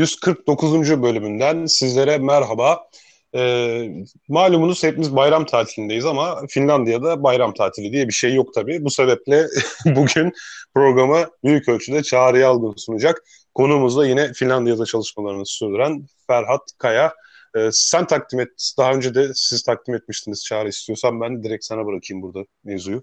[0.00, 1.02] 149.
[1.02, 2.88] bölümünden sizlere merhaba.
[3.34, 3.88] Ee,
[4.28, 8.84] malumunuz hepimiz bayram tatilindeyiz ama Finlandiya'da bayram tatili diye bir şey yok tabii.
[8.84, 9.46] Bu sebeple
[9.84, 10.32] bugün
[10.74, 13.22] programı büyük ölçüde Çağrı Yalgın sunacak.
[13.54, 17.14] Konuğumuz da yine Finlandiya'da çalışmalarını sürdüren Ferhat Kaya.
[17.56, 21.86] Ee, sen takdim et, daha önce de siz takdim etmiştiniz Çağrı istiyorsan ben direkt sana
[21.86, 23.02] bırakayım burada mevzuyu.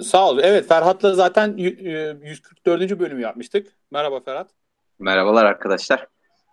[0.00, 0.38] Sağ ol.
[0.42, 2.82] Evet Ferhat'la zaten 144.
[2.82, 3.66] E, bölümü yapmıştık.
[3.90, 4.50] Merhaba Ferhat.
[4.98, 6.11] Merhabalar arkadaşlar.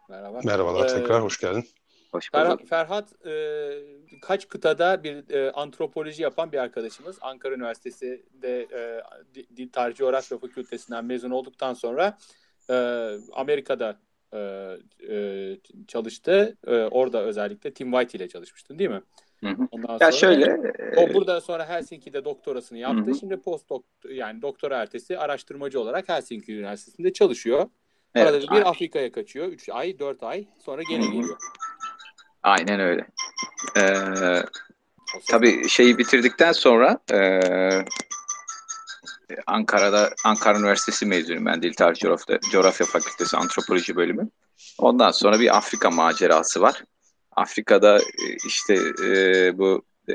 [0.10, 0.40] Merhaba.
[0.44, 1.66] Merhabalar ee, tekrar hoş geldin.
[2.12, 2.44] Hoş bulduk.
[2.44, 3.72] Ferhat, Ferhat e,
[4.22, 7.18] kaç kıtada bir e, antropoloji yapan bir arkadaşımız.
[7.22, 9.02] Ankara Üniversitesi'de e,
[9.56, 12.18] Dil Tarih Coğrafya Fakültesinden mezun olduktan sonra
[12.70, 12.74] e,
[13.34, 14.00] Amerika'da
[14.34, 14.40] e,
[15.10, 15.58] e,
[15.88, 16.58] çalıştı.
[16.68, 19.02] E, orada özellikle Tim White ile çalışmıştın değil mi?
[19.44, 19.68] Hı hı.
[19.72, 23.06] Ondan ya sonra, şöyle o buradan sonra Helsinki'de doktorasını yaptı.
[23.06, 23.16] Hı hı.
[23.16, 23.72] Şimdi post
[24.10, 27.70] yani doktora ertesi araştırmacı olarak Helsinki Üniversitesi'nde çalışıyor.
[28.16, 28.66] Evet, Arada bir aynen.
[28.66, 29.48] Afrika'ya kaçıyor.
[29.48, 31.38] 3 ay, 4 ay sonra gene geliyor.
[32.44, 33.08] Aynen öyle.
[33.78, 34.44] Ee,
[35.30, 37.40] tabii şeyi bitirdikten sonra e,
[39.48, 44.30] Ankara'da Ankara Üniversitesi mezunuyum ben Dil Tarih Coğrafya, Coğrafya Fakültesi Antropoloji bölümü.
[44.78, 46.84] Ondan sonra bir Afrika macerası var.
[47.32, 48.74] Afrika'da e, işte
[49.06, 50.14] e, bu e,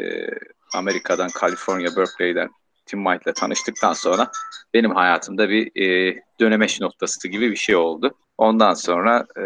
[0.75, 2.51] Amerika'dan, Kaliforniya, Berkeley'den
[2.87, 4.31] Tim White ile tanıştıktan sonra
[4.75, 8.15] benim hayatımda bir e, dönemeç noktası gibi bir şey oldu.
[8.39, 9.45] Ondan sonra e,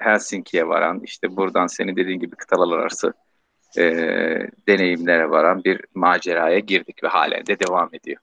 [0.00, 3.12] Helsinki'ye varan, işte buradan senin dediğin gibi kıtalar arası
[3.78, 3.82] e,
[4.68, 8.20] deneyimlere varan bir maceraya girdik ve halen de devam ediyor.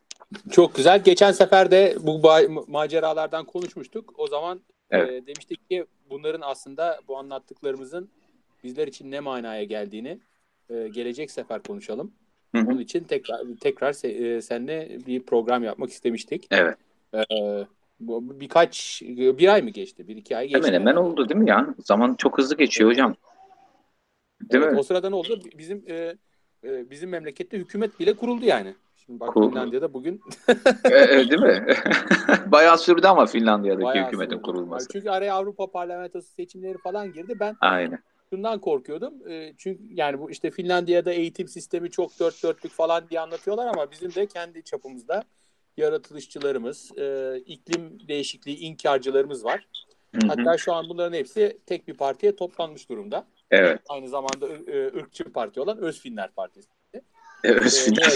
[0.52, 1.04] Çok güzel.
[1.04, 2.22] Geçen sefer de bu
[2.68, 4.14] maceralardan konuşmuştuk.
[4.18, 4.58] O zaman
[4.92, 5.10] e, evet.
[5.10, 8.10] e, demiştik ki bunların aslında bu anlattıklarımızın
[8.64, 10.20] bizler için ne manaya geldiğini
[10.70, 12.14] e, gelecek sefer konuşalım.
[12.56, 12.68] Hı-hı.
[12.68, 16.48] Onun için tekrar tekrar se, e, seninle bir program yapmak istemiştik.
[16.52, 16.78] Evet.
[17.14, 17.20] E,
[18.00, 20.08] bu birkaç bir ay mı geçti?
[20.08, 20.68] Bir iki ay geçti.
[20.68, 21.76] Hemen hemen oldu değil mi ya?
[21.86, 23.16] Zaman çok hızlı geçiyor hocam.
[24.42, 24.80] Değil evet, mi?
[24.80, 25.40] O sırada ne oldu?
[25.58, 26.16] Bizim e,
[26.64, 28.76] e, bizim memlekette hükümet bile kuruldu yani.
[28.96, 29.50] Şimdi bak Kur...
[29.50, 30.22] Finlandiya'da bugün.
[30.84, 31.66] e, e, değil mi?
[32.46, 34.42] Bayağı sürdü ama Finlandiya'daki Bayağı hükümetin sürdü.
[34.42, 34.88] kurulması.
[34.92, 37.34] Çünkü araya Avrupa Parlamentosu seçimleri falan girdi.
[37.40, 38.00] Ben Aynen
[38.34, 39.32] şundan korkuyordum.
[39.32, 43.92] E, çünkü yani bu işte Finlandiya'da eğitim sistemi çok dört dörtlük falan diye anlatıyorlar ama
[43.92, 45.24] bizim de kendi çapımızda
[45.78, 49.68] yaratılışçılarımız, e, iklim değişikliği inkarcılarımız var.
[50.16, 50.28] Hı hı.
[50.28, 53.26] Hatta şu an bunların hepsi tek bir partiye toplanmış durumda.
[53.52, 53.80] Evet.
[53.90, 56.70] Aynı zamanda e, ırkçı parti olan Özfinler Partisi.
[57.44, 58.12] Özfinler.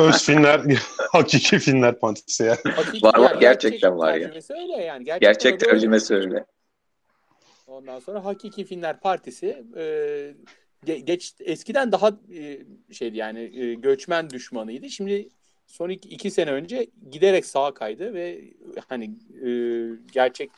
[0.08, 0.60] Özfinler,
[1.12, 2.56] hakiki Finler Partisi ya.
[2.76, 4.30] Hakiki, var var yani gerçekten var ya.
[4.50, 5.04] Öyle yani.
[5.04, 6.44] Gerçekten Gerçek tercümesi öyle.
[7.82, 10.34] Ondan sonra Hakiki Finler Partisi e,
[10.86, 12.58] geç eskiden daha e,
[12.90, 14.90] şeydi yani e, göçmen düşmanıydı.
[14.90, 15.28] Şimdi
[15.66, 18.54] son iki, iki sene önce giderek sağa kaydı ve
[18.88, 19.04] hani
[19.44, 19.50] e,
[20.12, 20.50] gerçek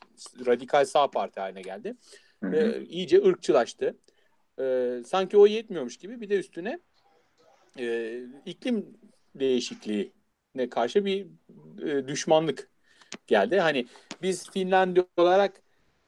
[0.46, 1.94] radikal sağ parti haline geldi.
[2.42, 2.56] Hı hı.
[2.56, 3.96] E, iyice ırkçılaştı.
[4.60, 6.78] E, sanki o yetmiyormuş gibi bir de üstüne
[7.78, 8.98] e, iklim
[9.34, 11.26] değişikliğine karşı bir
[11.86, 12.70] e, düşmanlık
[13.26, 13.58] geldi.
[13.60, 13.86] Hani
[14.22, 15.63] biz Finlandiya olarak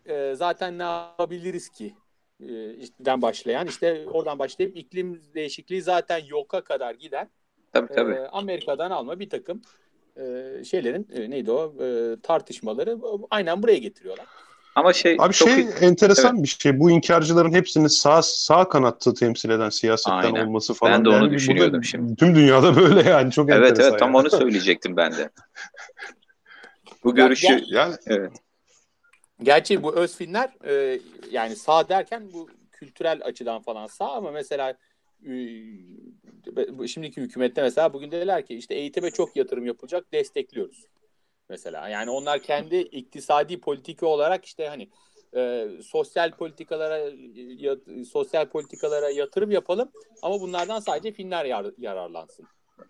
[0.08, 1.94] e, zaten ne yapabiliriz ki?
[2.40, 7.26] E, işten başlayan işte oradan başlayıp iklim değişikliği zaten yoka kadar gider.
[7.72, 8.12] Tabii tabii.
[8.12, 9.62] E, Amerika'dan alma bir takım
[10.16, 12.98] e, şeylerin e, neydi o e, tartışmaları
[13.30, 14.26] aynen buraya getiriyorlar.
[14.74, 16.42] Ama şey Abi çok şey enteresan evet.
[16.42, 16.80] bir şey.
[16.80, 20.46] Bu inkarcıların hepsini sağ sağ kanattı temsil eden siyasetten Aynen.
[20.46, 20.92] olması falan.
[20.92, 22.16] Ben de onu yani düşünüyordum şimdi.
[22.16, 23.82] Tüm dünyada böyle yani çok evet, enteresan.
[23.82, 24.18] Evet evet tam yani.
[24.18, 25.30] onu söyleyecektim ben de.
[27.04, 28.32] Bu görüşü yani evet.
[29.42, 34.74] Gerçi bu Özfinler e, yani sağ derken bu kültürel açıdan falan sağ ama mesela
[36.86, 40.84] şimdiki hükümette mesela bugün dediler ki işte eğitime çok yatırım yapılacak destekliyoruz.
[41.48, 44.88] Mesela yani onlar kendi iktisadi politika olarak işte hani
[45.36, 46.98] e, sosyal politikalara
[47.58, 47.76] ya,
[48.12, 49.92] sosyal politikalara yatırım yapalım
[50.22, 52.46] ama bunlardan sadece Finler yar, yararlansın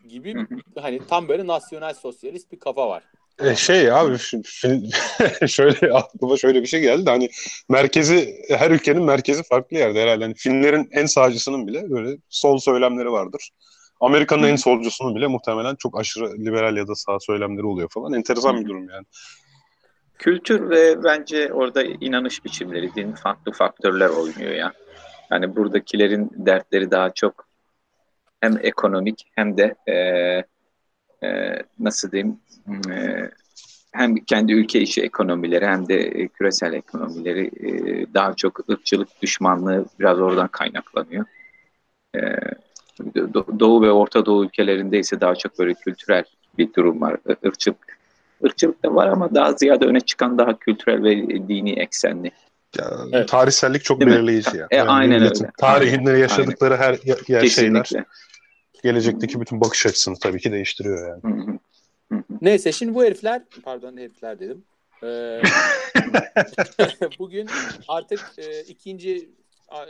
[0.09, 0.35] gibi
[0.81, 3.05] hani tam böyle nasyonel sosyalist bir kafa var.
[3.43, 4.19] E şey abi
[5.49, 7.31] şöyle aklıma şöyle bir şey geldi hani
[7.69, 10.23] merkezi her ülkenin merkezi farklı yerde herhalde.
[10.23, 13.51] Yani Finlerin en sağcısının bile böyle sol söylemleri vardır.
[14.01, 18.13] Amerika'nın en solcusunun bile muhtemelen çok aşırı liberal ya da sağ söylemleri oluyor falan.
[18.13, 19.05] Enteresan bir durum yani.
[20.19, 24.73] Kültür ve bence orada inanış biçimleri, din farklı faktörler oynuyor ya.
[25.31, 27.47] Yani buradakilerin dertleri daha çok
[28.41, 29.95] hem ekonomik hem de e,
[31.25, 31.29] e,
[31.79, 32.37] nasıl diyeyim
[32.91, 33.31] e,
[33.93, 39.85] hem kendi ülke içi ekonomileri hem de e, küresel ekonomileri e, daha çok ırkçılık düşmanlığı
[40.01, 41.25] biraz oradan kaynaklanıyor.
[42.17, 42.21] E,
[43.61, 46.25] Doğu ve Orta Doğu ülkelerinde ise daha çok böyle kültürel
[46.59, 47.17] bir durum var.
[47.43, 47.99] Irkçılık
[48.45, 52.31] ırkçılık da var ama daha ziyade öne çıkan daha kültürel ve dini eksenli.
[52.79, 53.29] Ya, evet.
[53.29, 54.67] Tarihsellik çok Değil belirleyici ya.
[54.71, 55.51] E, yani aynen öyle.
[55.59, 56.21] Tarihinde aynen.
[56.21, 56.99] yaşadıkları her
[57.29, 57.91] yer şeyler
[58.87, 61.23] gelecekteki bütün bakış açısını tabii ki değiştiriyor yani.
[61.23, 61.59] Hı hı.
[62.41, 64.65] Neyse şimdi bu herifler pardon herifler dedim.
[65.03, 65.43] Ee,
[67.19, 67.49] bugün
[67.89, 69.31] artık e, ikinci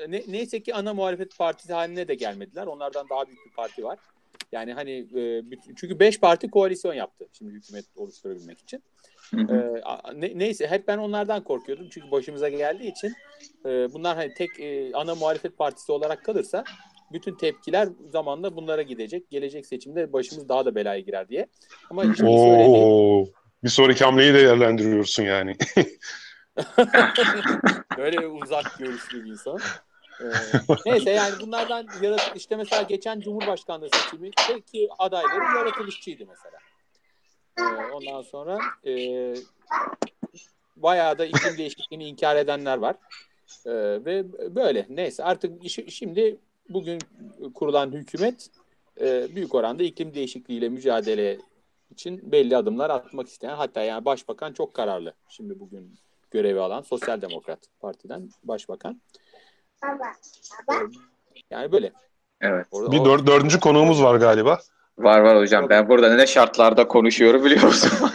[0.09, 2.67] ne, neyse ki ana muhalefet partisi haline de gelmediler.
[2.67, 3.99] Onlardan daha büyük bir parti var.
[4.53, 5.43] Yani hani e,
[5.77, 8.83] çünkü beş parti koalisyon yaptı şimdi hükümet oluşturabilmek için.
[9.35, 9.83] Ee,
[10.15, 13.15] ne, neyse hep ben onlardan korkuyordum çünkü başımıza geldiği için
[13.65, 16.65] e, bunlar hani tek e, ana muhalefet partisi olarak kalırsa
[17.13, 19.31] bütün tepkiler zamanla bunlara gidecek.
[19.31, 21.47] Gelecek seçimde başımız daha da belaya girer diye.
[21.91, 23.27] Ama hiç Oo,
[23.65, 25.57] bir sonraki hamleyi değerlendiriyorsun yani.
[27.99, 29.59] Böyle uzak görüşlü bir insan.
[30.21, 30.25] Ee,
[30.87, 34.31] neyse yani bunlardan yarat işte mesela geçen Cumhurbaşkanlığı seçimi
[34.63, 36.59] ki adayları yaratılışçıydı mesela.
[37.59, 37.63] Ee,
[37.93, 39.35] ondan sonra e,
[40.77, 42.97] bayağı da iklim değişikliğini inkar edenler var.
[43.67, 43.71] Ee,
[44.05, 44.25] ve
[44.55, 46.37] böyle neyse artık işi, şimdi
[46.69, 46.99] bugün
[47.55, 48.51] kurulan hükümet
[49.01, 51.39] e, büyük oranda iklim değişikliğiyle mücadele
[51.91, 55.15] için belli adımlar atmak isteyen hatta yani başbakan çok kararlı.
[55.29, 55.99] Şimdi bugün
[56.31, 59.01] görevi alan Sosyal Demokrat Parti'den başbakan.
[59.83, 59.99] Baba,
[60.69, 60.79] baba.
[61.35, 61.93] E, yani böyle.
[62.41, 62.67] Evet.
[62.71, 64.59] Orada, bir dör, dördüncü konuğumuz var galiba.
[64.99, 65.69] Var var hocam.
[65.69, 67.91] Ben burada ne şartlarda konuşuyorum biliyor musun?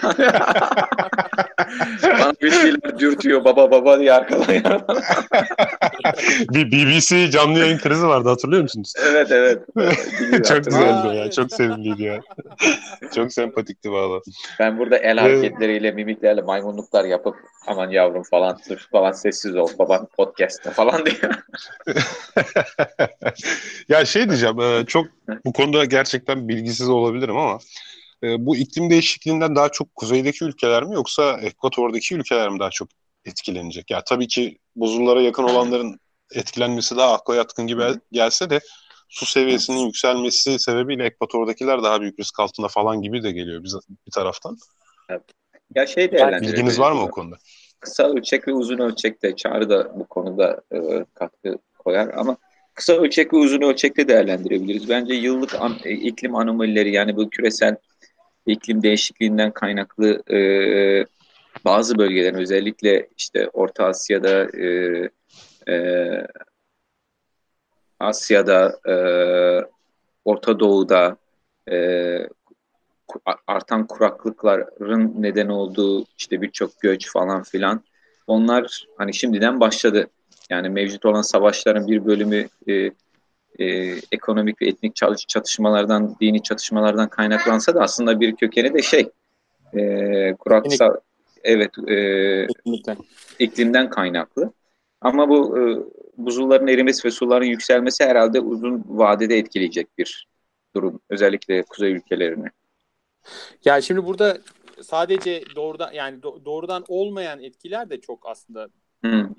[2.03, 4.41] Bana bir şeyler dürtüyor baba baba diye arkadan.
[6.53, 8.93] bir BBC canlı yayın krizi vardı hatırlıyor musunuz?
[9.11, 9.59] Evet evet.
[10.47, 11.31] çok güzeldi ya.
[11.31, 12.21] Çok sevimliydi ya.
[13.15, 14.21] çok sempatikti valla.
[14.59, 17.35] Ben burada el hareketleriyle, mimiklerle maymunluklar yapıp
[17.67, 21.15] aman yavrum falan sırf falan sessiz ol baban podcast'te falan diye.
[23.89, 25.05] ya şey diyeceğim çok
[25.45, 27.59] bu konuda gerçekten bilgisiz olabilirim ama
[28.23, 32.87] e, bu iklim değişikliğinden daha çok kuzeydeki ülkeler mi yoksa ekvatordaki ülkeler mi daha çok
[33.25, 33.91] etkilenecek?
[33.91, 35.99] Ya tabii ki buzullara yakın olanların
[36.35, 38.59] etkilenmesi daha akla yatkın gibi gelse de
[39.09, 43.77] su seviyesinin yükselmesi sebebiyle ekvatordakiler daha büyük risk altında falan gibi de geliyor bize
[44.07, 44.57] bir taraftan.
[45.09, 45.21] Evet.
[45.75, 47.35] Ya şey de Bilginiz var mı o konuda?
[47.79, 52.37] Kısa ölçek ve uzun ölçekte Çağrı da bu konuda e, katkı koyar ama
[52.73, 54.89] kısa ölçek ve uzun ölçekte değerlendirebiliriz.
[54.89, 57.75] Bence yıllık an, e, iklim anomalileri yani bu küresel
[58.45, 60.39] iklim değişikliğinden kaynaklı e,
[61.65, 65.09] bazı bölgelerin özellikle işte Orta Asya'da e,
[65.67, 66.27] e,
[67.99, 68.95] Asya'da e,
[70.25, 71.17] Orta Doğu'da
[71.71, 72.17] e,
[73.47, 77.83] artan kuraklıkların neden olduğu işte birçok göç falan filan
[78.27, 80.07] onlar hani şimdiden başladı.
[80.49, 82.91] Yani mevcut olan savaşların bir bölümü e,
[83.59, 83.65] e,
[84.11, 84.95] ekonomik ve etnik
[85.27, 89.09] çatışmalardan, dini çatışmalardan kaynaklansa da aslında bir kökeni de şey
[89.73, 90.95] e, kuraksal
[91.43, 92.47] evet e,
[93.39, 94.53] iklimden kaynaklı.
[95.01, 95.61] Ama bu e,
[96.17, 100.27] buzulların erimesi ve suların yükselmesi herhalde uzun vadede etkileyecek bir
[100.75, 100.99] durum.
[101.09, 102.47] Özellikle kuzey ülkelerini.
[103.65, 104.37] Ya şimdi burada
[104.81, 108.67] sadece doğrudan yani doğrudan olmayan etkiler de çok aslında
[109.01, 109.29] hmm.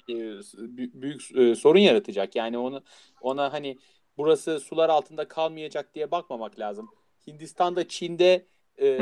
[0.94, 2.36] büyük e, sorun yaratacak.
[2.36, 2.82] Yani onu
[3.20, 3.78] ona hani
[4.18, 6.90] burası sular altında kalmayacak diye bakmamak lazım.
[7.26, 8.46] Hindistan'da, Çin'de
[8.80, 8.98] e,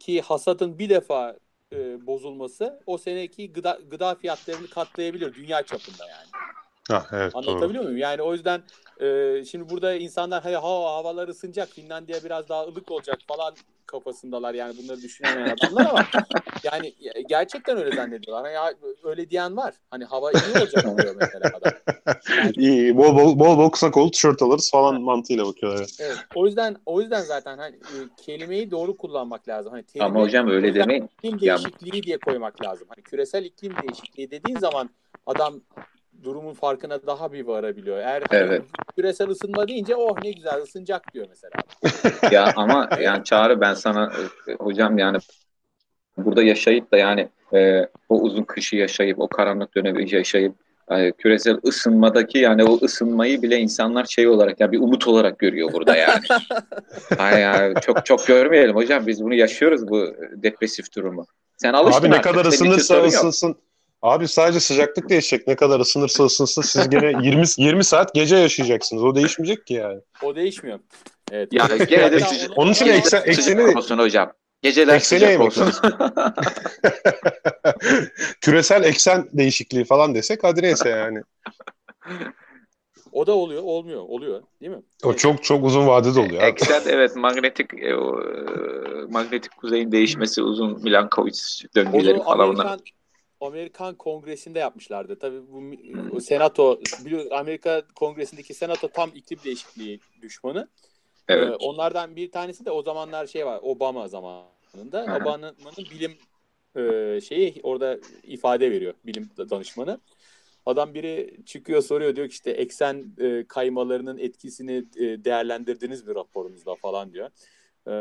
[0.00, 1.36] ki hasatın bir defa
[1.72, 6.49] e, bozulması o seneki gıda, gıda fiyatlarını katlayabilir dünya çapında yani.
[6.90, 7.82] Ha, evet, Anlatabiliyor doğru.
[7.82, 7.96] muyum?
[7.96, 8.62] Yani o yüzden
[9.00, 13.54] e, şimdi burada insanlar hani hava havalar ısınacak, Finlandiya biraz daha ılık olacak falan
[13.90, 16.04] kafasındalar yani bunları düşünemeyen adamlar ama
[16.64, 16.94] yani
[17.28, 18.44] gerçekten öyle zannediyorlar.
[18.44, 19.74] Hani ya, öyle diyen var.
[19.90, 21.72] Hani hava iyi olacak diyor mesela adam.
[22.36, 22.96] Yani, iyi.
[22.96, 25.04] Bol bol, bol, bol kısa kol tişört alırız falan evet.
[25.04, 25.86] mantığıyla bakıyorlar.
[26.00, 26.16] Evet.
[26.34, 29.72] O yüzden o yüzden zaten hani e, kelimeyi doğru kullanmak lazım.
[29.72, 31.10] Hani ama hocam öyle demeyin.
[31.18, 32.02] İklim değişikliği ya.
[32.02, 32.86] diye koymak lazım.
[32.88, 34.90] Hani küresel iklim değişikliği dediğin zaman
[35.26, 35.60] adam
[36.24, 37.98] durumun farkına daha bir varabiliyor.
[37.98, 38.62] Eğer evet.
[38.96, 41.52] küresel ısınma deyince oh ne güzel ısınacak diyor mesela.
[42.34, 44.12] ya ama yani Çağrı ben sana
[44.48, 45.18] e, hocam yani
[46.16, 50.54] burada yaşayıp da yani e, o uzun kışı yaşayıp o karanlık dönemi yaşayıp
[50.90, 55.72] yani küresel ısınmadaki yani o ısınmayı bile insanlar şey olarak yani bir umut olarak görüyor
[55.72, 56.20] burada yani.
[57.18, 61.26] Ay yani çok çok görmeyelim hocam biz bunu yaşıyoruz bu depresif durumu.
[61.56, 63.56] Sen alıştın Abi ne kadar ısınırsa ısınsın.
[64.02, 65.46] Abi sadece sıcaklık değişecek.
[65.46, 69.04] Ne kadar ısınırsa ısınsın siz gene 20 20 saat gece yaşayacaksınız.
[69.04, 70.00] O değişmeyecek ki yani.
[70.22, 70.78] O değişmiyor.
[71.32, 71.52] Evet.
[71.52, 72.50] Ya gene de sıcak.
[72.56, 74.32] Onun için eksen, ekseni olsun hocam.
[74.62, 75.72] Geceler ekseni sıcak olsun.
[78.40, 81.22] Küresel eksen değişikliği falan desek hadi neyse yani.
[83.12, 84.82] O da oluyor, olmuyor, oluyor değil mi?
[85.04, 86.42] O çok çok uzun vadede oluyor.
[86.42, 88.32] Eksen evet manyetik e, o, e,
[89.10, 91.38] manyetik kuzeyin değişmesi uzun Milankovic
[91.76, 92.48] döngüleri Onu falan.
[92.48, 92.80] Amerikan
[93.40, 95.18] Amerikan Kongresi'nde yapmışlardı.
[95.18, 95.40] Tabii
[96.12, 100.68] bu senato biliyor Amerika Kongresi'ndeki senato tam iklim değişikliği düşmanı.
[101.28, 101.48] Evet.
[101.48, 105.18] Ee, onlardan bir tanesi de o zamanlar şey var Obama zamanında.
[105.20, 105.56] Obama'nın
[105.90, 106.12] bilim
[106.76, 110.00] e, şeyi orada ifade veriyor bilim danışmanı.
[110.66, 116.74] Adam biri çıkıyor soruyor diyor ki işte eksen e, kaymalarının etkisini e, değerlendirdiniz mi raporunuzda
[116.74, 117.30] falan diyor.
[117.86, 117.92] E,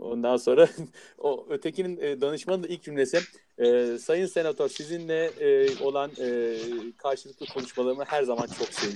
[0.00, 0.68] ondan sonra
[1.18, 3.20] o ötekinin e, danışmanın da ilk cümlesi
[3.58, 6.10] e, Sayın Senatör sizinle e, olan
[6.96, 8.90] karşılıklı konuşmalarımı her zaman çok sev,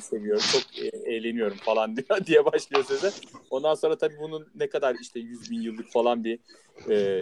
[0.00, 0.42] seviyorum.
[0.52, 0.62] Çok
[1.06, 3.10] eğleniyorum falan diyor diye başlıyor söze.
[3.50, 6.38] Ondan sonra tabii bunun ne kadar işte 100 bin yıllık falan bir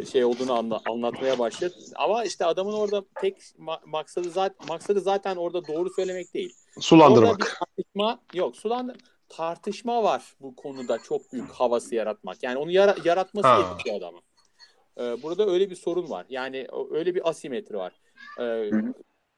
[0.07, 1.73] şey olduğunu anla, anlatmaya başlıyor.
[1.95, 6.55] Ama işte adamın orada tek ma- maksadı zaten maksadı zaten orada doğru söylemek değil.
[6.77, 7.59] Orada bir Sulandırmak.
[7.59, 8.57] tartışma yok.
[8.57, 8.97] Sulandır
[9.37, 12.43] tartışma var bu konuda çok büyük havası yaratmak.
[12.43, 13.73] Yani onu yara- yaratması Ha.
[13.77, 14.21] yetiyor adama.
[14.99, 16.27] Ee, burada öyle bir sorun var.
[16.29, 17.93] Yani öyle bir asimetri var.
[18.41, 18.71] Ee,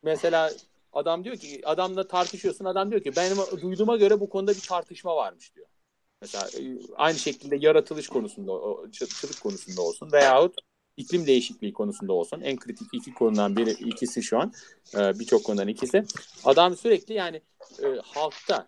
[0.02, 0.52] mesela
[0.92, 2.64] adam diyor ki adamla tartışıyorsun.
[2.64, 5.66] Adam diyor ki benim duyduğuma göre bu konuda bir tartışma varmış diyor.
[6.20, 6.62] Mesela e,
[6.96, 8.52] aynı şekilde yaratılış konusunda,
[8.92, 10.54] çılık konusunda olsun veyahut
[10.96, 12.40] iklim değişikliği konusunda olsun.
[12.40, 14.52] En kritik iki konudan biri ikisi şu an.
[14.94, 16.04] Ee, Birçok konudan ikisi.
[16.44, 17.42] Adam sürekli yani
[17.82, 18.66] e, halkta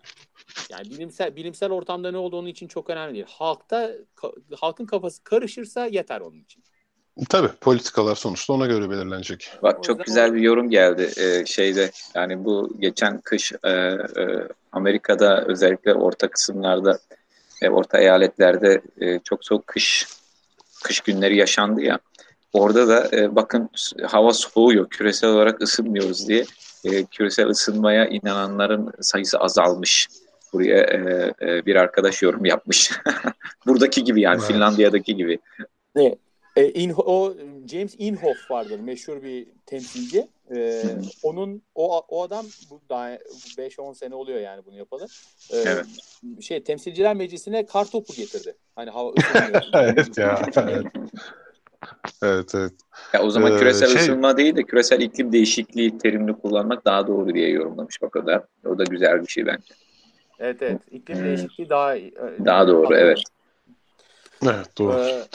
[0.69, 3.25] yani bilimsel bilimsel ortamda ne olduğu onun için çok önemli değil.
[3.29, 6.63] Halkta ka- halkın kafası karışırsa yeter onun için.
[7.29, 9.51] Tabii politikalar sonuçta ona göre belirlenecek.
[9.63, 13.97] Bak çok güzel bir yorum geldi e, şeyde yani bu geçen kış e, e,
[14.71, 16.99] Amerika'da özellikle orta kısımlarda
[17.61, 20.07] e, orta eyaletlerde e, çok soğuk kış
[20.83, 21.99] kış günleri yaşandı ya
[22.53, 23.69] orada da e, bakın
[24.07, 26.45] hava soğuyor küresel olarak ısınmıyoruz diye
[26.83, 30.07] e, küresel ısınmaya inananların sayısı azalmış.
[30.57, 32.91] Buraya e, e, bir arkadaş yorum yapmış.
[33.67, 34.47] Buradaki gibi yani Evet.
[34.47, 35.39] Finlandiya'daki gibi.
[36.55, 37.33] E, Inho- o
[37.71, 40.27] James Inhofe vardır meşhur bir temsilci.
[40.55, 40.83] E,
[41.23, 43.09] onun o o adam bu daha
[43.57, 45.07] 5-10 sene oluyor yani bunu yapalı.
[45.53, 45.85] E, Evet.
[46.41, 48.55] Şey temsilciler meclisine kar topu getirdi.
[48.75, 49.13] Hani hava.
[49.73, 50.85] Evet ya, evet.
[52.23, 52.73] Evet evet.
[53.13, 57.07] Ya o zaman Ee, küresel şey- ısınma değil de küresel iklim değişikliği terimini kullanmak daha
[57.07, 58.47] doğru diye yorumlamış o da.
[58.65, 59.73] O da güzel bir şey bence.
[60.39, 60.81] Evet evet.
[60.91, 61.25] İklim Hmm.
[61.25, 62.11] değişikliği daha e,
[62.45, 63.23] Daha doğru, evet.
[64.43, 64.93] Evet doğru.
[64.99, 65.27] E,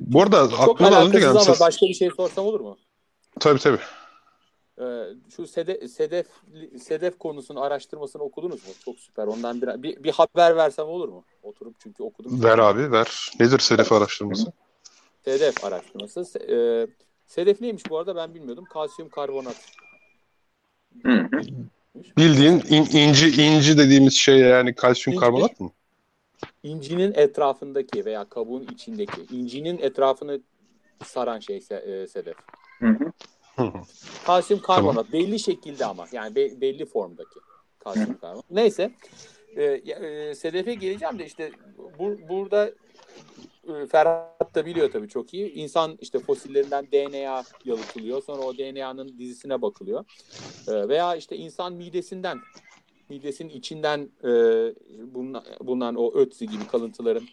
[0.00, 1.38] Bu arada aklıma da önce geldi.
[1.38, 2.78] ama başka bir şey sorsam olur mu?
[3.40, 3.78] Tabii tabii.
[4.80, 5.04] Ee,
[5.36, 6.26] şu Sedef, Sedef
[6.82, 8.72] Sedef konusunu araştırmasını okudunuz mu?
[8.84, 9.26] Çok süper.
[9.26, 11.24] Ondan bir, bir, bir haber versem olur mu?
[11.42, 12.42] Oturup çünkü okudum.
[12.44, 13.32] Ver abi ver.
[13.40, 14.52] Nedir Sedef araştırması?
[15.24, 16.20] Sedef araştırması.
[16.20, 16.86] Se- e,
[17.26, 18.64] Sedef neymiş bu arada ben bilmiyordum.
[18.72, 19.56] Kalsiyum karbonat.
[21.02, 21.40] Hı hı.
[22.18, 25.70] Bildiğin in- inci inci dediğimiz şey yani kalsiyum İnci- karbonat mı?
[26.62, 30.40] İncinin etrafındaki veya kabuğun içindeki incinin etrafını
[31.04, 32.36] saran şey se- e, Sedef.
[32.78, 32.86] Hı
[33.56, 33.72] hı.
[34.26, 37.40] Kalsiyum karbonat belli şekilde ama yani be- belli formdaki
[37.78, 38.50] kalsiyum karbonat.
[38.50, 38.90] Neyse
[39.56, 41.50] e, e, Sedef'e geleceğim de işte
[41.98, 42.70] bu, burada
[43.90, 45.52] Ferhat da biliyor tabii çok iyi.
[45.52, 48.22] İnsan işte fosillerinden DNA yalıtılıyor.
[48.22, 50.04] Sonra o DNA'nın dizisine bakılıyor.
[50.68, 52.38] E, veya işte insan midesinden
[53.08, 54.30] midesinin içinden e,
[55.14, 57.24] bulunan, bulunan o ötzi gibi kalıntıların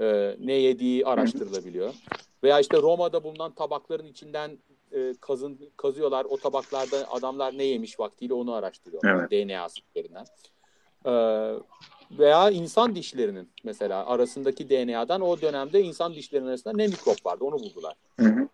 [0.00, 1.94] e, ne yediği araştırılabiliyor.
[2.44, 4.58] Veya işte Roma'da bulunan tabakların içinden
[4.92, 6.24] e, kazın kazıyorlar.
[6.24, 9.30] O tabaklarda adamlar ne yemiş vaktiyle onu araştırıyorlar.
[9.30, 10.24] DNA üzerinden.
[11.06, 11.12] E,
[12.18, 17.54] veya insan dişlerinin mesela arasındaki DNA'dan o dönemde insan dişlerinin arasında ne mikrop vardı onu
[17.54, 17.94] buldular.
[18.20, 18.48] Hı hı.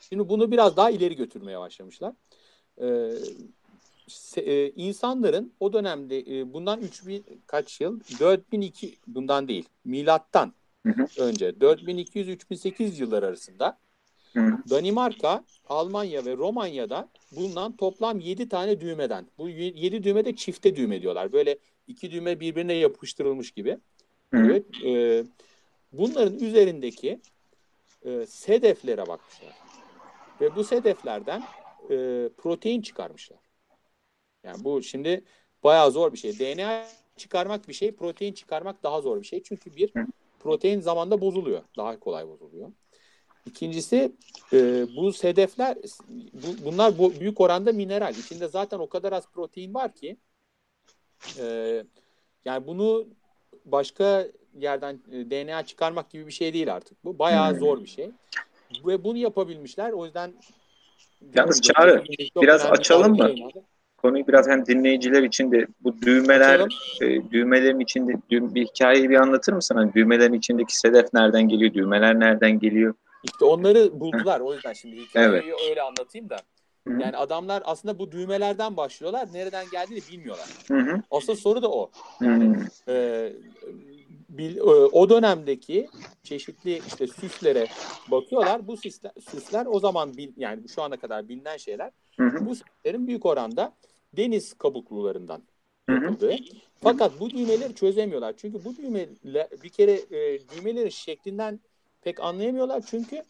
[0.00, 2.12] Şimdi bunu biraz daha ileri götürmeye başlamışlar.
[2.80, 2.84] Ee,
[4.08, 8.00] se- e, insanların o dönemde e, bundan 3000 kaç yıl?
[8.20, 9.68] 4002 bundan değil.
[9.84, 10.52] Milattan
[10.86, 11.06] Hı hı.
[11.18, 13.78] önce 4200-3800 yıllar arasında.
[14.70, 19.26] Danimarka, Almanya ve Romanya'da bulunan toplam 7 tane düğmeden.
[19.38, 21.32] Bu 7 düğme de çifte düğme diyorlar.
[21.32, 23.78] Böyle iki düğme birbirine yapıştırılmış gibi.
[24.34, 24.64] Evet.
[24.84, 25.24] e,
[25.92, 27.20] bunların üzerindeki
[28.04, 29.52] e, sedeflere bakmışlar.
[30.40, 31.42] Ve bu sedeflerden
[31.90, 33.38] e, protein çıkarmışlar.
[34.44, 35.24] Yani bu şimdi
[35.64, 36.38] bayağı zor bir şey.
[36.38, 39.42] DNA çıkarmak bir şey, protein çıkarmak daha zor bir şey.
[39.42, 39.92] Çünkü bir,
[40.46, 41.62] protein zamanda bozuluyor.
[41.76, 42.72] Daha kolay bozuluyor.
[43.46, 44.12] İkincisi
[44.52, 45.76] e, bu sedefler,
[46.32, 48.14] bu, bunlar bu, büyük oranda mineral.
[48.14, 50.16] İçinde zaten o kadar az protein var ki
[51.38, 51.84] e,
[52.44, 53.06] yani bunu
[53.64, 54.26] başka
[54.58, 57.04] yerden e, DNA çıkarmak gibi bir şey değil artık.
[57.04, 57.58] Bu bayağı Hmm.
[57.58, 58.10] zor bir şey.
[58.86, 59.92] Ve bunu yapabilmişler.
[59.92, 60.34] O yüzden
[61.34, 62.04] Yalnız Çağrı,
[62.42, 63.30] biraz bir açalım mı?
[63.96, 66.60] konuyu biraz hem dinleyiciler için de bu düğmeler
[67.02, 69.74] e, düğmelerin içinde düğüm, bir hikayeyi bir anlatır mısın?
[69.74, 71.74] Hani düğmelerin içindeki sedef nereden geliyor?
[71.74, 72.94] Düğmeler nereden geliyor?
[73.24, 74.40] İşte onları buldular.
[74.40, 75.54] o yüzden şimdi hikayeyi evet.
[75.70, 76.36] öyle anlatayım da.
[76.86, 77.00] Hı-hı.
[77.00, 79.28] Yani adamlar aslında bu düğmelerden başlıyorlar.
[79.32, 80.48] Nereden geldiğini bilmiyorlar.
[80.68, 81.02] Hı-hı.
[81.10, 81.90] Asıl soru da o.
[82.20, 82.56] Yani,
[82.88, 83.32] e,
[84.28, 85.88] bil, e, o dönemdeki
[86.22, 87.66] çeşitli işte süslere
[88.10, 88.66] bakıyorlar.
[88.66, 91.90] Bu süsler, süsler o zaman bil, yani şu ana kadar bilinen şeyler.
[92.16, 92.46] Hı-hı.
[92.46, 93.72] Bu süslerin büyük oranda
[94.16, 95.42] deniz kabuklularından
[95.88, 96.36] yapıldığı.
[96.82, 98.34] Fakat bu düğmeleri çözemiyorlar.
[98.36, 101.60] Çünkü bu düğmeler bir kere e, düğmelerin şeklinden
[102.02, 102.82] pek anlayamıyorlar.
[102.90, 103.22] Çünkü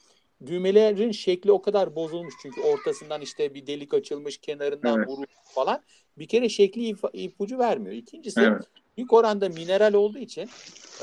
[0.47, 5.09] düğmelerin şekli o kadar bozulmuş çünkü ortasından işte bir delik açılmış kenarından evet.
[5.09, 5.83] vurulmuş falan
[6.19, 7.95] bir kere şekli ip, ipucu vermiyor.
[7.95, 8.63] İkincisi evet.
[8.97, 10.49] büyük oranda mineral olduğu için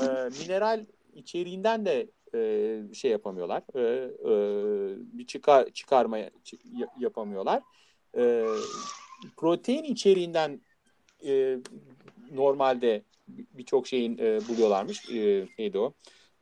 [0.00, 0.04] e,
[0.40, 3.62] mineral içeriğinden de e, şey yapamıyorlar.
[3.74, 4.32] E, e,
[5.18, 6.18] bir çıkar çıkarma
[6.98, 7.62] yapamıyorlar.
[8.16, 8.46] E,
[9.36, 10.60] protein içeriğinden
[11.26, 11.58] e,
[12.32, 15.10] normalde birçok şeyin e, buluyorlarmış.
[15.10, 15.92] E, neydi o?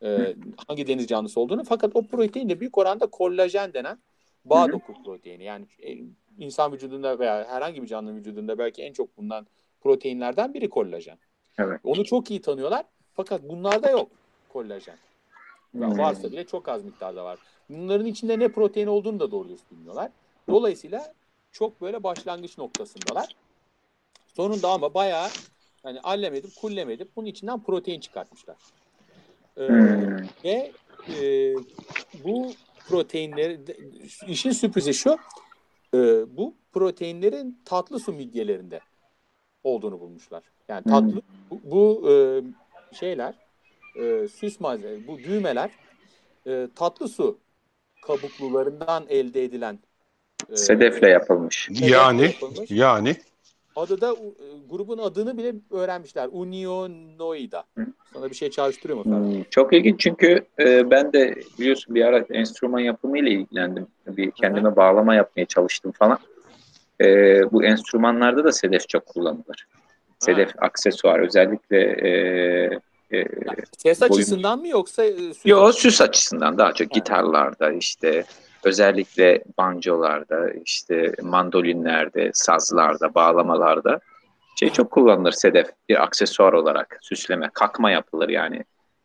[0.03, 0.37] E,
[0.69, 1.65] hangi deniz canlısı olduğunu.
[1.65, 3.99] Fakat o protein de büyük oranda kollajen denen
[4.45, 5.45] bağ doku proteini.
[5.45, 5.99] Yani e,
[6.39, 9.47] insan vücudunda veya herhangi bir canlı vücudunda belki en çok bulunan
[9.81, 11.19] proteinlerden biri kollajen.
[11.59, 11.81] Evet.
[11.85, 12.85] Onu çok iyi tanıyorlar.
[13.15, 14.11] Fakat bunlarda yok
[14.49, 14.97] kollajen.
[15.73, 15.99] Hmm.
[15.99, 17.39] Varsa bile çok az miktarda var.
[17.69, 20.11] Bunların içinde ne protein olduğunu da doğru bilmiyorlar.
[20.49, 21.15] Dolayısıyla
[21.53, 23.37] çok böyle başlangıç noktasındalar.
[24.27, 25.29] Sonunda ama bayağı
[25.83, 28.57] hani allem edip kullem edip bunun içinden protein çıkartmışlar.
[29.57, 30.17] Hmm.
[30.45, 30.73] Ve
[31.21, 31.55] e,
[32.25, 32.53] bu
[32.89, 33.61] proteinleri
[34.27, 35.19] işin sürprizi şu
[35.95, 35.99] e,
[36.37, 38.81] bu proteinlerin tatlı su midyelerinde
[39.65, 40.43] olduğunu bulmuşlar.
[40.69, 41.23] Yani tatlı hmm.
[41.51, 42.15] bu, bu e,
[42.95, 43.35] şeyler
[43.97, 45.71] e, süs malzeme bu düğmeler
[46.47, 47.39] e, tatlı su
[48.07, 49.79] kabuklularından elde edilen
[50.51, 51.69] e, sedefle yapılmış.
[51.71, 52.71] Yani yapılmış.
[52.71, 53.17] yani
[53.77, 54.17] adı da e,
[54.71, 56.29] grubun adını bile öğrenmişler.
[56.33, 57.65] Unionoida.
[58.13, 59.05] Sana bir şey çağrıştırıyor mu?
[59.05, 63.87] Hmm, çok ilginç çünkü e, ben de biliyorsun bir ara enstrüman yapımıyla ilgilendim.
[64.07, 64.77] Bir kendime Hı-hı.
[64.77, 66.19] bağlama yapmaya çalıştım falan.
[67.01, 67.07] E,
[67.53, 69.67] bu enstrümanlarda da sedef çok kullanılır.
[70.19, 70.67] Sedef ha.
[70.67, 72.11] aksesuar özellikle e,
[73.13, 73.25] e,
[73.79, 74.13] ses boyun...
[74.13, 76.95] açısından mı yoksa e, süs Yok süs açısından daha çok ha.
[76.95, 78.25] gitarlarda işte
[78.65, 84.01] özellikle banjolarda, işte mandolinlerde, sazlarda, bağlamalarda
[84.57, 88.65] şey çok kullanılır sedef bir aksesuar olarak süsleme, kakma yapılır yani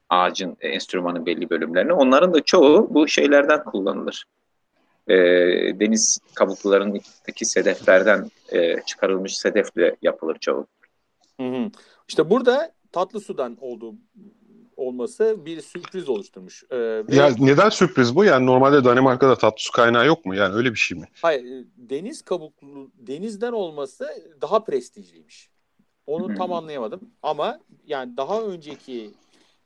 [0.09, 1.93] ağacın, e, enstrümanın belli bölümlerini.
[1.93, 4.25] Onların da çoğu bu şeylerden kullanılır.
[5.07, 5.15] E,
[5.79, 10.67] deniz kabuklarındaki sedeflerden e, çıkarılmış sedefle yapılır çoğu.
[11.39, 11.71] Hı hı.
[12.07, 13.95] İşte burada tatlı sudan olduğu
[14.77, 16.63] olması bir sürpriz oluşturmuş.
[16.69, 17.15] Ee, ve...
[17.15, 18.25] Ya neden sürpriz bu?
[18.25, 20.35] Yani normalde Danimarka'da tatlı su kaynağı yok mu?
[20.35, 21.07] Yani öyle bir şey mi?
[21.21, 24.07] Hayır, e, deniz kabuklu denizden olması
[24.41, 25.49] daha prestijliymiş.
[26.07, 26.35] Onu hmm.
[26.35, 29.11] tam anlayamadım ama yani daha önceki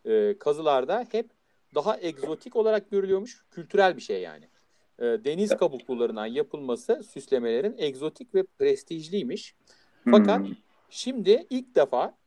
[0.05, 1.29] e, kazılarda hep
[1.75, 3.45] daha egzotik olarak görülüyormuş.
[3.51, 4.45] Kültürel bir şey yani.
[4.99, 9.55] E, deniz kabuklularından yapılması süslemelerin egzotik ve prestijliymiş.
[10.11, 10.55] Fakat hmm.
[10.89, 12.17] şimdi ilk defa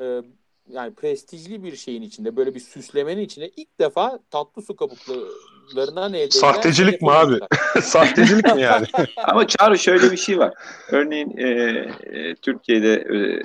[0.00, 0.22] e,
[0.70, 6.30] yani prestijli bir şeyin içinde böyle bir süslemenin içinde ilk defa tatlı su kabuklarından elde
[6.30, 7.38] Sahtecilik mi abi?
[7.82, 8.86] Sahtecilik mi yani?
[9.16, 10.54] Ama Çağrı şöyle bir şey var.
[10.90, 13.42] Örneğin e, e, Türkiye'de e,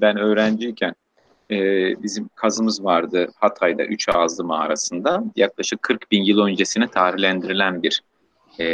[0.00, 0.94] ben öğrenciyken
[1.50, 1.58] e,
[2.02, 5.24] bizim kazımız vardı Hatay'da Üç Ağızlı mağarasında.
[5.36, 8.02] Yaklaşık 40 bin yıl öncesine tarihlendirilen bir
[8.58, 8.66] e,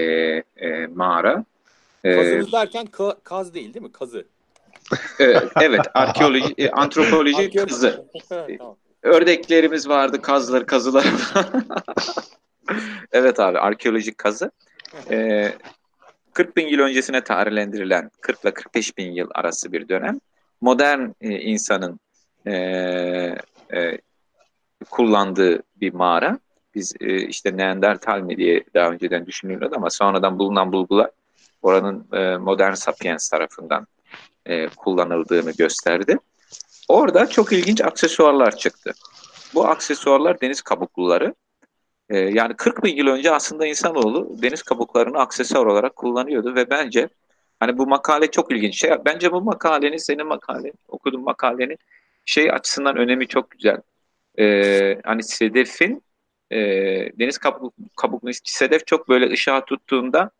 [0.56, 1.44] e, mağara.
[2.02, 3.92] Kazımız derken ka- kaz değil değil mi?
[3.92, 4.26] Kazı.
[5.20, 8.06] Ee, evet, arkeoloji, e, antropoloji kızı.
[9.02, 11.04] Ördeklerimiz vardı, kazları, kazılar.
[13.12, 14.50] evet abi, arkeolojik kazı.
[15.10, 15.52] Ee,
[16.32, 20.20] 40 bin yıl öncesine tarihlendirilen 40 ile 45 bin yıl arası bir dönem.
[20.60, 22.00] Modern e, insanın
[22.46, 22.52] e,
[23.72, 23.98] e,
[24.90, 26.38] kullandığı bir mağara.
[26.74, 31.10] Biz e, işte Neandertal mi diye daha önceden düşünülüyordu ama sonradan bulunan bulgular
[31.62, 33.86] oranın e, modern sapiens tarafından
[34.46, 36.18] e, kullanıldığını gösterdi.
[36.88, 38.92] Orada çok ilginç aksesuarlar çıktı.
[39.54, 41.34] Bu aksesuarlar deniz kabukluları.
[42.08, 47.08] E, yani 40 bin yıl önce aslında insanoğlu deniz kabuklarını aksesuar olarak kullanıyordu ve bence
[47.60, 48.80] hani bu makale çok ilginç.
[48.80, 51.78] Şey, bence bu makalenin, senin makalen, okuduğun makalenin
[52.24, 53.80] şey açısından önemi çok güzel.
[54.38, 56.02] E, hani sedefin
[56.50, 56.58] e,
[57.18, 60.30] deniz kabuk, kabuklu sedef çok böyle ışığa tuttuğunda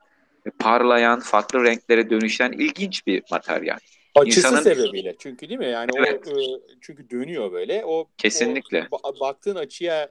[0.59, 3.79] parlayan, farklı renklere dönüşen ilginç bir materyal.
[4.14, 4.62] Açısı İnsanın...
[4.62, 5.14] sebebiyle.
[5.18, 5.66] Çünkü değil mi?
[5.66, 6.29] Yani evet.
[6.29, 6.44] o e,
[6.81, 7.85] çünkü dönüyor böyle.
[7.85, 8.88] O kesinlikle.
[8.90, 10.09] O, baktığın açıya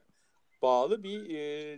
[0.61, 1.77] bağlı bir e,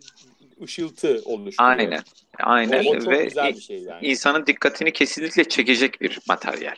[0.63, 1.77] ışıltı oluşturuyor.
[1.77, 2.03] Aynen.
[2.37, 2.85] Aynen.
[2.85, 4.07] O, o çok Ve güzel bir şey yani.
[4.07, 6.75] insanın dikkatini kesinlikle çekecek bir materyal.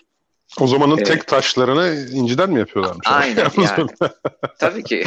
[0.60, 1.08] O zamanın Evet.
[1.08, 3.08] tek taşlarını inciden mi yapıyorlarmış?
[3.08, 3.90] Aynen yani.
[4.60, 5.04] Tabii ki.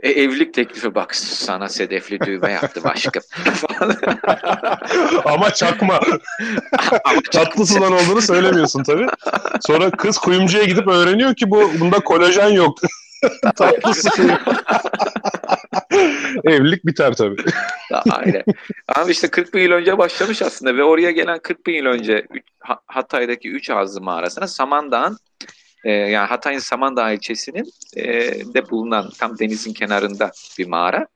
[0.00, 3.22] E, evlilik teklifi bak sana sedefli düğme yaptım aşkım.
[5.24, 6.00] Ama çakma.
[7.32, 9.06] Tatlı sudan olduğunu söylemiyorsun tabii.
[9.60, 12.78] Sonra kız kuyumcuya gidip öğreniyor ki bu bunda kolajen yok.
[13.56, 14.10] Tatlı su.
[16.44, 17.42] Evlilik biter tabii.
[18.10, 18.42] Aynen.
[18.96, 22.26] Ama işte 40 bin yıl önce başlamış aslında ve oraya gelen 40 bin yıl önce
[22.86, 25.18] Hatay'daki Üç Ağzı mağarasına Samandağ'ın
[25.84, 28.04] e, yani Hatay'ın Samandağ ilçesinin e,
[28.54, 31.06] de bulunan tam denizin kenarında bir mağara.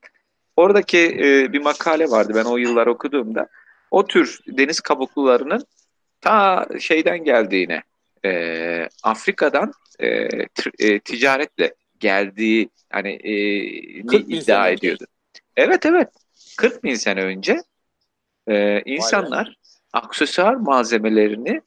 [0.56, 3.48] Oradaki e, bir makale vardı ben o yıllar okuduğumda.
[3.90, 5.66] O tür deniz kabuklularının
[6.20, 7.82] ta şeyden geldiğine
[9.02, 9.72] Afrika'dan
[11.04, 13.32] ticaretle geldiği hani e,
[14.02, 14.72] ni 40 bin iddia sene önce.
[14.74, 15.04] ediyordu.
[15.56, 16.08] Evet evet.
[16.58, 17.62] 40 bin sene önce
[18.48, 19.54] e, insanlar
[19.92, 21.62] aksesuar malzemelerinin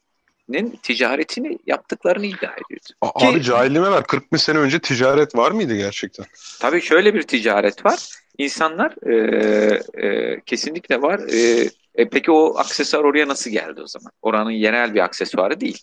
[0.82, 2.88] ticaretini yaptıklarını iddia ediyordu.
[3.00, 4.04] A- Ki- Abi cahilliğime ver.
[4.04, 6.26] 40 bin sene önce ticaret var mıydı gerçekten?
[6.60, 8.08] Tabii şöyle bir ticaret var.
[8.38, 11.20] İnsanlar e, e, kesinlikle var.
[11.28, 14.12] E, e, peki o aksesuar oraya nasıl geldi o zaman?
[14.22, 15.78] Oranın yerel bir aksesuarı değil.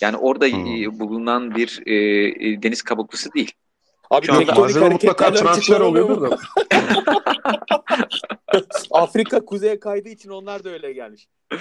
[0.00, 0.66] Yani orada Hmm.
[0.66, 1.94] e, bulunan bir e,
[2.48, 3.52] e, deniz kabuklusu değil.
[4.10, 6.30] Abi Şu tektonik mutlaka transfer çıkaramıyor oluyordur mu?
[6.30, 6.38] da.
[8.90, 11.28] Afrika kuzeye kaydığı için onlar da öyle gelmiş.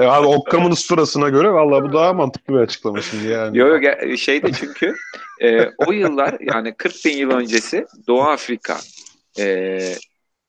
[0.00, 3.58] E abi Okkam'ın usturasına göre vallahi bu daha mantıklı bir açıklama şimdi yani.
[3.58, 4.94] Yo, yo, ge- şeyde çünkü
[5.40, 8.76] e, o yıllar yani 40 bin yıl öncesi Doğu Afrika,
[9.38, 9.78] e,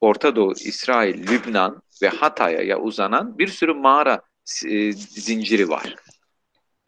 [0.01, 4.21] Orta Doğu, İsrail, Lübnan ve Hatay'a uzanan bir sürü mağara
[4.65, 5.95] e, zinciri var.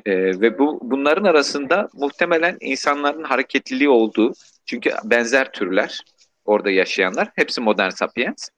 [0.06, 4.34] E, ve bu bunların arasında muhtemelen insanların hareketliliği olduğu
[4.66, 6.00] çünkü benzer türler
[6.46, 8.50] orada yaşayanlar hepsi modern sapiens.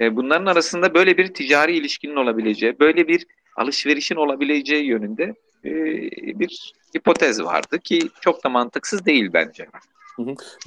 [0.00, 5.72] E, bunların arasında böyle bir ticari ilişkinin olabileceği, böyle bir alışverişin olabileceği yönünde e,
[6.40, 9.66] bir hipotez vardı ki çok da mantıksız değil bence.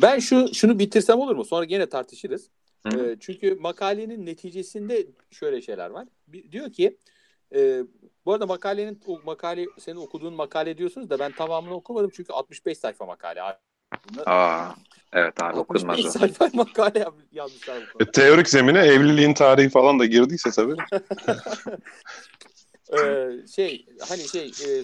[0.01, 1.45] Ben şu şunu bitirsem olur mu?
[1.45, 2.49] Sonra gene tartışırız.
[2.87, 2.99] Hı.
[2.99, 6.07] Ee, çünkü makalenin neticesinde şöyle şeyler var.
[6.27, 6.97] Bir- diyor ki
[7.55, 7.83] e,
[8.25, 12.77] bu arada makalenin o makale senin okuduğun makale diyorsunuz da ben tamamını okumadım çünkü 65
[12.77, 13.41] sayfa makale.
[13.41, 13.57] abi.
[14.09, 14.75] Bunlar- Aa,
[15.13, 16.19] evet abi 65 okunmaz o.
[16.19, 17.77] sayfa makale yazmışlar.
[17.99, 20.75] E, teorik zemine evliliğin tarihi falan da girdiyse tabii.
[22.93, 24.83] Ee, şey hani şey e,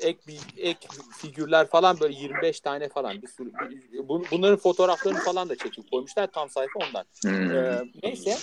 [0.00, 3.50] ek bir ek figürler falan böyle 25 tane falan bir sürü
[3.94, 7.04] bun- bunların fotoğraflarını falan da çekip koymuşlar tam sayfa ondan.
[7.22, 7.50] Hmm.
[7.56, 8.36] Ee, neyse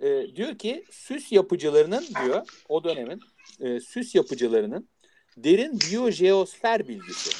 [0.00, 3.20] e, diyor ki süs yapıcılarının diyor o dönemin
[3.60, 4.88] e, süs yapıcılarının
[5.36, 7.30] derin biyojeosfer bilgisi.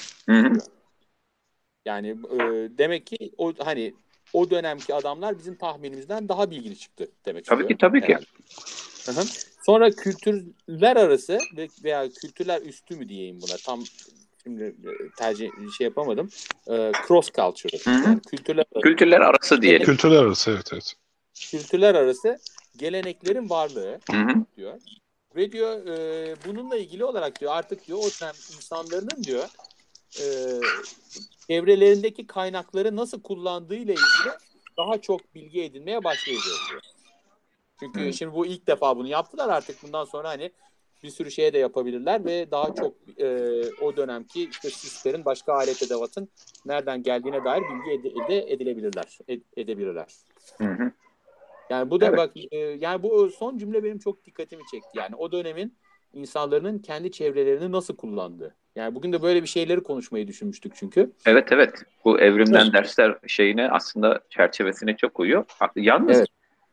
[1.84, 2.38] Yani e,
[2.78, 3.94] demek ki o hani
[4.32, 8.06] o dönemki adamlar bizim tahminimizden daha bilgili çıktı demek Tabii ki tabii ki.
[8.06, 8.26] herhalde.
[9.06, 9.24] Hı hı.
[9.66, 13.82] Sonra kültürler arası ve veya kültürler üstü mü diyeyim buna tam
[14.42, 16.28] şimdi e, tercih şey yapamadım.
[16.66, 17.78] E, cross culture.
[17.84, 18.04] Hı hı.
[18.04, 19.86] Yani kültürler Kültürler arası diyelim.
[19.86, 20.94] Kültürler arası evet evet.
[21.50, 22.38] kültürler arası
[22.76, 24.44] geleneklerin varlığı Hı hı.
[24.56, 24.78] diyor.
[25.36, 29.48] Ve diyor e, bununla ilgili olarak diyor artık diyor o dönem insanların diyor
[30.20, 30.24] e,
[31.46, 34.34] çevrelerindeki kaynakları nasıl kullandığıyla ilgili
[34.76, 36.82] daha çok bilgi edinmeye başlayacağız diyor.
[37.80, 38.12] Çünkü Hı.
[38.12, 40.50] şimdi bu ilk defa bunu yaptılar artık bundan sonra hani
[41.02, 43.26] bir sürü şeye de yapabilirler ve daha çok e,
[43.82, 46.28] o dönemki işte süslerin başka alet edevatın
[46.66, 49.18] nereden geldiğine dair bilgi ede, ede- edilebilirler.
[49.28, 50.06] ed- edebilirler.
[50.58, 50.92] Hı hı.
[51.70, 52.18] Yani bu da Evet.
[52.18, 54.98] bak e, yani bu son cümle benim çok dikkatimi çekti.
[54.98, 55.74] Yani o dönemin
[56.12, 58.54] insanların kendi çevrelerini nasıl kullandığı.
[58.76, 61.12] Yani bugün de böyle bir şeyleri konuşmayı düşünmüştük çünkü.
[61.26, 61.82] Evet evet.
[62.04, 62.72] Bu evrimden Evet.
[62.72, 65.44] dersler şeyine aslında çerçevesine çok uyuyor.
[65.76, 66.28] Yalnız Evet.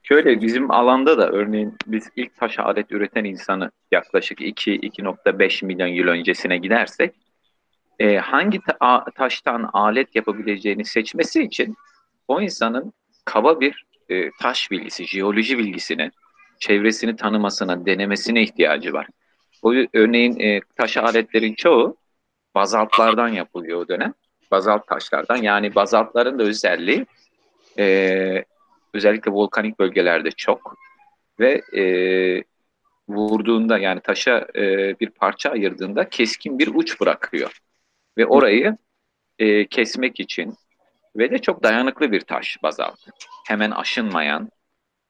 [0.07, 6.07] Şöyle bizim alanda da örneğin biz ilk taş alet üreten insanı yaklaşık 2-2.5 milyon yıl
[6.07, 7.15] öncesine gidersek
[7.99, 11.75] e, hangi ta- taştan alet yapabileceğini seçmesi için
[12.27, 12.93] o insanın
[13.25, 16.11] kaba bir e, taş bilgisi, jeoloji bilgisine,
[16.59, 19.07] çevresini tanımasına, denemesine ihtiyacı var.
[19.63, 21.97] Bu örneğin e, taş aletlerin çoğu
[22.55, 24.13] bazaltlardan yapılıyor o dönem.
[24.51, 25.35] Bazalt taşlardan.
[25.35, 27.05] Yani bazaltların da özelliği
[27.79, 28.45] e,
[28.93, 30.75] özellikle volkanik bölgelerde çok
[31.39, 31.83] ve e,
[33.09, 37.61] vurduğunda yani taşa e, bir parça ayırdığında keskin bir uç bırakıyor.
[38.17, 38.77] Ve orayı
[39.39, 40.53] e, kesmek için
[41.15, 42.99] ve de çok dayanıklı bir taş bazalt.
[43.47, 44.49] Hemen aşınmayan,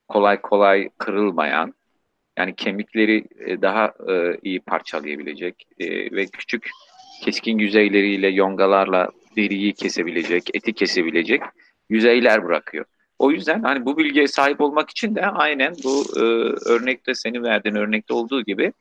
[0.07, 1.73] kolay kolay kırılmayan,
[2.37, 6.69] yani kemikleri e, daha e, iyi parçalayabilecek e, ve küçük
[7.23, 11.41] keskin yüzeyleriyle, yongalarla deriyi kesebilecek, eti kesebilecek
[11.89, 12.85] yüzeyler bırakıyor.
[13.19, 16.21] O yüzden hani bu bilgiye sahip olmak için de aynen bu e,
[16.69, 18.73] örnekte senin verdiğin örnekte olduğu gibi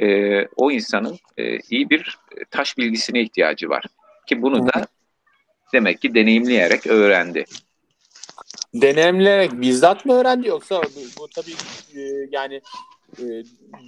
[0.00, 2.18] e, o insanın e, iyi bir
[2.50, 3.84] taş bilgisine ihtiyacı var.
[4.26, 4.86] Ki bunu da
[5.72, 7.44] demek ki deneyimleyerek öğrendi.
[8.74, 11.54] Deneyimleyerek bizzat mı öğrendi yoksa bu, bu tabii
[11.96, 12.60] e, yani
[13.18, 13.24] e,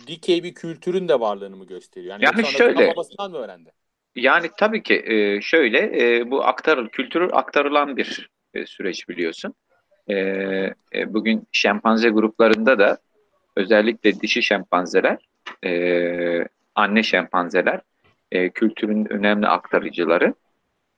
[0.07, 2.21] dikey bir kültürün de varlığını mı gösteriyor?
[2.21, 2.89] Yani, yani şöyle.
[2.89, 3.73] Babasından mı öğrendi?
[4.17, 9.55] Yani tabii ki e, şöyle e, bu aktarıl kültürü aktarılan bir e, süreç biliyorsun.
[10.09, 10.15] E,
[10.95, 12.99] e, bugün şempanze gruplarında da
[13.57, 15.19] özellikle dişi şempanzeler,
[15.65, 17.81] e, anne şempanzeler
[18.33, 20.35] e, kültürün önemli aktarıcıları.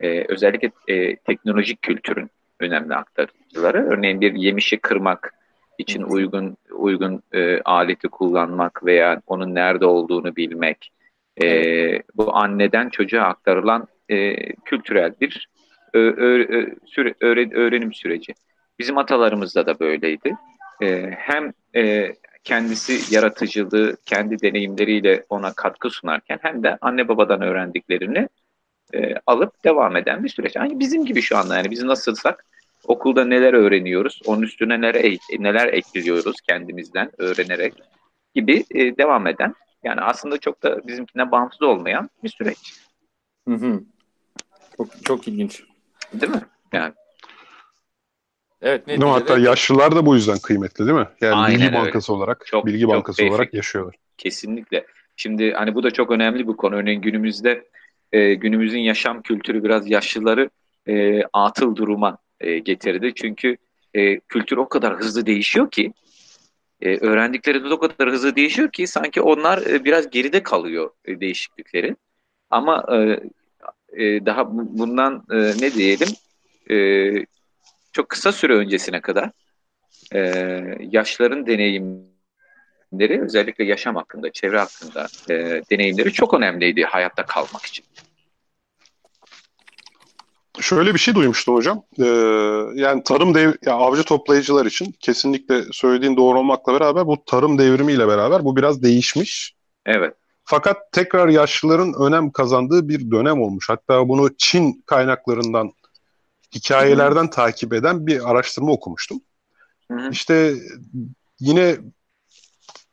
[0.01, 3.87] E, özellikle e, teknolojik kültürün önemli aktarıcıları.
[3.87, 5.35] Örneğin bir yemişi kırmak
[5.79, 10.93] için uygun uygun e, aleti kullanmak veya onun nerede olduğunu bilmek.
[11.43, 15.49] E, bu anneden çocuğa aktarılan e, kültürel bir
[15.93, 18.35] ö, ö, ö, süre, öğren, öğrenim süreci.
[18.79, 20.37] Bizim atalarımızda da böyleydi.
[20.83, 28.29] E, hem e, kendisi yaratıcılığı, kendi deneyimleriyle ona katkı sunarken hem de anne babadan öğrendiklerini
[28.95, 30.57] e, alıp devam eden bir süreç.
[30.57, 32.45] Yani bizim gibi şu anda yani biz nasılsak
[32.85, 37.75] okulda neler öğreniyoruz, onun üstüne neler, neler ekliyoruz kendimizden öğrenerek
[38.35, 42.75] gibi e, devam eden yani aslında çok da bizimkinden bağımsız olmayan bir süreç.
[43.49, 43.83] Hı hı.
[44.77, 45.63] Çok, çok ilginç.
[46.13, 46.43] Değil mi?
[46.73, 46.95] Yani.
[48.65, 48.87] Evet.
[48.87, 51.09] Ne hatta yaşlılar da bu yüzden kıymetli değil mi?
[51.21, 51.77] Yani Aynen bilgi öyle.
[51.77, 53.95] bankası olarak, çok, bilgi bankası çok olarak yaşıyorlar.
[54.19, 54.87] Kesinlikle.
[55.17, 56.75] Şimdi hani bu da çok önemli bir konu.
[56.75, 57.65] Örneğin günümüzde
[58.13, 60.51] e, günümüzün yaşam kültürü biraz yaşlıları
[60.89, 63.13] e, atıl duruma e, getirdi.
[63.15, 63.57] Çünkü
[63.95, 65.93] e, kültür o kadar hızlı değişiyor ki
[66.81, 71.97] e, öğrendiklerimiz o kadar hızlı değişiyor ki sanki onlar e, biraz geride kalıyor e, değişiklikleri.
[72.51, 73.21] Ama e,
[74.05, 76.09] e, daha bundan e, ne diyelim
[76.71, 76.77] e,
[77.95, 79.31] çok kısa süre öncesine kadar
[80.15, 80.21] e,
[80.81, 87.85] yaşların deneyimleri özellikle yaşam hakkında, çevre hakkında e, deneyimleri çok önemliydi hayatta kalmak için.
[90.61, 91.83] Şöyle bir şey duymuştum hocam.
[91.99, 92.05] Ee,
[92.75, 98.09] yani tarım dev ya avcı toplayıcılar için kesinlikle söylediğin doğru olmakla beraber bu tarım devrimiyle
[98.09, 99.55] beraber bu biraz değişmiş.
[99.87, 100.15] Evet.
[100.45, 103.69] Fakat tekrar yaşlıların önem kazandığı bir dönem olmuş.
[103.69, 105.73] Hatta bunu Çin kaynaklarından
[106.55, 107.31] hikayelerden Hı-hı.
[107.31, 109.21] takip eden bir araştırma okumuştum.
[109.91, 110.11] Hı-hı.
[110.11, 110.55] İşte
[111.41, 111.77] yine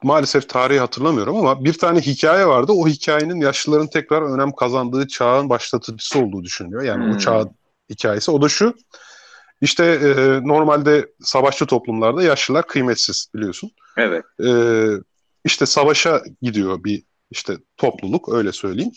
[0.04, 2.71] maalesef tarihi hatırlamıyorum ama bir tane hikaye vardı.
[2.71, 6.84] O hikayenin yaşlıların tekrar önem kazandığı çağın başlatıcısı olduğu düşünülüyor.
[6.84, 7.15] Yani hmm.
[7.15, 7.45] o çağ
[7.89, 8.32] hikayesi.
[8.32, 8.74] O da şu.
[9.62, 10.13] İşte e,
[10.47, 13.71] normalde savaşçı toplumlarda yaşlılar kıymetsiz biliyorsun.
[13.97, 14.26] Evet.
[14.43, 14.50] E,
[15.45, 18.91] işte savaşa gidiyor bir işte topluluk öyle söyleyeyim.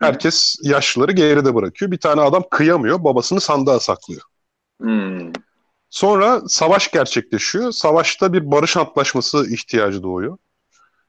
[0.00, 1.90] Herkes yaşlıları geride bırakıyor.
[1.90, 3.04] Bir tane adam kıyamıyor.
[3.04, 4.22] Babasını sandığa saklıyor.
[4.80, 5.32] Hmm.
[5.90, 7.72] Sonra savaş gerçekleşiyor.
[7.72, 10.38] Savaşta bir barış antlaşması ihtiyacı doğuyor.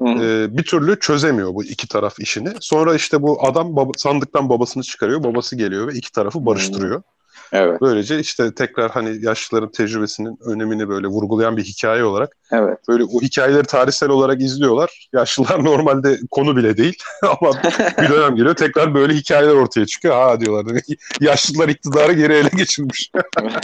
[0.02, 2.54] Ee, bir türlü çözemiyor bu iki taraf işini.
[2.60, 5.24] Sonra işte bu adam baba, sandıktan babasını çıkarıyor.
[5.24, 7.02] Babası geliyor ve iki tarafı barıştırıyor.
[7.52, 7.82] Evet.
[7.82, 12.38] Böylece işte tekrar hani yaşlıların tecrübesinin önemini böyle vurgulayan bir hikaye olarak.
[12.52, 12.78] Evet.
[12.88, 15.10] Böyle o hikayeleri tarihsel olarak izliyorlar.
[15.14, 17.52] Yaşlılar normalde konu bile değil ama
[18.02, 20.16] bir dönem geliyor tekrar böyle hikayeler ortaya çıkıyor.
[20.16, 20.84] Ha diyorlar demek
[21.22, 23.12] yaşlılar iktidarı geri ele geçirmiş.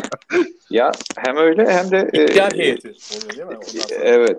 [0.69, 3.81] ya hem öyle hem de İktidar e, heyeti oluyor değil mi?
[4.01, 4.37] Evet.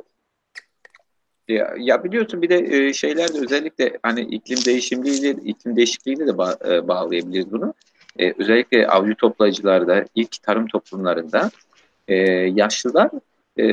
[1.48, 6.30] Ya, ya biliyorsun bir de e, şeyler de özellikle hani iklim değişimliğiyle iklim değişikliğiyle de
[6.30, 7.74] ba- e, bağlayabiliriz bunu
[8.18, 11.50] e, özellikle avcı toplayıcılarda, ilk tarım toplumlarında
[12.08, 12.16] e,
[12.54, 13.10] yaşlılar
[13.58, 13.66] e,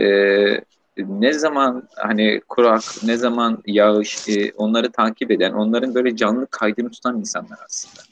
[0.98, 6.90] ne zaman hani kurak, ne zaman yağış e, onları takip eden, onların böyle canlı kaydını
[6.90, 8.04] tutan insanlar aslında.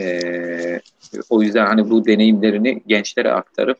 [0.00, 0.80] E,
[1.30, 3.78] o yüzden hani bu deneyimlerini gençlere aktarıp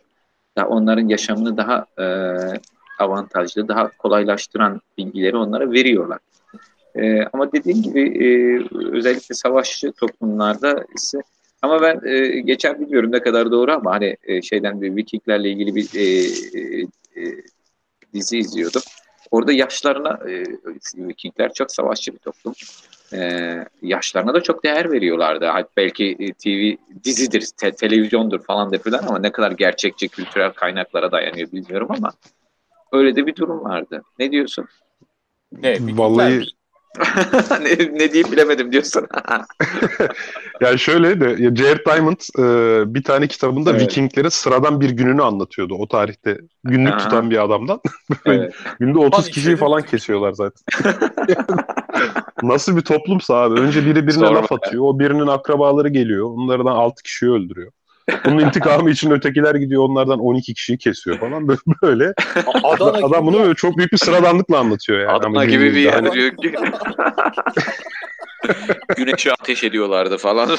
[0.59, 2.07] da onların yaşamını daha e,
[2.99, 6.19] avantajlı, daha kolaylaştıran bilgileri onlara veriyorlar.
[6.95, 8.29] E, ama dediğim gibi e,
[8.93, 11.23] özellikle savaşçı toplumlarda ise
[11.63, 15.75] ama ben e, geçen bilmiyorum ne kadar doğru ama hani e, şeyden bir Vikinglerle ilgili
[15.75, 16.05] bir e,
[16.61, 16.83] e,
[17.17, 17.43] e,
[18.15, 18.83] dizi izliyordum.
[19.31, 20.45] Orada yaşlarına e,
[20.97, 22.55] Vikingler çok savaşçı bir toplum.
[23.13, 23.21] E,
[23.83, 25.51] yaşlarına da çok değer veriyorlardı.
[25.77, 31.13] Belki e, TV dizidir, te, televizyondur falan da falan ama ne kadar gerçekçi kültürel kaynaklara
[31.13, 32.13] dayanıyor bilmiyorum ama
[32.93, 34.03] öyle de bir durum vardı.
[34.19, 34.67] Ne diyorsun?
[35.53, 36.47] Ne, Vallahi
[37.51, 39.07] ne, ne diyeyim bilemedim diyorsun.
[40.61, 43.83] yani şöyle de Jared Diamond e, bir tane kitabında evet.
[43.83, 46.39] Vikinglerin sıradan bir gününü anlatıyordu o tarihte.
[46.65, 46.99] Günlük Aha.
[46.99, 47.81] tutan bir adamdan.
[48.27, 48.55] evet.
[48.81, 50.63] Günde 30 kişiyi falan kesiyorlar zaten.
[52.43, 53.61] Nasıl bir toplumsa abi.
[53.61, 54.85] Önce biri birine Sorma laf atıyor.
[54.85, 56.27] O birinin akrabaları geliyor.
[56.27, 57.73] Onlardan 6 kişiyi öldürüyor.
[58.25, 59.85] Bunun intikamı için ötekiler gidiyor.
[59.85, 61.49] Onlardan 12 kişiyi kesiyor falan.
[61.49, 61.61] Böyle.
[61.83, 62.15] böyle.
[62.65, 65.11] Adana Adam bunu böyle çok büyük bir sıradanlıkla anlatıyor yani.
[65.11, 66.55] Adana Ama gibi bir günümüzde yer hani- diyor ki.
[68.97, 70.51] Güneşe ateş ediyorlardı falan.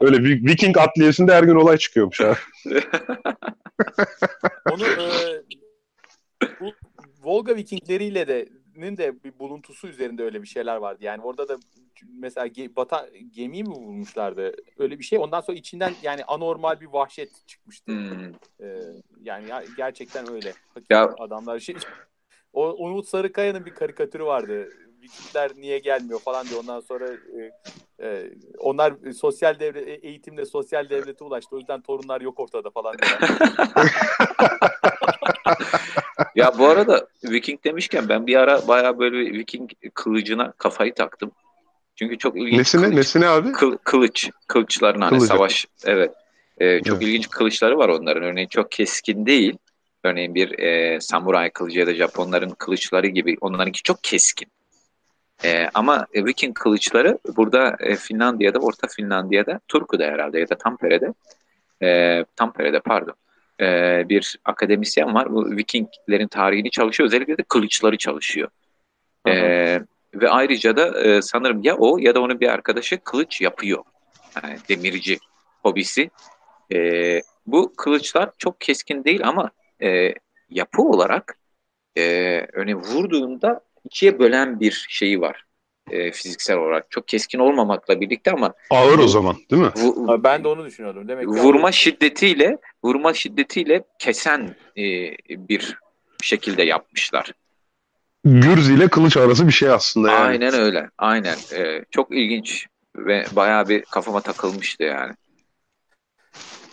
[0.00, 2.36] Öyle Viking adliyesinde her gün olay çıkıyormuş abi.
[4.72, 4.98] Onu e,
[6.60, 6.72] bu
[7.22, 8.48] Volga Vikingleriyle de
[8.80, 10.98] nin de bir buluntusu üzerinde öyle bir şeyler vardı.
[11.04, 11.56] Yani orada da
[12.18, 14.54] mesela ge, bata, gemiyi mi bulmuşlardı?
[14.78, 15.18] Öyle bir şey.
[15.18, 17.92] Ondan sonra içinden yani anormal bir vahşet çıkmıştı.
[17.92, 18.24] Hmm.
[18.60, 18.78] Ee,
[19.22, 20.52] yani ya- gerçekten öyle.
[20.90, 21.76] Ya- adamlar şey
[22.52, 24.68] o Umut Sarıkaya'nın bir karikatürü vardı.
[25.02, 26.60] Vikingler niye gelmiyor falan diyor.
[26.60, 27.50] Ondan sonra e,
[28.06, 31.56] e, onlar sosyal devlet eğitimle sosyal devlete ulaştı.
[31.56, 33.20] O yüzden torunlar yok ortada falan diyor.
[36.36, 41.30] Ya bu arada Viking demişken ben bir ara baya böyle bir Viking kılıcına kafayı taktım.
[41.96, 43.48] Çünkü çok ilginç Nesine, kılıç, nesine abi?
[43.48, 45.26] kıl- kılıç, kılıçların hani Kılıcı.
[45.26, 46.12] savaş evet.
[46.58, 47.08] Ee, çok Evet.
[47.08, 48.22] ilginç kılıçları var onların.
[48.22, 49.56] Örneğin çok keskin değil.
[50.04, 54.48] Örneğin bir e, samuray kılıcı ya da Japonların kılıçları gibi onlarınki çok keskin.
[55.44, 61.14] E, ama Viking kılıçları burada e, Finlandiya'da, Orta Finlandiya'da, Turku'da herhalde ya da Tampere'de
[61.82, 63.14] e, Tampere'de pardon
[63.60, 65.32] e, bir akademisyen var.
[65.32, 67.06] Bu Vikinglerin tarihini çalışıyor.
[67.06, 68.48] Özellikle de kılıçları çalışıyor.
[69.26, 69.34] E,
[70.14, 73.84] ve ayrıca da e, sanırım ya o ya da onun bir arkadaşı kılıç yapıyor.
[74.42, 75.18] Yani demirci
[75.62, 76.10] hobisi.
[76.72, 79.50] E, bu kılıçlar çok keskin değil ama
[79.82, 80.14] e,
[80.50, 81.38] yapı olarak
[81.96, 82.02] e,
[82.52, 85.44] örneğin vurduğunda ikiye bölen bir şeyi var.
[85.90, 86.90] E, fiziksel olarak.
[86.90, 89.68] Çok keskin olmamakla birlikte ama Ağır o zaman değil mi?
[89.76, 91.08] vu- ben de onu düşünüyordum.
[91.08, 94.82] Demek ki vurma şiddetiyle vurma şiddetiyle kesen e,
[95.28, 95.78] bir
[96.22, 97.32] şekilde yapmışlar.
[98.24, 100.26] Gürz ile kılıç arası bir şey aslında yani.
[100.26, 100.90] Aynen öyle.
[100.98, 101.36] Aynen.
[101.54, 105.12] E, çok ilginç ve bayağı bir kafama takılmıştı yani.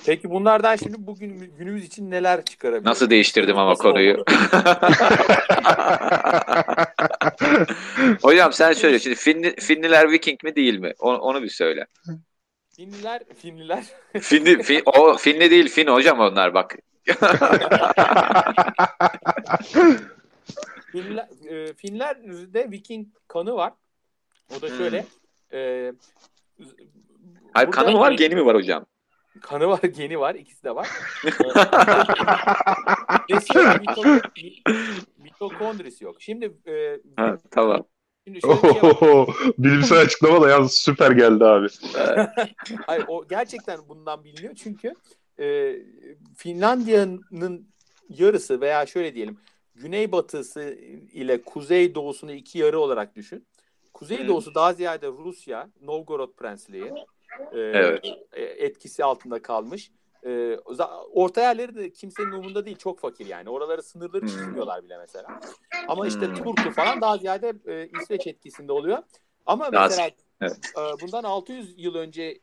[0.05, 2.85] Peki bunlardan şimdi bugün günümüz için neler çıkarabiliriz?
[2.85, 4.25] Nasıl değiştirdim ama Nasıl konuyu.
[8.21, 10.93] Hocam sen söyle şimdi Finli, Finliler Viking mi değil mi?
[10.99, 11.87] Onu, onu bir söyle.
[12.75, 13.85] Finliler, Finliler.
[14.21, 16.75] Finli, fin, o Finli değil Fin hocam onlar bak.
[20.91, 23.73] Finler, e, Finler'de Viking kanı var.
[24.57, 25.05] O da şöyle.
[25.53, 25.91] E,
[27.53, 28.85] Hayır kanı mı var geni mi var hocam?
[29.41, 30.35] Kanı var, geni var.
[30.35, 30.87] ikisi de var.
[33.29, 34.21] Mito-
[35.31, 36.15] mitokondrisi yok.
[36.21, 37.85] Şimdi e, Ha, tamam.
[38.27, 39.27] şimdi şöyle bir şey var.
[39.57, 41.67] Bilimsel açıklama da yalnız süper geldi abi.
[42.87, 44.93] Hayır, o gerçekten bundan biliniyor çünkü
[45.39, 45.75] e,
[46.37, 47.67] Finlandiya'nın
[48.09, 49.37] yarısı veya şöyle diyelim
[49.75, 50.61] güneybatısı
[51.13, 53.47] ile kuzey doğusunu iki yarı olarak düşün.
[53.93, 56.91] Kuzey doğusu daha ziyade Rusya, Novgorod Prensliği
[57.51, 58.05] e, Evet.
[58.33, 59.91] e, etkisi altında kalmış.
[60.27, 60.57] E,
[61.13, 62.77] orta yerleri de kimsenin umurunda değil.
[62.77, 63.49] Çok fakir yani.
[63.49, 64.27] Oraları sınırları Hmm.
[64.27, 65.39] çizmiyorlar bile mesela.
[65.87, 66.35] Ama işte Hmm.
[66.35, 68.97] Turku falan daha ziyade e, İsveç etkisinde oluyor.
[69.45, 70.09] Ama Daha- mesela
[70.41, 70.57] evet.
[70.77, 72.39] e, bundan 600 yıl önce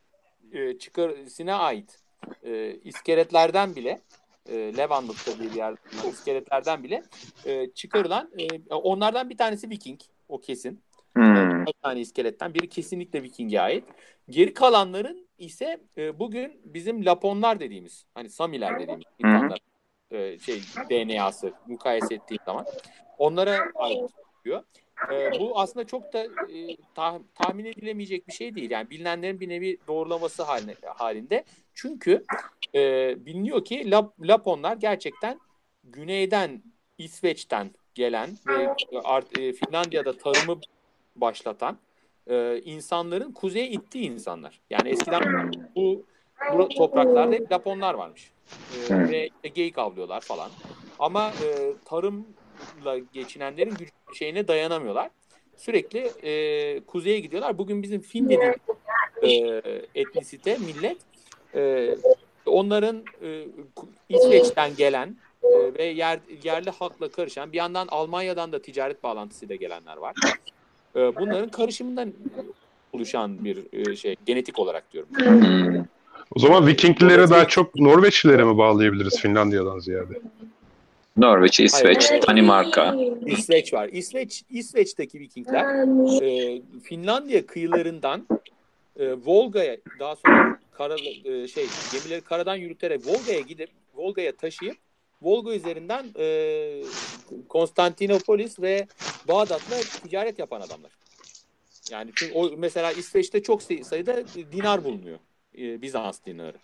[0.51, 1.99] e, çıkarısine ait
[2.43, 4.01] e, iskeletlerden bile
[4.49, 5.75] e, Levanlık'ta bir yer
[6.09, 7.03] iskeletlerden bile
[7.45, 10.81] e, çıkarılan e, onlardan bir tanesi Viking o kesin.
[11.15, 11.65] Hmm.
[11.65, 13.83] Bir tane iskeletten biri kesinlikle Viking'e ait.
[14.29, 19.59] Geri kalanların ise e, bugün bizim Laponlar dediğimiz hani Samiler dediğimiz insanlar
[20.11, 22.65] e, şey DNA'sı mukayese ettiğim zaman
[23.17, 24.11] onlara ait
[24.45, 24.63] diyor.
[25.11, 28.71] E, bu aslında çok da e, tah- tahmin edilemeyecek bir şey değil.
[28.71, 31.43] Yani bilinenlerin bir nevi doğrulaması haline, halinde.
[31.73, 32.23] Çünkü
[32.75, 35.39] e, biliniyor ki Lap- Laponlar gerçekten
[35.83, 36.63] güneyden
[36.97, 38.69] İsveç'ten gelen ve
[39.03, 40.59] art- e, Finlandiya'da tarımı
[41.15, 41.77] başlatan
[42.27, 44.59] e, insanların kuzeye ittiği insanlar.
[44.69, 46.03] Yani eskiden bu,
[46.53, 48.31] bu topraklarda hep Laponlar varmış.
[48.89, 50.49] E, ve işte geyik avlıyorlar falan.
[50.99, 55.09] Ama e, tarımla geçinenlerin güç şeyine dayanamıyorlar.
[55.57, 57.57] Sürekli e, kuzeye gidiyorlar.
[57.57, 58.57] Bugün bizim Fin dediğimiz
[59.23, 60.97] e, etnisite, millet
[61.55, 61.95] e,
[62.45, 63.45] onların e,
[64.09, 69.97] İsveç'ten gelen e, ve yer, yerli halkla karışan bir yandan Almanya'dan da ticaret bağlantısıyla gelenler
[69.97, 70.15] var.
[70.95, 72.13] E, bunların karışımından
[72.93, 75.09] oluşan bir e, şey genetik olarak diyorum.
[75.15, 75.85] Hmm.
[76.35, 80.13] O zaman Vikinglilere daha çok Norveçlilere mi bağlayabiliriz Finlandiya'dan ziyade?
[81.17, 82.23] Norveç, İsveç, Hayır.
[82.27, 82.95] Danimarka.
[83.25, 83.89] İsveç var.
[83.91, 85.87] İsveç İsveç'teki Vikingler
[86.21, 88.27] e, Finlandiya kıyılarından
[88.99, 94.77] e, Volga'ya daha sonra kara, e, şey gemileri karadan yürüterek Volga'ya gidip Volga'ya taşıyıp
[95.25, 96.83] Volga üzerinden e,
[97.49, 98.87] Konstantinopolis ve
[99.27, 100.91] Bağdat'la ticaret yapan adamlar.
[101.91, 105.19] Yani o mesela İsveç'te çok sayıda dinar bulunuyor.
[105.57, 106.57] E, Bizans dinarı.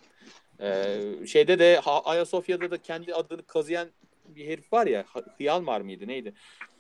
[0.59, 3.89] E, şeyde de Ayasofya'da da kendi adını kazıyan
[4.36, 5.05] bir herif var ya
[5.38, 6.34] Hıyalmar mıydı neydi?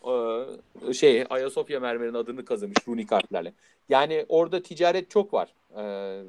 [0.07, 3.53] Ee, şey Ayasofya mermerinin adını kazımış runik harflerle.
[3.89, 5.53] Yani orada ticaret çok var.
[5.77, 6.23] Ee,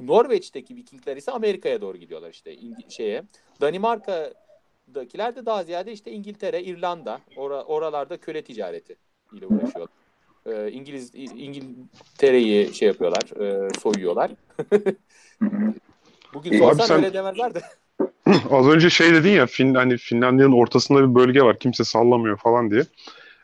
[0.00, 3.22] Norveç'teki Vikingler ise Amerika'ya doğru gidiyorlar işte İng- şeye.
[3.60, 8.96] Danimarka'dakiler de daha ziyade işte İngiltere, İrlanda or- oralarda köle ticareti
[9.32, 9.88] ile uğraşıyorlar.
[10.46, 14.30] Ee, İngiliz İngiltere'yi şey yapıyorlar, e, soyuyorlar.
[16.34, 16.96] Bugün sorsan sen...
[16.96, 17.60] öyle demezler de.
[18.50, 22.70] Az önce şey dedin ya fin, hani Finlandiya'nın ortasında bir bölge var kimse sallamıyor falan
[22.70, 22.82] diye.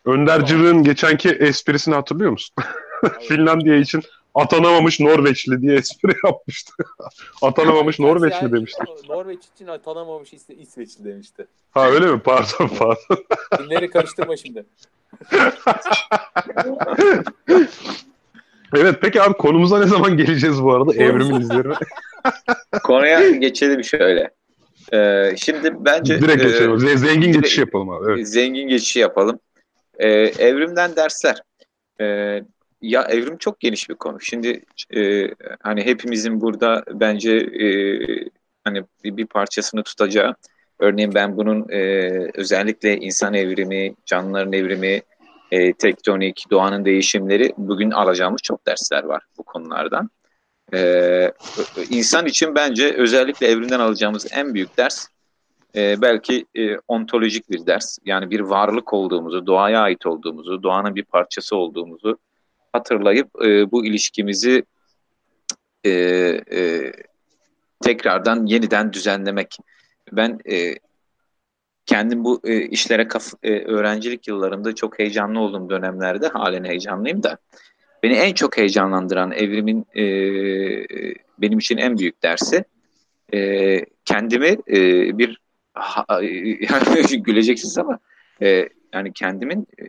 [0.05, 2.57] Önder Cırık'ın geçenki esprisini hatırlıyor musun?
[3.21, 4.03] Finlandiya için
[4.35, 6.73] atanamamış Norveçli diye espri yapmıştı.
[7.43, 8.83] atanamamış Norveçli demişti.
[9.09, 11.47] Norveç için atanamamış İsve İsveçli demişti.
[11.71, 12.21] Ha öyle mi?
[12.21, 13.25] Pardon pardon.
[13.59, 14.65] Dinleri karıştırma şimdi.
[18.77, 20.95] evet peki abi konumuza ne zaman geleceğiz bu arada?
[20.95, 21.75] Evrimin izlerine.
[22.85, 24.31] Konuya geçelim şöyle.
[24.93, 26.21] Ee, şimdi bence...
[26.21, 26.89] Direkt e, geçelim.
[26.89, 28.13] E, zengin direkt, geçişi yapalım abi.
[28.13, 28.29] Evet.
[28.29, 29.41] Zengin geçişi yapalım.
[29.99, 30.09] Ee,
[30.39, 31.43] evrimden dersler.
[32.01, 32.43] Ee,
[32.85, 34.21] ya evrim çok geniş bir konu.
[34.21, 34.65] Şimdi
[34.97, 35.29] e,
[35.63, 37.69] hani hepimizin burada bence e,
[38.65, 40.35] hani bir, bir parçasını tutacağı.
[40.79, 41.81] Örneğin ben bunun e,
[42.35, 45.03] özellikle insan evrimi, canlıların evrimi,
[45.51, 50.11] e, tektonik, doğanın değişimleri bugün alacağımız çok dersler var bu konulardan.
[50.75, 51.33] Ee,
[51.91, 55.07] insan için bence özellikle evrinden alacağımız en büyük ders
[55.77, 57.99] e, belki e, ontolojik bir ders.
[58.05, 62.19] Yani bir varlık olduğumuzu, doğaya ait olduğumuzu, doğanın bir parçası olduğumuzu
[62.75, 64.65] hatırlayıp e, bu ilişkimizi
[65.85, 65.91] e,
[66.53, 66.93] e,
[67.83, 69.57] tekrardan yeniden düzenlemek.
[70.13, 70.75] Ben e,
[71.87, 77.39] kendim bu e, işlere kaf, e, öğrencilik yıllarımda çok heyecanlı olduğum dönemlerde halen heyecanlıyım da
[78.05, 80.05] Beni en çok heyecanlandıran evrimin e,
[81.39, 82.65] benim için en büyük dersi
[83.35, 84.79] e, kendimi e,
[85.19, 85.41] bir
[85.75, 86.05] ha,
[86.71, 87.99] yani güleceksiniz ama
[88.43, 89.85] e, yani kendimin e,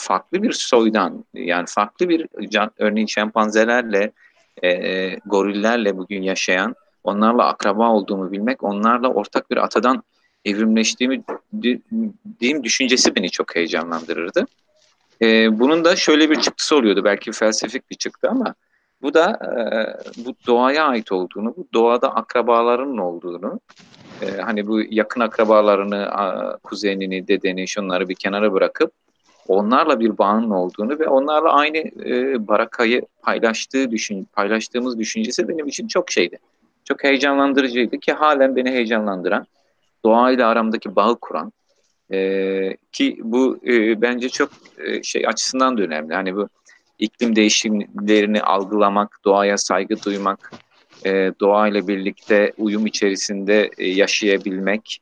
[0.00, 4.12] farklı bir soydan yani farklı bir can, örneğin şempanzelerle
[4.62, 6.74] e, gorillerle bugün yaşayan
[7.04, 10.02] onlarla akraba olduğumu bilmek onlarla ortak bir atadan
[10.44, 11.22] evrimleştiğimi
[12.40, 14.46] diyeyim düşüncesi beni çok heyecanlandırırdı.
[15.22, 17.04] E, bunun da şöyle bir çıktısı oluyordu.
[17.04, 18.54] Belki felsefik bir çıktı ama
[19.02, 19.60] bu da e,
[20.24, 23.60] bu doğaya ait olduğunu, bu doğada akrabaların olduğunu,
[24.22, 28.92] e, hani bu yakın akrabalarını, a, kuzenini, dedeni, şunları bir kenara bırakıp
[29.48, 35.88] onlarla bir bağının olduğunu ve onlarla aynı e, barakayı paylaştığı düşün, paylaştığımız düşüncesi benim için
[35.88, 36.38] çok şeydi.
[36.84, 39.46] Çok heyecanlandırıcıydı ki halen beni heyecanlandıran,
[40.04, 41.52] doğayla aramdaki bağı kuran,
[42.12, 46.14] e, ki bu e, bence çok e, şey açısından da önemli.
[46.14, 46.48] Hani bu
[46.98, 50.52] iklim değişimlerini algılamak, doğaya saygı duymak,
[51.06, 55.00] e, doğayla birlikte uyum içerisinde e, yaşayabilmek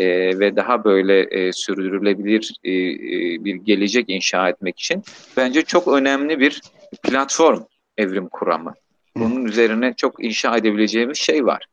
[0.00, 5.02] e, ve daha böyle e, sürdürülebilir e, e, bir gelecek inşa etmek için
[5.36, 6.60] bence çok önemli bir
[7.02, 7.62] platform
[7.98, 8.74] evrim kuramı.
[9.16, 11.64] Bunun üzerine çok inşa edebileceğimiz şey var.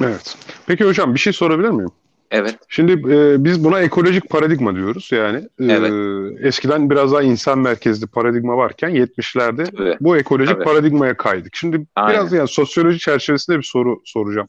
[0.00, 0.36] Evet.
[0.66, 1.90] Peki hocam bir şey sorabilir miyim?
[2.30, 2.58] Evet.
[2.68, 5.38] Şimdi e, biz buna ekolojik paradigma diyoruz yani.
[5.38, 5.92] E, evet.
[6.40, 9.96] Eskiden biraz daha insan merkezli paradigma varken 70'lerde Tabii.
[10.00, 10.64] bu ekolojik Tabii.
[10.64, 11.56] paradigmaya kaydık.
[11.56, 12.20] Şimdi Aynen.
[12.20, 14.48] biraz yani sosyoloji çerçevesinde bir soru soracağım.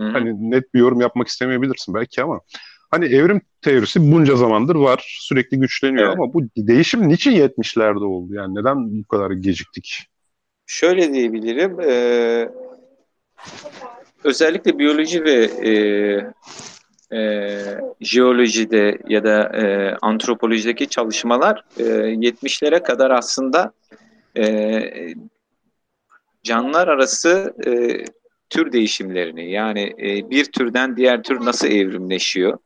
[0.00, 0.08] Hı-hı.
[0.08, 2.40] Hani net bir yorum yapmak istemeyebilirsin belki ama
[2.90, 6.18] hani evrim teorisi bunca zamandır var, sürekli güçleniyor evet.
[6.18, 8.34] ama bu değişim niçin 70'lerde oldu?
[8.34, 10.06] Yani neden bu kadar geciktik?
[10.66, 11.80] Şöyle diyebilirim.
[11.80, 12.48] E,
[14.24, 15.70] özellikle biyoloji ve e,
[17.12, 17.60] e,
[18.00, 23.72] jeolojide ya da e, antropolojideki çalışmalar e, 70'lere kadar aslında
[24.36, 24.80] e,
[26.42, 27.70] canlılar arası e,
[28.50, 32.58] tür değişimlerini yani e, bir türden diğer tür nasıl evrimleşiyor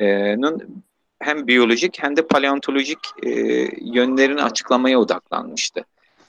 [0.00, 0.36] e,
[1.18, 3.30] hem biyolojik hem de paleontolojik e,
[3.80, 5.84] yönlerini açıklamaya odaklanmıştı.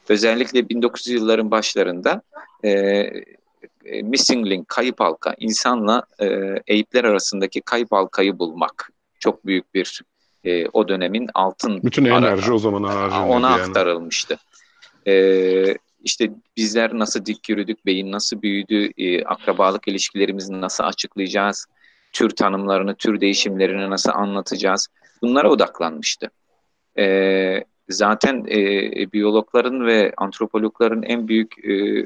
[0.10, 2.22] Özellikle 1900 yılların başlarında
[2.64, 2.70] e,
[3.86, 6.28] e, missing link, kayıp halka, insanla e,
[6.68, 10.02] eğitler arasındaki kayıp halkayı bulmak çok büyük bir
[10.44, 12.84] e, o dönemin altın bütün enerji o zaman
[13.30, 13.62] ona yani.
[13.62, 14.38] aktarılmıştı.
[15.08, 15.14] E,
[16.06, 21.66] işte bizler nasıl dik yürüdük, beyin nasıl büyüdü, e, akrabalık ilişkilerimizi nasıl açıklayacağız,
[22.14, 24.88] tür tanımlarını, tür değişimlerini nasıl anlatacağız
[25.22, 26.30] bunlara odaklanmıştı.
[26.98, 32.06] E, zaten e, biyologların ve antropologların en büyük e,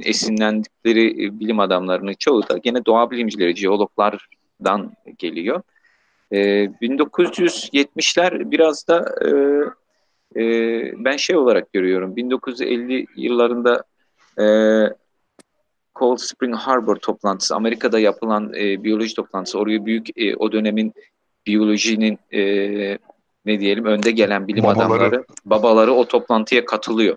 [0.00, 4.28] esinlendikleri e, bilim adamlarının çoğu da gene doğa bilimcileri, jeologlar
[4.62, 5.62] Harvard'dan geliyor.
[6.32, 6.38] E,
[6.82, 9.30] 1970'ler biraz da e,
[10.36, 10.44] e,
[11.04, 12.16] ben şey olarak görüyorum.
[12.16, 13.84] 1950 yıllarında
[14.38, 14.44] e,
[15.98, 20.92] Cold Spring Harbor toplantısı, Amerika'da yapılan e, biyoloji toplantısı, oraya büyük e, o dönemin
[21.46, 22.42] biyolojinin e,
[23.44, 24.84] ne diyelim önde gelen bilim babaları.
[24.84, 27.16] adamları, babaları o toplantıya katılıyor.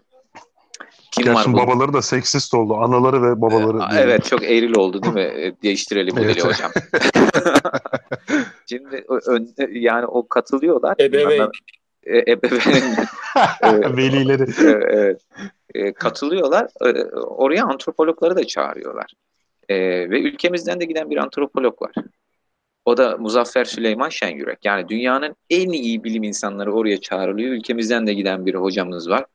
[1.12, 2.76] Kim Gerçi var babaları da seksist oldu.
[2.76, 3.78] Anaları ve babaları.
[3.78, 5.22] Ee, evet çok eğril oldu değil mi?
[5.22, 6.46] E, değiştirelim evet.
[6.46, 6.72] hocam.
[8.70, 10.96] Şimdi ön, yani o katılıyorlar.
[11.00, 11.50] Ebeveyn.
[12.06, 12.96] E, ebeveyn.
[13.98, 14.46] Velileri.
[14.90, 15.22] evet.
[15.74, 16.68] E, katılıyorlar.
[16.82, 19.14] E, oraya antropologları da çağırıyorlar.
[19.70, 19.78] E,
[20.10, 21.92] ve ülkemizden de giden bir antropolog var.
[22.86, 24.66] O da Muzaffer Süleyman Şenyürek.
[24.66, 27.54] Yani dünyanın en iyi bilim insanları oraya çağrılıyor.
[27.54, 29.26] Ülkemizden de giden bir hocamız var.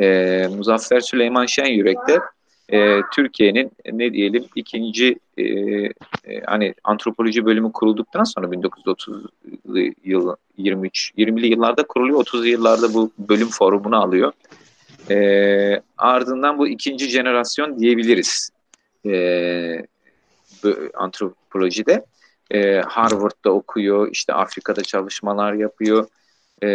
[0.00, 2.20] E, Muzaffer Süleyman Şenyürek de
[2.72, 5.92] e, Türkiye'nin ne diyelim ikinci e, e,
[6.46, 13.48] hani antropoloji bölümü kurulduktan sonra 1930'lu yıl 23 20'li yıllarda kuruluyor 30'lu yıllarda bu bölüm
[13.48, 14.32] forumunu alıyor.
[15.10, 18.50] E, ardından bu ikinci jenerasyon diyebiliriz
[19.06, 19.86] e,
[20.94, 22.04] antropolojide.
[22.50, 26.06] E, Harvard'da okuyor, işte Afrika'da çalışmalar yapıyor.
[26.62, 26.68] E,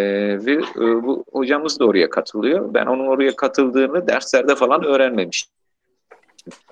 [0.45, 2.73] ve e, bu hocamız da oraya katılıyor.
[2.73, 5.60] Ben onun oraya katıldığını derslerde falan öğrenmemiştim.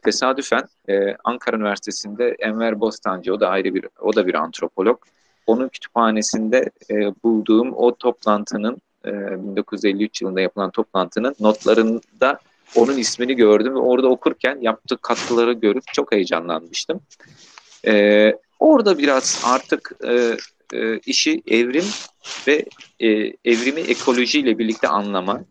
[0.03, 5.01] Tesadüfen e, Ankara Üniversitesi'nde Enver Bostancı, o da ayrı bir, o da bir antropolog.
[5.47, 12.39] Onun kütüphanesinde e, bulduğum o toplantının, e, 1953 yılında yapılan toplantının notlarında
[12.75, 17.01] onun ismini gördüm ve orada okurken yaptığı katkıları görüp çok heyecanlanmıştım.
[17.87, 20.37] E, orada biraz artık e,
[20.73, 21.85] e, işi evrim
[22.47, 22.65] ve
[22.99, 23.07] e,
[23.45, 25.41] evrimi ekolojiyle birlikte anlama.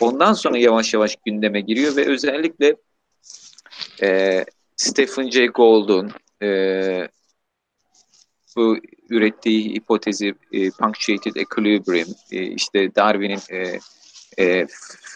[0.00, 2.76] Ondan sonra yavaş yavaş gündeme giriyor ve özellikle
[4.02, 4.44] e,
[4.76, 6.10] Stephen Jay Gould'un
[6.42, 7.08] e,
[8.56, 8.76] bu
[9.10, 13.78] ürettiği hipotezi e, punctuated equilibrium, e, işte Darwin'in e,
[14.38, 14.66] e,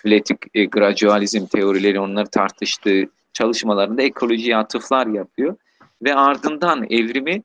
[0.03, 5.57] fletik e, gradualizm teorileri onları tartıştığı çalışmalarında ekolojiye atıflar yapıyor
[6.03, 7.43] ve ardından evrimi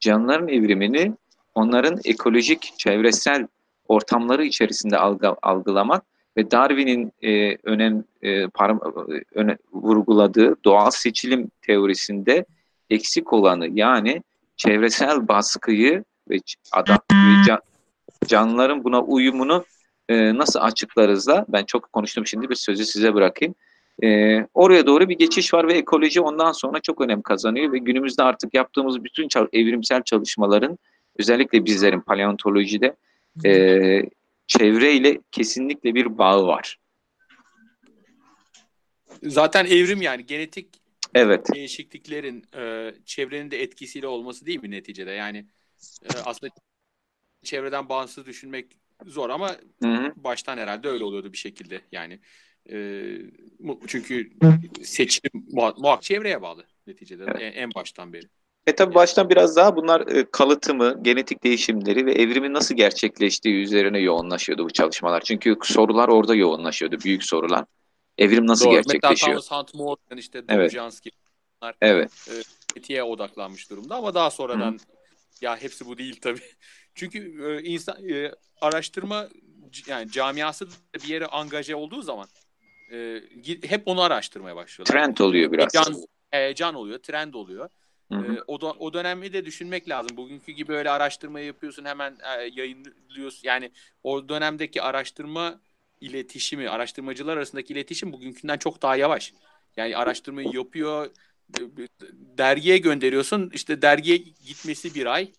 [0.00, 1.12] canlıların evrimini
[1.54, 3.46] onların ekolojik çevresel
[3.88, 6.04] ortamları içerisinde algı, algılamak
[6.36, 8.72] ve Darwin'in e, önem e, par,
[9.34, 12.44] öne, vurguladığı doğal seçilim teorisinde
[12.90, 14.22] eksik olanı yani
[14.56, 16.38] çevresel baskıyı ve
[16.72, 16.98] adam
[17.46, 17.60] can,
[18.26, 19.64] canlıların buna uyumunu
[20.08, 23.54] e, nasıl açıklarız da ben çok konuştum şimdi bir sözü size bırakayım.
[24.02, 28.22] E, oraya doğru bir geçiş var ve ekoloji ondan sonra çok önem kazanıyor ve günümüzde
[28.22, 30.78] artık yaptığımız bütün çal- evrimsel çalışmaların
[31.18, 32.96] özellikle bizlerin paleontolojide
[33.44, 34.02] e,
[34.46, 36.78] çevreyle kesinlikle bir bağı var.
[39.22, 40.68] Zaten evrim yani genetik
[41.14, 41.54] evet.
[41.54, 45.10] değişikliklerin e, çevrenin de etkisiyle olması değil mi neticede?
[45.10, 45.38] Yani
[46.02, 46.54] e, aslında
[47.42, 48.66] çevreden bağımsız düşünmek
[49.06, 50.12] zor ama Hı-hı.
[50.16, 51.80] baştan herhalde öyle oluyordu bir şekilde.
[51.92, 52.20] Yani
[52.70, 52.76] e,
[53.86, 54.30] çünkü
[54.82, 57.42] seçim muhakkak çevreye bağlı neticede evet.
[57.42, 58.26] en, en baştan beri.
[58.66, 63.98] E tabi baştan biraz daha bunlar e, kalıtımı, genetik değişimleri ve evrimin nasıl gerçekleştiği üzerine
[63.98, 65.20] yoğunlaşıyordu bu çalışmalar.
[65.20, 67.64] Çünkü sorular orada yoğunlaşıyordu, büyük sorular.
[68.18, 68.74] Evrim nasıl Doğru.
[68.74, 69.34] gerçekleşiyor?
[69.34, 70.76] Mesela Thomas Hunt Morgan, işte evet.
[71.62, 72.28] Bunlar evet.
[72.90, 74.76] e, odaklanmış durumda ama daha sonradan Hı.
[75.40, 76.38] ya hepsi bu değil tabi.
[76.94, 79.28] Çünkü e, insan e, araştırma
[79.86, 82.28] yani camiası bir yere angaje olduğu zaman
[82.92, 83.20] e,
[83.62, 84.92] hep onu araştırmaya başlıyorlar.
[84.92, 85.72] Trend oluyor biraz.
[85.72, 85.94] Can,
[86.30, 87.70] heyecan oluyor, trend oluyor.
[88.14, 88.34] Hı hı.
[88.34, 90.16] E, o, da, o dönemi de düşünmek lazım.
[90.16, 93.40] Bugünkü gibi öyle araştırma yapıyorsun hemen e, yayınlıyorsun.
[93.48, 93.70] Yani
[94.02, 95.60] o dönemdeki araştırma
[96.00, 99.32] iletişimi, araştırmacılar arasındaki iletişim bugünkünden çok daha yavaş.
[99.76, 101.10] Yani araştırmayı yapıyor,
[102.38, 103.50] dergiye gönderiyorsun.
[103.54, 105.32] İşte dergiye gitmesi bir ay.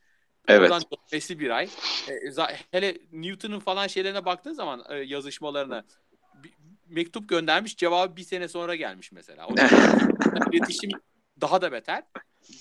[0.48, 0.62] Evet.
[0.62, 1.70] Oradan dönmesi bir ay.
[2.10, 5.86] E, hele Newton'un falan şeylerine baktığın zaman e, yazışmalarına
[6.88, 9.48] mektup göndermiş cevabı bir sene sonra gelmiş mesela.
[9.48, 9.54] O
[10.52, 10.90] iletişim
[11.42, 12.04] daha da beter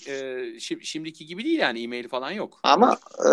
[0.08, 2.60] e, şimdiki gibi değil yani e-mail falan yok.
[2.62, 3.32] Ama e,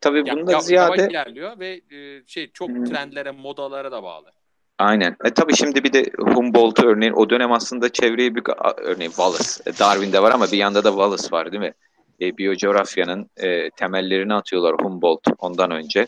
[0.00, 2.84] tabii bunda ya, ziyade ilerliyor ve e, şey çok hmm.
[2.84, 4.32] trendlere, modalara da bağlı.
[4.78, 5.16] Aynen.
[5.24, 8.42] E, tabii şimdi bir de Humboldt örneğin o dönem aslında çevreye bir
[8.76, 11.72] örneğin Wallace, e, Darwin'de var ama bir yanda da Wallace var değil mi?
[12.20, 16.06] E, biyocoğrafyanın e, temellerini atıyorlar Humboldt ondan önce.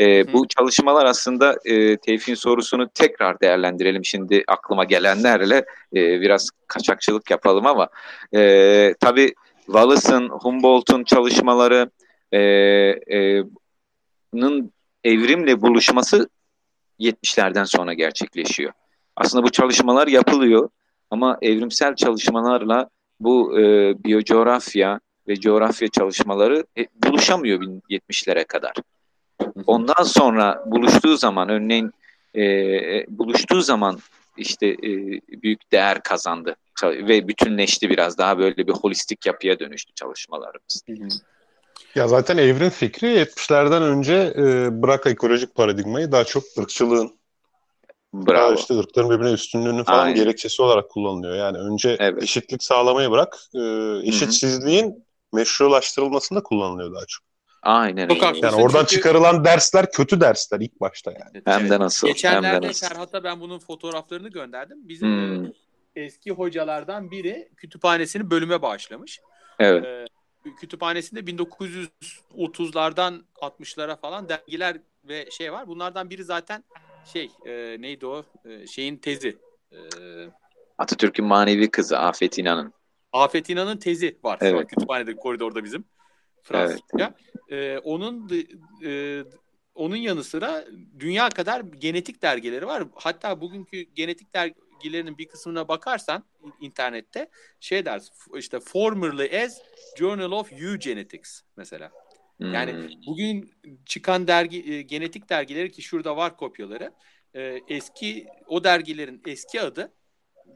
[0.00, 5.64] E, bu çalışmalar aslında e, Tevfik'in sorusunu tekrar değerlendirelim şimdi aklıma gelenlerle
[5.96, 7.88] e, biraz kaçakçılık yapalım ama
[8.34, 9.34] e, tabii
[9.66, 11.90] Wallace'ın, Humboldt'un çalışmaları
[12.32, 13.44] e, e,
[15.04, 16.28] evrimle buluşması
[17.00, 18.72] 70'lerden sonra gerçekleşiyor.
[19.16, 20.70] Aslında bu çalışmalar yapılıyor
[21.10, 22.88] ama evrimsel çalışmalarla
[23.20, 28.72] bu e, biyocoğrafya ve coğrafya çalışmaları e, buluşamıyor 70'lere kadar.
[29.66, 31.92] Ondan sonra buluştuğu zaman örneğin
[32.34, 33.98] e, e, buluştuğu zaman
[34.36, 34.90] işte e,
[35.42, 40.82] büyük değer kazandı ve bütünleşti biraz daha böyle bir holistik yapıya dönüştü çalışmalarımız.
[41.94, 44.42] Ya zaten evrim fikri 70'lerden önce e,
[44.82, 47.18] bırak ekolojik paradigmayı daha çok ırkçılığın
[48.14, 48.36] Bravo.
[48.36, 50.14] Daha işte ırkların birbirine üstünlüğünün falan Aynen.
[50.14, 51.34] gerekçesi olarak kullanılıyor.
[51.36, 52.22] Yani önce evet.
[52.22, 53.60] eşitlik sağlamayı bırak, e,
[54.08, 55.02] eşitsizliğin Hı-hı.
[55.32, 57.27] meşrulaştırılmasında kullanılıyor daha çok.
[57.62, 58.24] Aynen öyle.
[58.24, 58.94] Yani oradan çünkü...
[58.94, 61.42] çıkarılan dersler kötü dersler ilk başta yani.
[61.44, 62.08] Hem de nasıl.
[62.08, 62.86] Geçenlerde hem de nasıl.
[62.86, 64.88] Serhat'a ben bunun fotoğraflarını gönderdim.
[64.88, 65.50] Bizim hmm.
[65.96, 69.20] eski hocalardan biri kütüphanesini bölüme bağışlamış.
[69.58, 69.84] Evet.
[69.84, 70.04] Ee,
[70.60, 75.68] kütüphanesinde 1930'lardan 60'lara falan dergiler ve şey var.
[75.68, 76.64] Bunlardan biri zaten
[77.12, 79.36] şey e, neydi o e, şeyin tezi.
[79.72, 79.78] E,
[80.78, 82.72] Atatürk'ün manevi kızı Afet İnan'ın.
[83.12, 84.70] Afet İnan'ın tezi var evet.
[84.70, 85.84] kütüphanede koridorda bizim.
[86.48, 87.14] Fransızca.
[87.48, 87.76] Evet.
[87.76, 88.30] E, onun
[88.84, 89.22] e,
[89.74, 90.64] onun yanı sıra
[90.98, 92.84] dünya kadar genetik dergileri var.
[92.94, 96.24] Hatta bugünkü genetik dergilerinin bir kısmına bakarsan
[96.60, 97.28] internette
[97.60, 98.02] şey der
[98.34, 99.58] işte formerly as
[99.98, 101.90] Journal of Eugenetics mesela.
[102.40, 102.88] Yani hmm.
[103.06, 103.50] bugün
[103.86, 106.92] çıkan dergi e, genetik dergileri ki şurada var kopyaları.
[107.34, 109.92] E, eski o dergilerin eski adı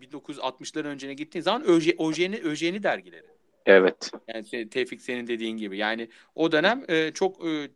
[0.01, 3.32] 1960'ların öncene gittiğin zaman Öje, Ojeni, Ojeni dergileri.
[3.67, 4.11] Evet.
[4.29, 5.79] Yani Tevfik senin dediğin gibi.
[5.79, 7.71] Yani o dönem e, çok e,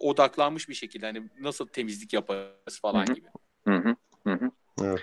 [0.00, 3.14] odaklanmış bir şekilde hani nasıl temizlik yaparız falan Hı-hı.
[3.14, 3.28] gibi.
[3.66, 3.96] Hı hı.
[4.26, 4.50] Hı hı.
[4.82, 5.00] Evet.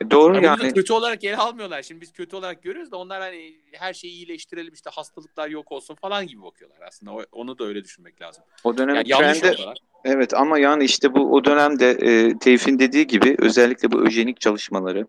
[0.00, 0.46] E, doğru yani.
[0.46, 0.74] yani.
[0.74, 1.82] Kötü olarak ele almıyorlar.
[1.82, 5.94] Şimdi biz kötü olarak görüyoruz da onlar hani her şeyi iyileştirelim işte hastalıklar yok olsun
[5.94, 7.12] falan gibi bakıyorlar aslında.
[7.32, 8.44] onu da öyle düşünmek lazım.
[8.64, 9.56] O dönem yani trendi,
[10.04, 15.06] evet ama yani işte bu o dönemde e, Tevfik'in dediği gibi özellikle bu öjenik çalışmaları,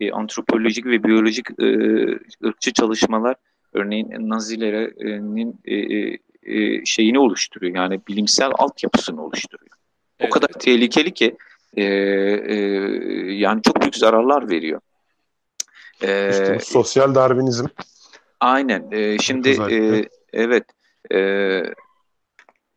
[0.00, 1.66] e, antropolojik ve biyolojik e,
[2.44, 3.36] ırkçı çalışmalar
[3.72, 7.76] örneğin Nazilerin e, e, e, şeyini oluşturuyor.
[7.76, 9.76] Yani bilimsel altyapısını oluşturuyor.
[10.20, 10.30] Evet.
[10.30, 11.36] O kadar tehlikeli ki
[11.76, 12.54] e, e,
[13.32, 14.80] yani çok büyük zararlar veriyor.
[16.02, 17.66] E, işte sosyal darwinizm.
[18.40, 18.88] Aynen.
[18.92, 20.64] E, şimdi e, evet.
[21.14, 21.62] E,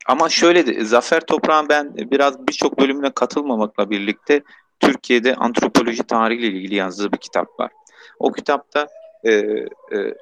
[0.08, 4.42] ama şöyle de Zafer Toprağ'ın ben biraz birçok bölümüne katılmamakla birlikte
[4.80, 7.72] Türkiye'de antropoloji tarihiyle ilgili yazdığı bir kitap var.
[8.20, 8.88] O kitapta
[9.26, 10.14] e, e,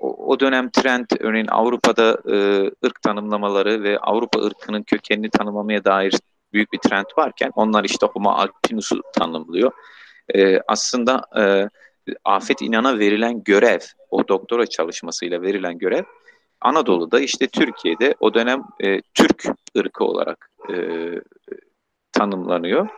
[0.00, 2.36] o, o dönem trend örneğin Avrupa'da e,
[2.86, 6.14] ırk tanımlamaları ve Avrupa ırkının kökenini tanımlamaya dair
[6.52, 9.72] büyük bir trend varken onlar işte Homo alpinus'u tanımlıyor.
[10.34, 11.68] E, aslında e,
[12.24, 16.04] Afet İnan'a verilen görev, o doktora çalışmasıyla verilen görev
[16.60, 19.44] Anadolu'da işte Türkiye'de o dönem e, Türk
[19.78, 20.74] ırkı olarak e,
[22.12, 22.88] tanımlanıyor.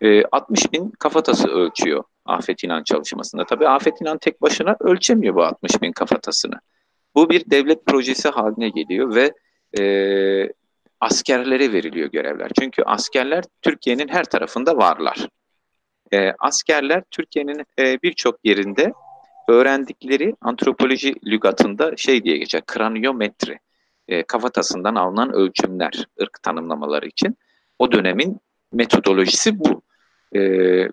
[0.00, 3.44] E, 60 bin kafatası ölçüyor Afet İnan çalışmasında.
[3.44, 6.54] Tabii Afet İnan tek başına ölçemiyor bu 60 bin kafatasını.
[7.14, 9.32] Bu bir devlet projesi haline geliyor ve
[9.78, 10.52] e,
[11.00, 12.50] askerlere veriliyor görevler.
[12.60, 15.28] Çünkü askerler Türkiye'nin her tarafında varlar.
[16.12, 18.92] E, askerler Türkiye'nin e, birçok yerinde
[19.48, 23.58] öğrendikleri antropoloji lügatında şey diye geçer, kraniyometri,
[24.08, 27.38] e, kafatasından alınan ölçümler, ırk tanımlamaları için.
[27.78, 28.40] O dönemin
[28.72, 29.82] metodolojisi bu.
[30.32, 30.40] E,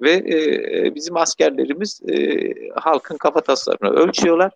[0.01, 4.51] ve e, bizim askerlerimiz e, halkın kafataslarını ölçüyorlar.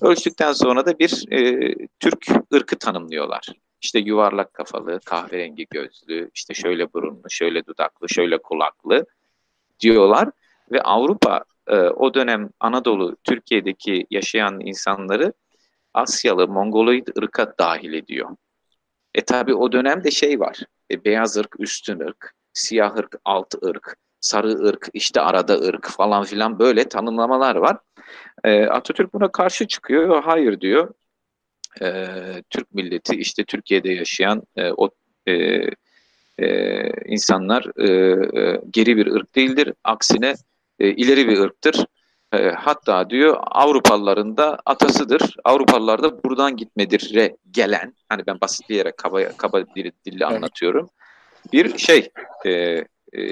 [0.00, 3.46] Ölçtükten sonra da bir e, Türk ırkı tanımlıyorlar.
[3.82, 9.06] İşte yuvarlak kafalı, kahverengi gözlü, işte şöyle burunlu, şöyle dudaklı, şöyle kulaklı
[9.80, 10.28] diyorlar.
[10.72, 15.32] Ve Avrupa e, o dönem Anadolu, Türkiye'deki yaşayan insanları
[15.94, 18.28] Asyalı, Mongoloid ırka dahil ediyor.
[19.14, 20.60] E tabi o dönemde şey var,
[20.90, 26.24] e, beyaz ırk, üstün ırk, siyah ırk, alt ırk, sarı ırk, işte arada ırk falan
[26.24, 27.76] filan böyle tanımlamalar var.
[28.44, 30.94] E, Atatürk buna karşı çıkıyor, hayır diyor
[31.82, 32.06] e,
[32.50, 34.90] Türk milleti işte Türkiye'de yaşayan e, o
[35.26, 35.32] e,
[36.38, 37.88] e, insanlar e,
[38.40, 39.74] e, geri bir ırk değildir.
[39.84, 40.34] Aksine
[40.78, 41.86] e, ileri bir ırktır.
[42.32, 45.36] E, hatta diyor Avrupalıların da atasıdır.
[45.44, 50.90] Avrupalılar da buradan gitmedir'e gelen, hani ben basitleyerek kaba, kaba dili, dille anlatıyorum.
[51.52, 52.10] Bir şey,
[52.46, 53.22] e, e,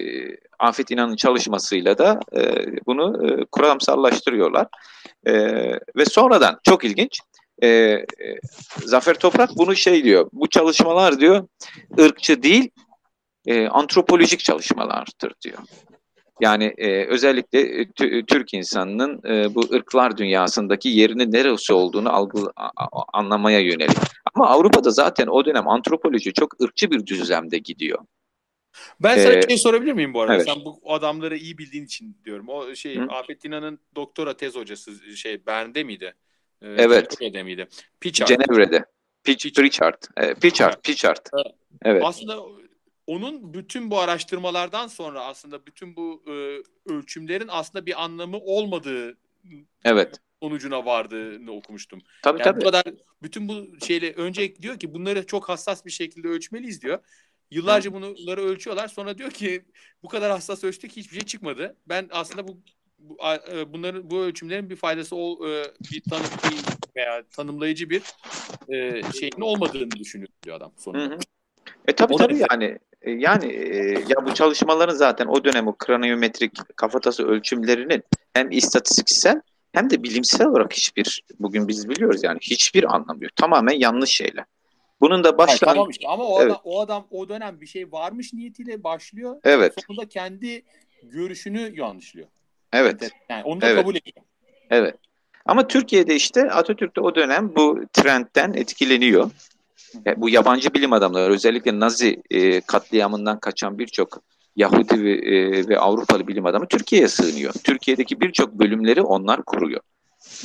[0.61, 4.67] Afet İnan'ın çalışmasıyla da e, bunu e, kuramsallaştırıyorlar.
[5.27, 5.35] E,
[5.97, 7.21] ve sonradan çok ilginç
[7.63, 8.07] e, e,
[8.85, 10.31] Zafer Toprak bunu şey diyor.
[10.33, 11.49] Bu çalışmalar diyor
[11.99, 12.71] ırkçı değil
[13.47, 15.59] e, antropolojik çalışmalardır diyor.
[16.41, 17.87] Yani e, özellikle e,
[18.25, 22.69] Türk insanının e, bu ırklar dünyasındaki yerini neresi olduğunu algı, a,
[23.13, 23.97] anlamaya yönelik.
[24.35, 27.99] Ama Avrupa'da zaten o dönem antropoloji çok ırkçı bir düzlemde gidiyor.
[29.01, 30.35] Ben sana ee, şey sorabilir miyim bu arada?
[30.35, 30.47] Evet.
[30.47, 32.49] Sen bu adamları iyi bildiğin için diyorum.
[32.49, 33.03] O şey Hı?
[33.03, 36.15] Afet İnan'ın doktora tez hocası şey Bern'de miydi?
[36.63, 37.11] E, evet.
[37.19, 37.69] Cenevre'de miydi?
[38.01, 38.29] Pichard.
[38.29, 38.85] Cenevre'de.
[39.25, 40.03] Pitch, Pritchard.
[40.17, 40.83] E, Pritchard.
[40.83, 41.27] Pritchard.
[41.83, 42.03] Evet.
[42.05, 42.43] Aslında
[43.07, 46.33] onun bütün bu araştırmalardan sonra aslında bütün bu e,
[46.93, 49.19] ölçümlerin aslında bir anlamı olmadığı
[49.85, 50.21] evet.
[50.43, 52.01] sonucuna vardığını okumuştum.
[52.23, 52.61] Tabii yani tabii.
[52.61, 52.85] Bu kadar
[53.23, 56.99] bütün bu şeyle önce diyor ki bunları çok hassas bir şekilde ölçmeliyiz diyor.
[57.51, 58.89] Yıllarca bunları ölçüyorlar.
[58.89, 59.65] Sonra diyor ki
[60.03, 61.77] bu kadar hassas ölçtük hiçbir şey çıkmadı.
[61.87, 62.57] Ben aslında bu,
[62.99, 63.19] bu
[63.53, 66.27] e, bunların bu ölçümlerin bir faydası ol, e, bir tanım
[66.97, 68.03] veya tanımlayıcı bir
[68.69, 71.05] e, şeyin olmadığını düşünüyor diyor adam sonunda.
[71.05, 71.19] Hı hı.
[71.89, 73.77] E tabii tabii yani yani e,
[74.09, 78.03] ya bu çalışmaların zaten o dönem o kraniyometrik kafatası ölçümlerinin
[78.35, 79.41] hem istatistiksel
[79.73, 83.37] hem de bilimsel olarak hiçbir bugün biz biliyoruz yani hiçbir anlamı yok.
[83.37, 84.45] Tamamen yanlış şeyler.
[85.01, 86.09] Bunun da başlangıcı tamam işte.
[86.09, 86.53] ama o, evet.
[86.53, 89.37] adam, o adam o dönem bir şey varmış niyetiyle başlıyor.
[89.45, 89.75] Evet.
[89.87, 90.63] Sonunda kendi
[91.03, 92.27] görüşünü yanlışlıyor.
[92.73, 93.11] Evet.
[93.29, 93.81] Yani onu da evet.
[93.81, 94.27] kabul ediyor.
[94.71, 94.95] Evet.
[95.47, 99.31] Ama Türkiye'de işte Atatürk de o dönem bu trendten etkileniyor.
[100.17, 104.23] Bu yabancı bilim adamları özellikle Nazi e, katliamından kaçan birçok
[104.57, 107.53] Yahudi ve, e, ve Avrupalı bilim adamı Türkiye'ye sığınıyor.
[107.65, 109.81] Türkiye'deki birçok bölümleri onlar kuruyor.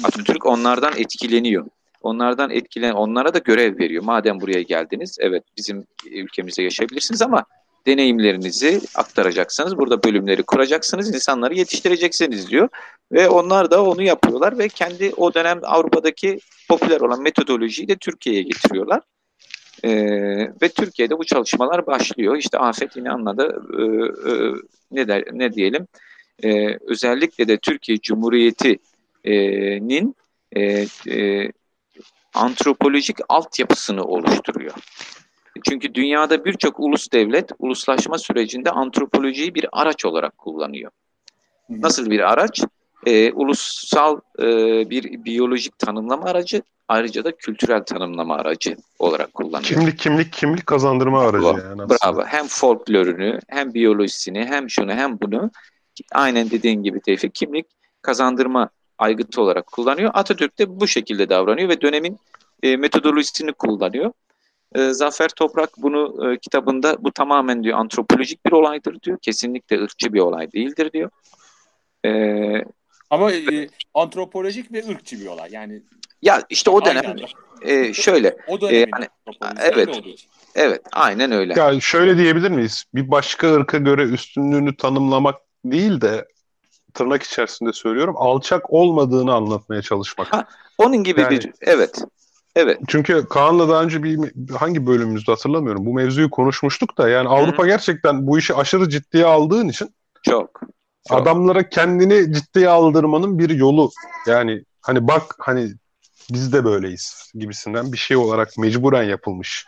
[0.03, 1.66] Atatürk onlardan etkileniyor.
[2.06, 4.03] Onlardan etkilen, onlara da görev veriyor.
[4.03, 7.43] Madem buraya geldiniz, evet bizim ülkemizde yaşayabilirsiniz ama
[7.88, 9.78] deneyimlerinizi aktaracaksınız.
[9.78, 12.70] Burada bölümleri kuracaksınız, insanları yetiştireceksiniz diyor.
[13.12, 16.39] Ve onlar da onu yapıyorlar ve kendi o dönem Avrupa'daki
[16.70, 19.01] popüler olan metodolojiyi de Türkiye'ye getiriyorlar.
[19.84, 19.89] Ee,
[20.62, 22.38] ve Türkiye'de bu çalışmalar başlıyor.
[22.38, 23.64] İşte Afet yine anladı.
[23.80, 23.84] Ee,
[24.32, 24.34] e,
[24.91, 25.88] ne, der, ne diyelim?
[26.43, 30.16] Ee, özellikle de Türkiye Cumhuriyeti'nin
[30.56, 31.51] e, e,
[32.36, 34.73] antropolojik altyapısını oluşturuyor.
[35.63, 40.91] Çünkü dünyada birçok ulus devlet uluslaşma sürecinde antropolojiyi bir araç olarak kullanıyor.
[41.69, 42.63] Nasıl bir araç?
[43.05, 44.45] Ee, ulusal e,
[44.89, 49.63] bir biyolojik tanımlama aracı, ayrıca da kültürel tanımlama aracı olarak kullanıyor.
[49.63, 51.57] Kimlik kimlik kimlik kazandırma aracı Bravo.
[51.57, 51.81] yani.
[51.81, 51.97] Aslında.
[52.03, 52.25] Bravo.
[52.25, 55.51] Hem folklorunu, hem biyolojisini, hem şunu hem bunu
[56.11, 57.65] aynen dediğin gibi Tevfik kimlik
[58.01, 60.11] kazandırma aygıtı olarak kullanıyor.
[60.13, 62.19] Atatürk de bu şekilde davranıyor ve dönemin
[62.63, 64.11] e, metodolojisini kullanıyor.
[64.75, 69.17] E, Zafer Toprak bunu e, kitabında bu tamamen diyor antropolojik bir olaydır diyor.
[69.21, 71.09] Kesinlikle ırkçı bir olay değildir diyor.
[72.05, 72.11] E,
[73.09, 75.49] Ama e, antropolojik ve ırkçı bir olay.
[75.51, 75.81] Yani
[76.21, 77.15] ya işte o dönem
[77.61, 79.07] e, şöyle o dönem e, yani,
[79.61, 79.99] evet
[80.55, 81.53] evet aynen öyle.
[81.59, 82.85] Ya şöyle diyebilir miyiz?
[82.95, 85.35] Bir başka ırka göre üstünlüğünü tanımlamak
[85.65, 86.25] değil de
[86.95, 90.33] tırnak içerisinde söylüyorum alçak olmadığını anlatmaya çalışmak.
[90.33, 92.03] Ha, onun gibi yani, bir evet.
[92.55, 92.79] Evet.
[92.87, 94.19] Çünkü Kaan'la daha önce bir
[94.55, 95.85] hangi bölümümüzde hatırlamıyorum.
[95.85, 97.67] Bu mevzuyu konuşmuştuk da yani Avrupa Hı.
[97.67, 100.61] gerçekten bu işi aşırı ciddiye aldığın için çok,
[101.09, 103.91] çok adamlara kendini ciddiye aldırmanın bir yolu.
[104.27, 105.73] Yani hani bak hani
[106.33, 109.65] biz de böyleyiz gibisinden bir şey olarak mecburen yapılmış.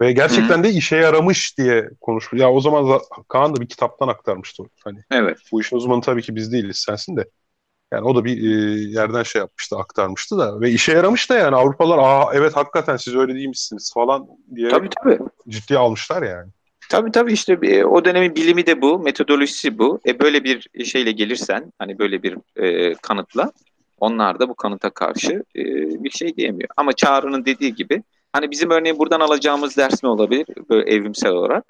[0.00, 0.64] Ve gerçekten Hı.
[0.64, 2.40] de işe yaramış diye konuşmuş.
[2.40, 4.62] Ya o zaman Kaan da bir kitaptan aktarmıştı.
[4.84, 5.38] Hani evet.
[5.52, 7.24] Bu işin uzmanı tabii ki biz değiliz sensin de.
[7.92, 11.56] Yani o da bir e, yerden şey yapmıştı, aktarmıştı da ve işe yaramış da yani
[11.56, 15.18] Avrupalılar aa evet hakikaten siz öyle değilmişsiniz falan diye tabii, tabii.
[15.48, 16.50] ciddiye almışlar yani.
[16.90, 20.00] Tabii tabii işte e, o dönemin bilimi de bu, metodolojisi bu.
[20.06, 23.52] E böyle bir şeyle gelirsen hani böyle bir e, kanıtla
[23.98, 25.64] onlar da bu kanıta karşı e,
[26.04, 26.68] bir şey diyemiyor.
[26.76, 28.02] Ama Çağrı'nın dediği gibi
[28.36, 31.64] hani bizim örneğin buradan alacağımız ders ne olabilir böyle evrimsel olarak?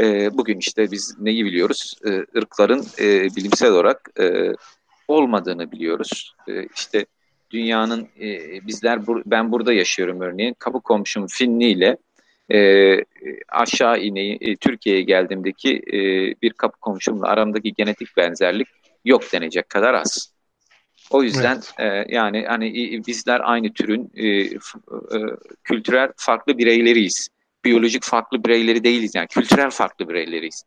[0.00, 1.94] E, bugün işte biz neyi biliyoruz?
[2.04, 4.52] E, ırkların e, bilimsel olarak e,
[5.08, 6.34] olmadığını biliyoruz.
[6.48, 7.06] E, işte
[7.50, 8.26] dünyanın e,
[8.66, 11.96] bizler bur ben burada yaşıyorum örneğin kapı komşum Finli ile
[12.52, 12.96] e,
[13.48, 15.98] aşağı ineği e, Türkiye'ye geldiğimdeki e,
[16.42, 18.68] bir kapı komşumla aramdaki genetik benzerlik
[19.04, 20.37] yok denecek kadar az.
[21.10, 22.08] O yüzden evet.
[22.08, 22.72] e, yani hani
[23.06, 24.56] bizler aynı türün e, e,
[25.64, 27.28] kültürel farklı bireyleriyiz.
[27.64, 30.64] Biyolojik farklı bireyleri değiliz yani kültürel farklı bireyleriyiz.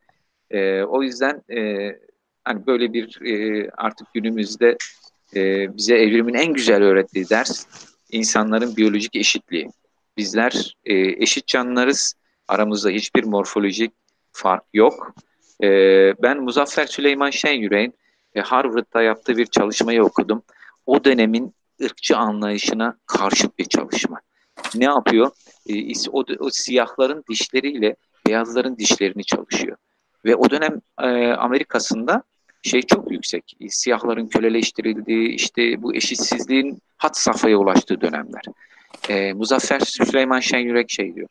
[0.52, 1.92] E, o yüzden e,
[2.44, 4.78] hani böyle bir e, artık günümüzde
[5.36, 7.66] e, bize evrimin en güzel öğrettiği ders
[8.12, 9.68] insanların biyolojik eşitliği.
[10.18, 12.14] Bizler e, eşit canlılarız.
[12.48, 13.92] Aramızda hiçbir morfolojik
[14.32, 15.16] fark yok.
[15.64, 15.68] E,
[16.22, 17.94] ben Muzaffer Süleyman Şenyürek'in
[18.36, 20.44] e, Harvard'da yaptığı bir çalışmayı okudum.
[20.86, 21.54] O dönemin
[21.84, 24.22] ırkçı anlayışına karşı bir çalışma.
[24.76, 25.32] Ne yapıyor?
[25.70, 27.96] E, o, o siyahların dişleriyle
[28.28, 29.78] beyazların dişlerini çalışıyor.
[30.26, 32.24] Ve o dönem e, Amerika'sında
[32.64, 33.58] şey çok yüksek.
[33.70, 38.42] Siyahların köleleştirildiği, işte bu eşitsizliğin hat safhaya ulaştığı dönemler.
[39.10, 41.28] E, Muzaffer Süleyman Şenyürek şey diyor.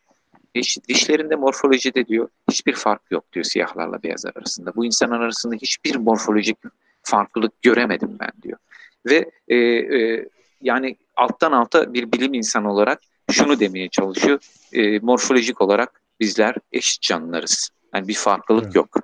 [0.54, 4.74] Diş, dişlerinde morfolojide diyor hiçbir fark yok diyor siyahlarla beyazlar arasında.
[4.76, 6.58] Bu insanlar arasında hiçbir morfolojik
[7.02, 8.58] farklılık göremedim ben diyor.
[9.06, 10.28] Ve e, e,
[10.62, 14.38] yani alttan alta bir bilim insanı olarak şunu demeye çalışıyor.
[14.72, 17.70] E, morfolojik olarak bizler eşit canlılarız.
[17.94, 18.74] Yani bir farklılık evet.
[18.74, 18.96] yok.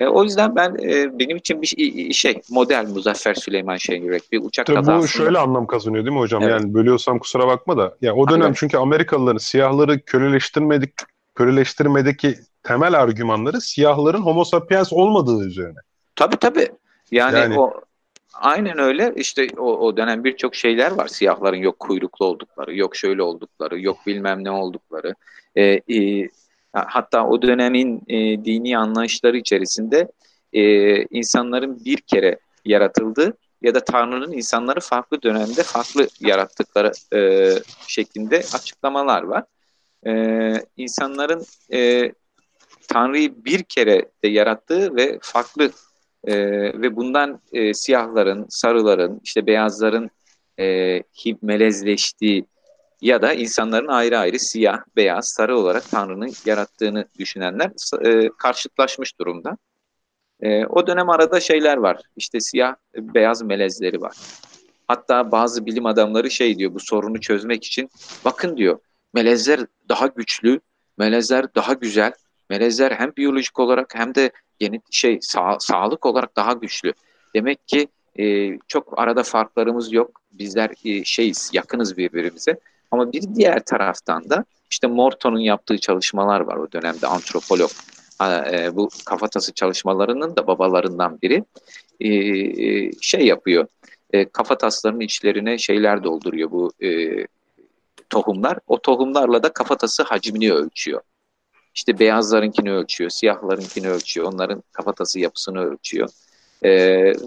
[0.00, 4.66] E, o yüzden ben e, benim için bir şey model Muzaffer Süleyman Şengörek bir uçak
[4.66, 5.02] Tabii kazasında.
[5.02, 6.42] Bu şöyle anlam kazanıyor değil mi hocam?
[6.42, 6.52] Evet.
[6.52, 7.96] Yani bölüyorsam kusura bakma da.
[8.02, 8.56] Ya o dönem evet.
[8.58, 10.92] çünkü Amerikalıların siyahları köleleştirmedik
[11.34, 15.78] köleleştirmedeki temel argümanları siyahların homo sapiens olmadığı üzerine.
[16.16, 16.68] Tabii tabii.
[17.10, 17.80] Yani, yani o
[18.34, 19.12] aynen öyle.
[19.16, 21.06] İşte o, o dönem birçok şeyler var.
[21.06, 25.14] Siyahların yok kuyruklu oldukları, yok şöyle oldukları, yok bilmem ne oldukları.
[25.56, 26.28] Ee, e,
[26.72, 30.08] hatta o dönemin e, dini anlayışları içerisinde
[30.52, 30.62] e,
[31.02, 37.50] insanların bir kere yaratıldığı ya da Tanrı'nın insanları farklı dönemde farklı yarattıkları e,
[37.86, 39.44] şeklinde açıklamalar var.
[40.06, 40.12] E,
[40.76, 42.12] insanların e,
[42.88, 45.70] Tanrı'yı bir kere de yarattığı ve farklı
[46.24, 46.36] e,
[46.82, 50.10] ve bundan e, siyahların, sarıların, işte beyazların
[50.60, 51.02] e,
[51.42, 52.46] melezleştiği
[53.00, 57.70] ya da insanların ayrı ayrı siyah, beyaz, sarı olarak Tanrı'nın yarattığını düşünenler
[58.04, 59.56] e, karşıtlaşmış durumda.
[60.40, 62.00] E, o dönem arada şeyler var.
[62.16, 64.16] İşte siyah, beyaz melezleri var.
[64.88, 67.90] Hatta bazı bilim adamları şey diyor bu sorunu çözmek için
[68.24, 68.78] bakın diyor
[69.14, 70.60] melezler daha güçlü,
[70.98, 72.12] melezler daha güzel,
[72.50, 74.30] melezler hem biyolojik olarak hem de
[74.60, 76.92] yeni şey sağ, sağlık olarak daha güçlü.
[77.34, 77.88] Demek ki
[78.18, 80.20] e, çok arada farklarımız yok.
[80.32, 82.60] Bizler e, şeyiz, yakınız birbirimize.
[82.90, 87.70] Ama bir diğer taraftan da işte Morton'un yaptığı çalışmalar var o dönemde antropolog.
[88.52, 91.44] E, bu kafatası çalışmalarının da babalarından biri
[92.00, 93.66] e, e, şey yapıyor.
[94.12, 97.26] E, kafataslarının içlerine şeyler dolduruyor bu e,
[98.10, 98.58] tohumlar.
[98.66, 101.00] O tohumlarla da kafatası hacmini ölçüyor.
[101.78, 106.08] İşte beyazlarınkini ölçüyor, siyahlarınkini ölçüyor, onların kafatası yapısını ölçüyor.
[106.62, 106.70] E,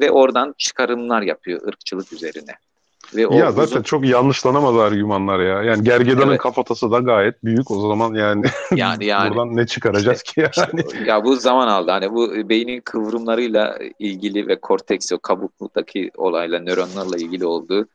[0.01, 2.55] ve oradan çıkarımlar yapıyor ırkçılık üzerine.
[3.15, 3.81] Ve o ya zaten uzun...
[3.81, 5.63] çok yanlışlanamaz argümanlar ya.
[5.63, 6.39] Yani gergedanın evet.
[6.39, 7.71] kafatası da gayet büyük.
[7.71, 8.45] O zaman yani,
[8.75, 10.85] yani, yani buradan ne çıkaracağız işte, ki yani?
[10.87, 11.91] Işte, ya bu zaman aldı.
[11.91, 17.87] Hani bu beynin kıvrımlarıyla ilgili ve korteks o kabuktaki olayla nöronlarla ilgili olduğu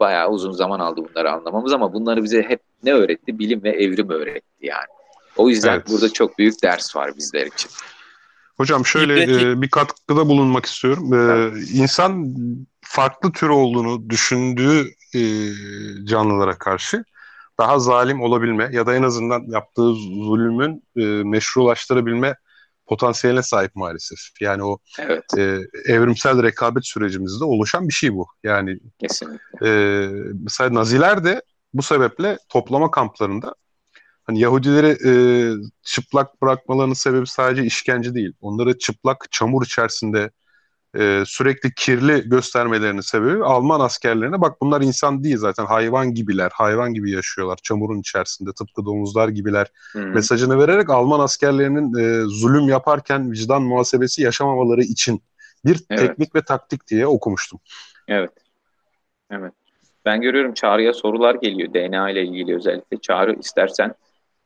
[0.00, 3.38] bayağı uzun zaman aldı bunları anlamamız ama bunları bize hep ne öğretti?
[3.38, 4.97] Bilim ve evrim öğretti yani.
[5.38, 5.88] O yüzden evet.
[5.88, 7.70] burada çok büyük ders var bizler için.
[8.56, 11.14] Hocam şöyle e, bir katkıda bulunmak istiyorum.
[11.14, 12.34] E, insan
[12.80, 15.20] farklı tür olduğunu düşündüğü e,
[16.04, 17.04] canlılara karşı
[17.58, 22.34] daha zalim olabilme ya da en azından yaptığı zulmün e, meşrulaştırabilme
[22.86, 24.18] potansiyeline sahip maalesef.
[24.40, 25.24] Yani o evet.
[25.38, 28.26] e, evrimsel rekabet sürecimizde oluşan bir şey bu.
[28.44, 29.68] Yani Kesinlikle.
[29.68, 30.08] E,
[30.42, 31.42] mesela Naziler de
[31.74, 33.54] bu sebeple toplama kamplarında
[34.28, 35.12] hani Yahudileri e,
[35.82, 38.32] çıplak bırakmalarının sebebi sadece işkence değil.
[38.40, 40.30] Onları çıplak çamur içerisinde
[40.98, 46.94] e, sürekli kirli göstermelerinin sebebi Alman askerlerine bak bunlar insan değil zaten hayvan gibiler, hayvan
[46.94, 50.14] gibi yaşıyorlar çamurun içerisinde tıpkı domuzlar gibiler hmm.
[50.14, 55.22] mesajını vererek Alman askerlerinin e, zulüm yaparken vicdan muhasebesi yaşamamaları için
[55.64, 56.00] bir evet.
[56.00, 57.60] teknik ve taktik diye okumuştum.
[58.08, 58.30] Evet.
[59.30, 59.52] Evet.
[60.04, 63.00] Ben görüyorum Çağrı'ya sorular geliyor DNA ile ilgili özellikle.
[63.00, 63.94] Çağrı istersen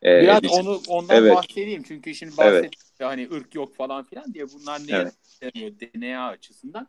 [0.02, 1.36] ee, Biraz bizim, onu ondan evet.
[1.36, 3.10] bahsedeyim çünkü şimdi bahsettik evet.
[3.10, 5.14] hani ırk yok falan filan diye bunlar ne evet.
[5.42, 6.88] deniyor DNA açısından.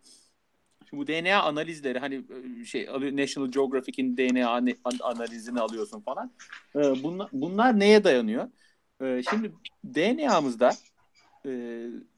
[0.89, 2.23] Şimdi bu DNA analizleri hani
[2.61, 4.61] e, şey National Geographic'in DNA
[5.01, 6.31] analizini alıyorsun falan.
[6.75, 8.49] Ee, bunlar, bunlar neye dayanıyor?
[9.01, 9.51] Ee, şimdi
[9.85, 10.71] DNA'mızda
[11.45, 11.51] e,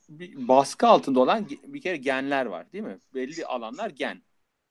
[0.09, 2.97] bir baskı altında olan bir kere genler var değil mi?
[3.13, 4.21] Belli alanlar gen.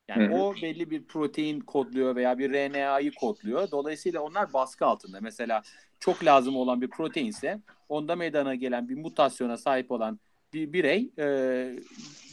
[0.09, 0.35] Yani Hı-hı.
[0.35, 3.70] o belli bir protein kodluyor veya bir RNA'yı kodluyor.
[3.70, 5.20] Dolayısıyla onlar baskı altında.
[5.20, 5.62] Mesela
[6.05, 10.21] çok lazım olan bir proteinse onda meydana gelen bir mutasyona sahip olan
[10.53, 11.27] bir birey e,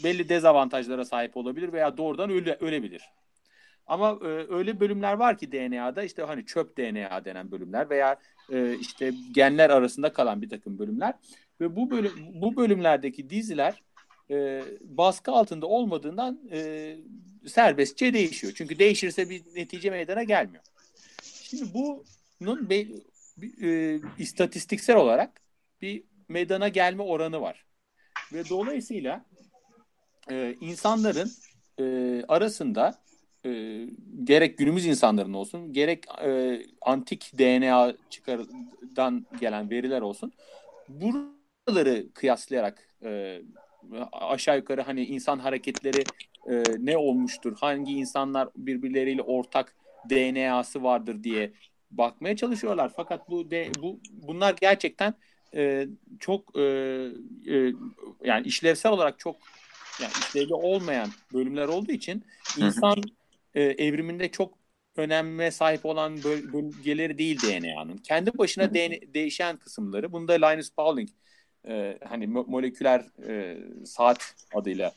[0.04, 3.02] belli dezavantajlara sahip olabilir veya doğrudan öle, ölebilir.
[3.88, 8.20] Ama e, öyle bölümler var ki DNA'da işte hani çöp DNA denen bölümler veya
[8.52, 11.14] e, işte genler arasında kalan bir takım bölümler
[11.62, 13.82] ve bu bölüm bu bölümlerdeki diziler
[14.30, 16.98] e, baskı altında olmadığından e,
[17.48, 18.54] serbestçe değişiyor.
[18.56, 20.64] Çünkü değişirse bir netice meydana gelmiyor.
[21.24, 22.70] Şimdi bunun
[23.42, 25.42] e, istatistiksel olarak
[25.82, 27.66] bir meydana gelme oranı var.
[28.34, 29.26] Ve dolayısıyla
[30.32, 31.32] e, insanların
[31.80, 31.84] e,
[32.28, 33.02] arasında
[33.46, 33.82] e,
[34.24, 40.34] gerek günümüz insanların olsun gerek e, antik DNA çıkardan gelen veriler olsun
[40.90, 43.42] buraları kıyaslayarak e,
[44.12, 46.04] aşağı yukarı hani insan hareketleri
[46.50, 49.76] e, ne olmuştur, hangi insanlar birbirleriyle ortak
[50.10, 51.54] DNA'sı vardır diye
[51.92, 52.92] bakmaya çalışıyorlar.
[52.96, 55.14] Fakat bu de, bu bunlar gerçekten
[55.56, 55.88] e,
[56.20, 57.74] çok e, e,
[58.24, 59.36] yani işlevsel olarak çok
[60.02, 62.24] yani işlevli olmayan bölümler olduğu için
[62.58, 62.96] insan
[63.56, 64.54] e, evriminde çok
[64.96, 67.98] öneme sahip olan bölgeleri değil DNA'nın.
[67.98, 70.12] Kendi başına DNA, değişen kısımları.
[70.12, 71.10] Bunda Linus Pauling
[71.68, 74.94] e, hani moleküler e, saat adıyla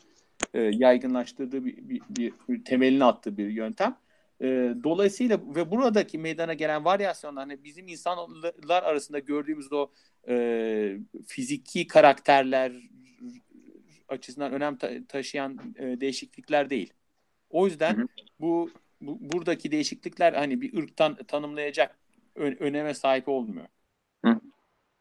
[0.53, 3.97] e, yaygınlaştırdığı bir, bir, bir, bir temelini attığı bir yöntem.
[4.41, 9.91] E, dolayısıyla ve buradaki meydana gelen varyasyonlar hani bizim insanlar arasında gördüğümüz o
[10.27, 12.71] e, fiziki karakterler
[14.07, 16.93] açısından önem ta- taşıyan e, değişiklikler değil.
[17.49, 18.07] O yüzden hı hı.
[18.39, 18.69] bu,
[19.01, 21.97] bu buradaki değişiklikler hani bir ırktan tanımlayacak
[22.35, 23.67] ön, öneme sahip olmuyor.
[24.25, 24.39] Hı.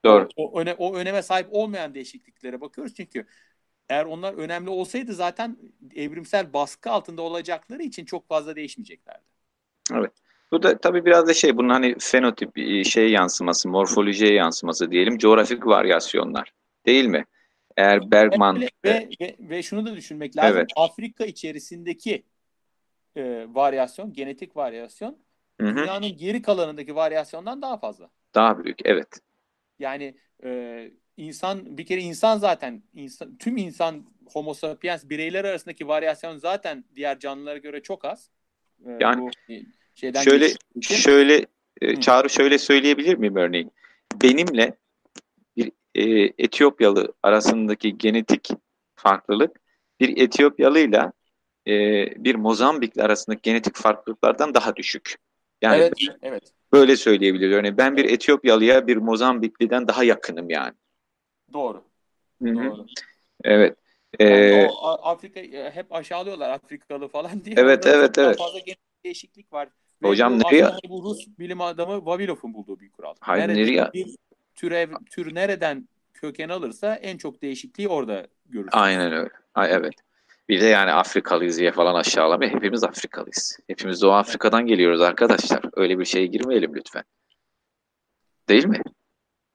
[0.05, 0.29] Doğru.
[0.37, 3.27] O, o, öne, o öneme sahip olmayan değişikliklere bakıyoruz çünkü
[3.89, 5.57] eğer onlar önemli olsaydı zaten
[5.95, 9.25] evrimsel baskı altında olacakları için çok fazla değişmeyeceklerdi.
[9.93, 10.13] Evet.
[10.53, 12.57] Bu da tabii biraz da şey bunun hani fenotip
[12.87, 16.53] şey yansıması, morfolojiye yansıması diyelim, coğrafik varyasyonlar
[16.87, 17.25] değil mi?
[17.77, 20.59] Eğer Bergman ve, ve, ve, ve şunu da düşünmek lazım.
[20.59, 20.71] Evet.
[20.77, 22.23] Afrika içerisindeki
[23.17, 25.19] e, varyasyon, genetik varyasyon
[25.61, 25.77] Hı-hı.
[25.77, 28.11] dünyanın geri kalanındaki varyasyondan daha fazla.
[28.35, 29.09] Daha büyük, evet.
[29.79, 30.15] Yani
[30.45, 36.85] e, insan bir kere insan zaten insan, tüm insan Homo sapiens bireyler arasındaki varyasyon zaten
[36.97, 38.31] diğer canlılara göre çok az.
[38.87, 39.31] Ee, yani bu
[39.95, 40.49] şeyden şöyle
[40.81, 41.47] şöyle
[41.81, 43.73] e, Çağrı şöyle söyleyebilir miyim örneğin?
[44.23, 44.77] Benimle
[45.57, 48.49] bir e, Etiyopyalı arasındaki genetik
[48.97, 49.61] farklılık
[50.01, 51.13] bir Etiyopyalıyla
[51.67, 51.73] e,
[52.25, 55.17] bir Mozambikli arasındaki genetik farklılıklardan daha düşük.
[55.63, 55.93] Yani evet,
[56.23, 56.43] evet.
[56.73, 57.53] Böyle söyleyebiliriz.
[57.53, 60.75] Örneğin ben bir Etiyopyalıya bir Mozambikliden daha yakınım yani.
[61.53, 61.85] Doğru.
[62.43, 62.55] Hı-hı.
[62.55, 62.87] Doğru.
[63.45, 63.77] Evet.
[64.19, 67.55] Yani o Afrika e, hep aşağılıyorlar Afrikalı falan diye.
[67.59, 68.39] Evet Orada evet evet.
[68.39, 68.59] Fazla
[69.05, 69.69] değişiklik var.
[70.03, 70.69] Ve Hocam nereye?
[70.89, 73.15] Bu Rus bilim adamı Vavilov'un bulduğu bir kural.
[73.21, 73.91] Hayır nerede nereye?
[73.95, 74.17] Bir
[74.55, 78.79] türev, tür nereden köken alırsa en çok değişikliği orada görürsün.
[78.79, 79.31] Aynen öyle.
[79.55, 79.95] Ay, evet.
[80.49, 82.53] Bir de yani Afrikalıyız diye falan aşağılamıyor.
[82.53, 83.59] Hepimiz Afrikalıyız.
[83.67, 85.63] Hepimiz Doğu Afrika'dan geliyoruz arkadaşlar.
[85.73, 87.05] Öyle bir şeye girmeyelim lütfen.
[88.49, 88.83] Değil mi?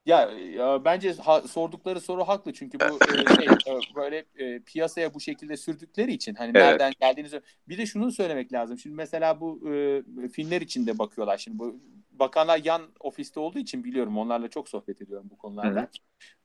[0.10, 5.14] Ya, ya bence ha, sordukları soru haklı çünkü bu e, şey, e, böyle e, piyasaya
[5.14, 6.62] bu şekilde sürdükleri için hani evet.
[6.62, 8.80] nereden geldiğinizi bir de şunu söylemek lazım.
[8.80, 10.04] Şimdi mesela bu e,
[10.34, 11.38] filmler için de bakıyorlar.
[11.38, 11.80] Şimdi bu
[12.12, 15.82] bakanlar yan ofiste olduğu için biliyorum onlarla çok sohbet ediyorum bu konularda.
[15.82, 15.88] Hı.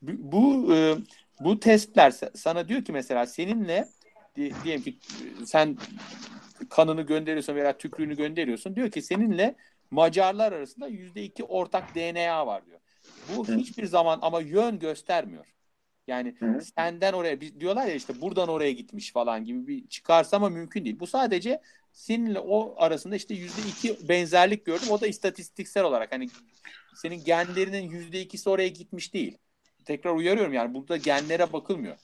[0.02, 0.94] Bu bu, e,
[1.40, 3.88] bu testler sana diyor ki mesela seninle
[4.36, 4.98] diyelim ki
[5.44, 5.76] sen
[6.68, 8.76] kanını gönderiyorsun veya tükrüğünü gönderiyorsun.
[8.76, 9.54] Diyor ki seninle
[9.90, 12.80] Macarlar arasında yüzde iki ortak DNA var diyor.
[13.36, 15.46] Bu hiçbir zaman ama yön göstermiyor.
[16.06, 16.60] Yani Hı.
[16.76, 21.00] senden oraya diyorlar ya işte buradan oraya gitmiş falan gibi bir çıkarsama mümkün değil.
[21.00, 21.60] Bu sadece
[21.92, 24.88] seninle o arasında işte yüzde iki benzerlik gördüm.
[24.90, 26.28] O da istatistiksel olarak hani
[26.94, 29.38] senin genlerinin yüzde ikisi oraya gitmiş değil.
[29.84, 31.96] Tekrar uyarıyorum yani burada genlere bakılmıyor.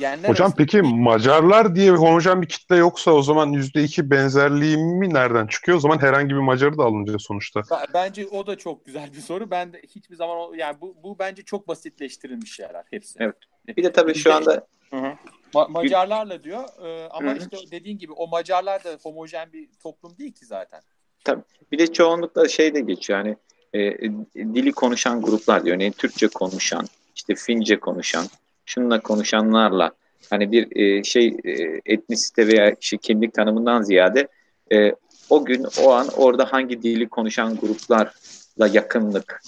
[0.00, 0.82] Genler Hocam peki bir...
[0.82, 5.78] Macarlar diye homojen bir kitle yoksa o zaman yüzde iki benzerliği mi nereden çıkıyor?
[5.78, 7.62] O zaman herhangi bir Macarı da alınca sonuçta.
[7.94, 9.50] Bence o da çok güzel bir soru.
[9.50, 13.18] Ben de hiçbir zaman yani bu, bu bence çok basitleştirilmiş şeyler hepsi.
[13.22, 13.36] Evet.
[13.76, 15.12] Bir de tabii şu anda Hı-hı.
[15.54, 17.38] Ma- Macarlarla diyor e, ama Hı-hı.
[17.38, 20.80] işte dediğin gibi o Macarlar da homojen bir toplum değil ki zaten.
[21.24, 21.42] Tabii.
[21.72, 23.36] Bir de çoğunlukla şey de geçiyor yani
[23.74, 25.76] e, dili konuşan gruplar diyor.
[25.76, 28.26] Örneğin Türkçe konuşan, işte Fince konuşan,
[28.70, 29.90] şununla konuşanlarla
[30.30, 34.28] hani bir e, şey e, etnisite veya şey, kimlik tanımından ziyade
[34.72, 34.92] e,
[35.30, 39.42] o gün o an orada hangi dili konuşan gruplarla yakınlık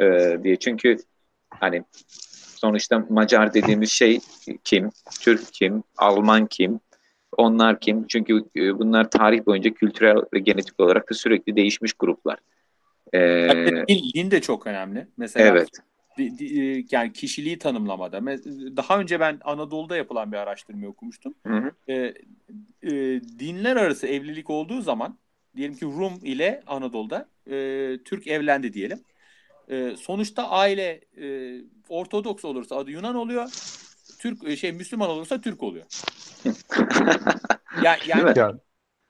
[0.00, 0.56] e, diye.
[0.56, 0.96] Çünkü
[1.50, 1.84] hani
[2.56, 4.20] sonuçta Macar dediğimiz şey
[4.64, 6.80] kim, Türk kim, Alman kim,
[7.36, 8.06] onlar kim?
[8.06, 12.38] Çünkü e, bunlar tarih boyunca kültürel ve genetik olarak da sürekli değişmiş gruplar.
[13.14, 15.06] Ee, din, din de çok önemli.
[15.16, 15.68] Mesela evet.
[16.18, 18.26] E, yani kişiliği tanımlamada.
[18.76, 21.34] Daha önce ben Anadolu'da yapılan bir araştırma okumuştum.
[21.46, 21.92] Hı hı.
[21.92, 22.14] E,
[22.82, 22.92] e,
[23.38, 25.18] dinler arası evlilik olduğu zaman
[25.56, 29.00] diyelim ki Rum ile Anadolu'da e, Türk evlendi diyelim.
[29.68, 31.56] E, sonuçta aile e,
[31.88, 33.50] Ortodoks olursa adı Yunan oluyor.
[34.18, 35.84] Türk e, şey Müslüman olursa Türk oluyor.
[37.82, 38.58] yani, yani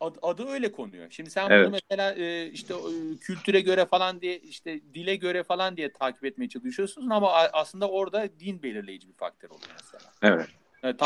[0.00, 1.06] Ad, adı öyle konuyor.
[1.10, 1.66] Şimdi sen evet.
[1.66, 6.24] bunu mesela e, işte e, kültüre göre falan diye işte dile göre falan diye takip
[6.24, 10.12] etmeye çalışıyorsun ama aslında orada din belirleyici bir faktör oluyor mesela.
[10.22, 10.48] Evet.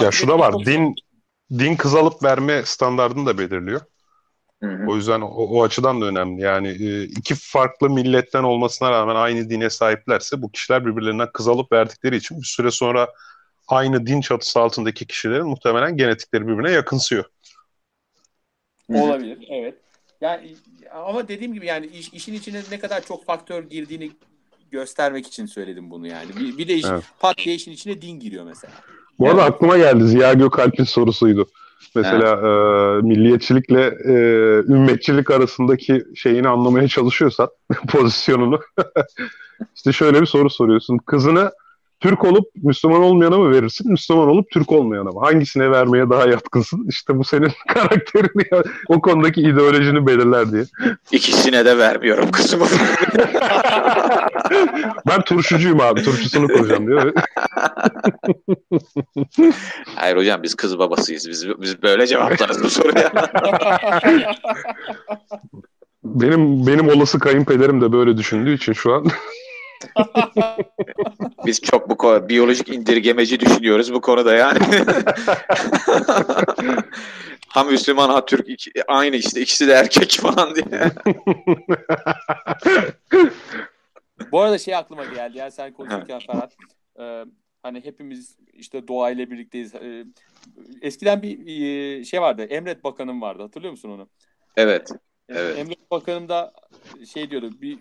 [0.00, 0.54] E, ya şu da var.
[0.66, 0.94] Din
[1.58, 3.80] din kız alıp verme standartını da belirliyor.
[4.62, 4.86] Hı hı.
[4.88, 6.42] O yüzden o, o açıdan da önemli.
[6.42, 11.72] Yani e, iki farklı milletten olmasına rağmen aynı dine sahiplerse bu kişiler birbirlerinden kız alıp
[11.72, 13.08] verdikleri için bir süre sonra
[13.68, 17.24] aynı din çatısı altındaki kişilerin muhtemelen genetikleri birbirine yakınsıyor.
[18.94, 19.74] Olabilir, evet.
[20.20, 20.54] Yani
[20.94, 24.10] ama dediğim gibi yani iş, işin içine ne kadar çok faktör girdiğini
[24.70, 26.28] göstermek için söyledim bunu yani.
[26.40, 27.04] Bir, bir de iş, evet.
[27.20, 28.72] pat diye işin içine din giriyor mesela.
[29.18, 31.46] Bu arada aklıma geldi Ziya Gökalp'in sorusuydu.
[31.94, 34.12] Mesela e, milliyetçilikle e,
[34.72, 37.48] ümmetçilik arasındaki şeyini anlamaya çalışıyorsan
[37.88, 38.60] pozisyonunu
[39.76, 40.98] işte şöyle bir soru soruyorsun.
[40.98, 41.52] Kızını
[42.00, 45.20] Türk olup Müslüman olmayana mı verirsin, Müslüman olup Türk olmayana mı?
[45.20, 46.86] Hangisine vermeye daha yatkınsın?
[46.88, 50.64] İşte bu senin karakterini, o konudaki ideolojini belirler diye.
[51.12, 52.66] İkisine de vermiyorum kızımı.
[55.08, 57.12] ben turşucuyum abi, turşusunu kuracağım diyor.
[59.96, 61.28] Hayır hocam biz kız babasıyız.
[61.28, 63.12] Biz, biz böyle cevaplarız bu soruya.
[66.04, 69.06] benim benim olası kayınpederim de böyle düşündüğü için şu an
[71.46, 74.58] Biz çok bu biyolojik indirgemeci düşünüyoruz bu konuda yani.
[77.48, 80.90] ha Müslüman ha Türk iki, aynı işte ikisi de erkek falan diye.
[84.32, 86.56] bu arada şey aklıma geldi ya sen konuşurken Ferhat.
[87.00, 87.24] E,
[87.62, 89.74] hani hepimiz işte doğayla birlikteyiz.
[89.74, 90.04] E,
[90.82, 92.42] eskiden bir e, şey vardı.
[92.42, 93.42] Emret Bakanım vardı.
[93.42, 94.08] Hatırlıyor musun onu?
[94.56, 94.88] Evet.
[95.28, 95.58] Evet.
[95.58, 96.52] Emret Bakanım da
[97.12, 97.50] şey diyordu.
[97.60, 97.78] Bir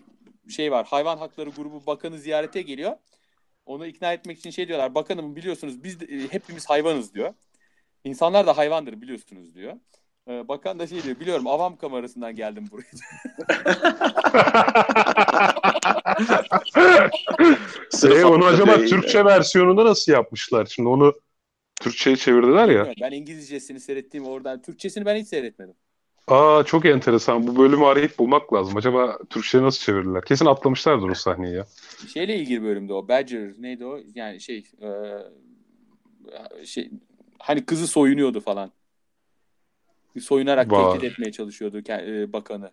[0.50, 0.86] şey var.
[0.86, 2.96] Hayvan Hakları Grubu Bakanı ziyarete geliyor.
[3.66, 4.94] Onu ikna etmek için şey diyorlar.
[4.94, 7.34] Bakanım biliyorsunuz biz de, e, hepimiz hayvanız diyor.
[8.04, 9.76] İnsanlar da hayvandır biliyorsunuz diyor.
[10.28, 11.20] Ee, bakan da şey diyor.
[11.20, 12.90] Biliyorum avam kamerasından geldim buraya.
[18.20, 18.90] e, onu acaba değil.
[18.90, 20.66] Türkçe versiyonunda nasıl yapmışlar?
[20.66, 21.14] Şimdi onu
[21.80, 22.94] Türkçe'ye çevirdiler ya.
[23.00, 24.62] Ben İngilizcesini seyrettiğim oradan.
[24.62, 25.74] Türkçesini ben hiç seyretmedim.
[26.30, 27.46] Aa çok enteresan.
[27.46, 28.76] Bu bölümü arayıp bulmak lazım.
[28.76, 30.24] Acaba Türkçe'ye nasıl çevirirler?
[30.24, 31.66] Kesin atlamışlardır o sahneyi ya.
[32.14, 33.08] Şeyle ilgili bölümde o.
[33.08, 33.98] Badger neydi o?
[34.14, 34.90] Yani şey e,
[36.66, 36.90] şey
[37.38, 38.70] hani kızı soyunuyordu falan.
[40.20, 40.92] Soyunarak Var.
[40.92, 42.70] tehdit etmeye çalışıyordu e, bakanı.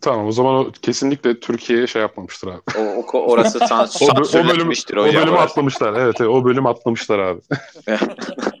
[0.00, 2.60] Tamam o zaman o kesinlikle Türkiye'ye şey yapmamıştır abi.
[2.78, 5.92] O, o orası sans o, o bölüm, o bölümü atlamışlar.
[5.92, 7.40] Evet, evet o bölümü atlamışlar abi.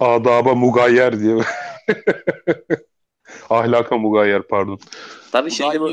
[0.00, 1.36] Adaba mugayyer diye.
[3.50, 4.78] Ahlaka mugayyer pardon.
[5.32, 5.90] Tabii şimdi bu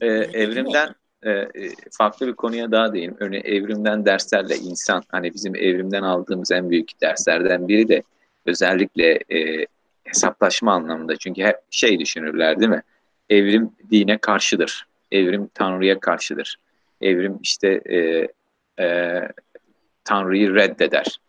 [0.00, 1.48] e, evrimden e, e,
[1.90, 3.16] farklı bir konuya daha değinim.
[3.20, 8.02] Örneğin evrimden derslerle insan hani bizim evrimden aldığımız en büyük derslerden biri de
[8.46, 9.66] özellikle e,
[10.04, 11.16] hesaplaşma anlamında.
[11.16, 12.82] Çünkü hep şey düşünürler değil mi?
[13.30, 14.86] Evrim dine karşıdır.
[15.12, 16.56] Evrim Tanrı'ya karşıdır.
[17.00, 18.28] Evrim işte e,
[18.84, 19.20] e,
[20.04, 21.20] Tanrı'yı reddeder.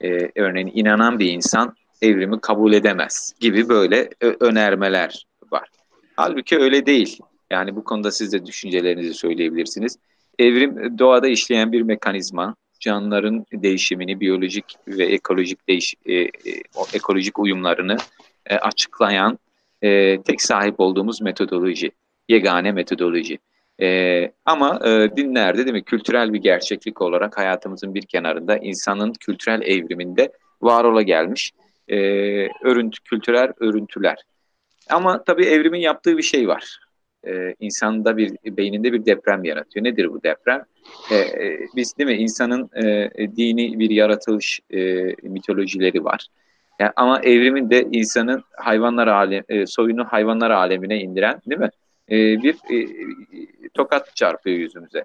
[0.00, 5.68] E, örneğin inanan bir insan evrimi kabul edemez gibi böyle önermeler var.
[6.16, 7.18] Halbuki öyle değil.
[7.50, 9.98] Yani bu konuda siz de düşüncelerinizi söyleyebilirsiniz.
[10.38, 12.54] Evrim doğada işleyen bir mekanizma.
[12.80, 16.30] Canlıların değişimini, biyolojik ve ekolojik değiş, e, e,
[16.92, 17.96] ekolojik uyumlarını
[18.46, 19.38] e, açıklayan
[19.82, 21.90] e, tek sahip olduğumuz metodoloji,
[22.28, 23.38] yegane metodoloji.
[23.82, 29.62] E, ama e, dinlerde değil mi kültürel bir gerçeklik olarak hayatımızın bir kenarında insanın kültürel
[29.62, 31.52] evriminde var ola gelmiş
[31.88, 31.96] e,
[32.62, 34.16] örüntü, kültürel örüntüler.
[34.90, 36.78] Ama tabii evrimin yaptığı bir şey var.
[37.26, 39.84] E, insanda bir, beyninde bir deprem yaratıyor.
[39.84, 40.64] Nedir bu deprem?
[41.10, 46.26] E, e, biz değil mi insanın e, dini bir yaratılış e, mitolojileri var.
[46.78, 51.70] Yani, ama evrimin de insanın hayvanlar alem, e, soyunu hayvanlar alemine indiren değil mi?
[52.10, 52.88] E, bir e,
[53.74, 55.04] tokat çarpıyor yüzümüze.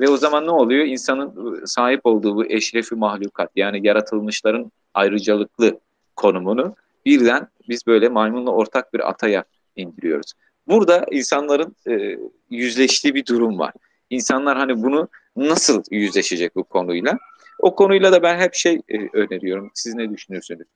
[0.00, 0.84] Ve o zaman ne oluyor?
[0.84, 5.80] İnsanın sahip olduğu bu eşrefi mahlukat yani yaratılmışların ayrıcalıklı
[6.16, 6.74] konumunu
[7.06, 9.44] birden biz böyle maymunla ortak bir ataya
[9.76, 10.32] indiriyoruz.
[10.66, 12.18] Burada insanların e,
[12.50, 13.72] yüzleştiği bir durum var.
[14.10, 17.18] İnsanlar hani bunu nasıl yüzleşecek bu konuyla?
[17.58, 19.70] O konuyla da ben hep şey e, öneriyorum.
[19.74, 20.66] Siz ne düşünüyorsunuz?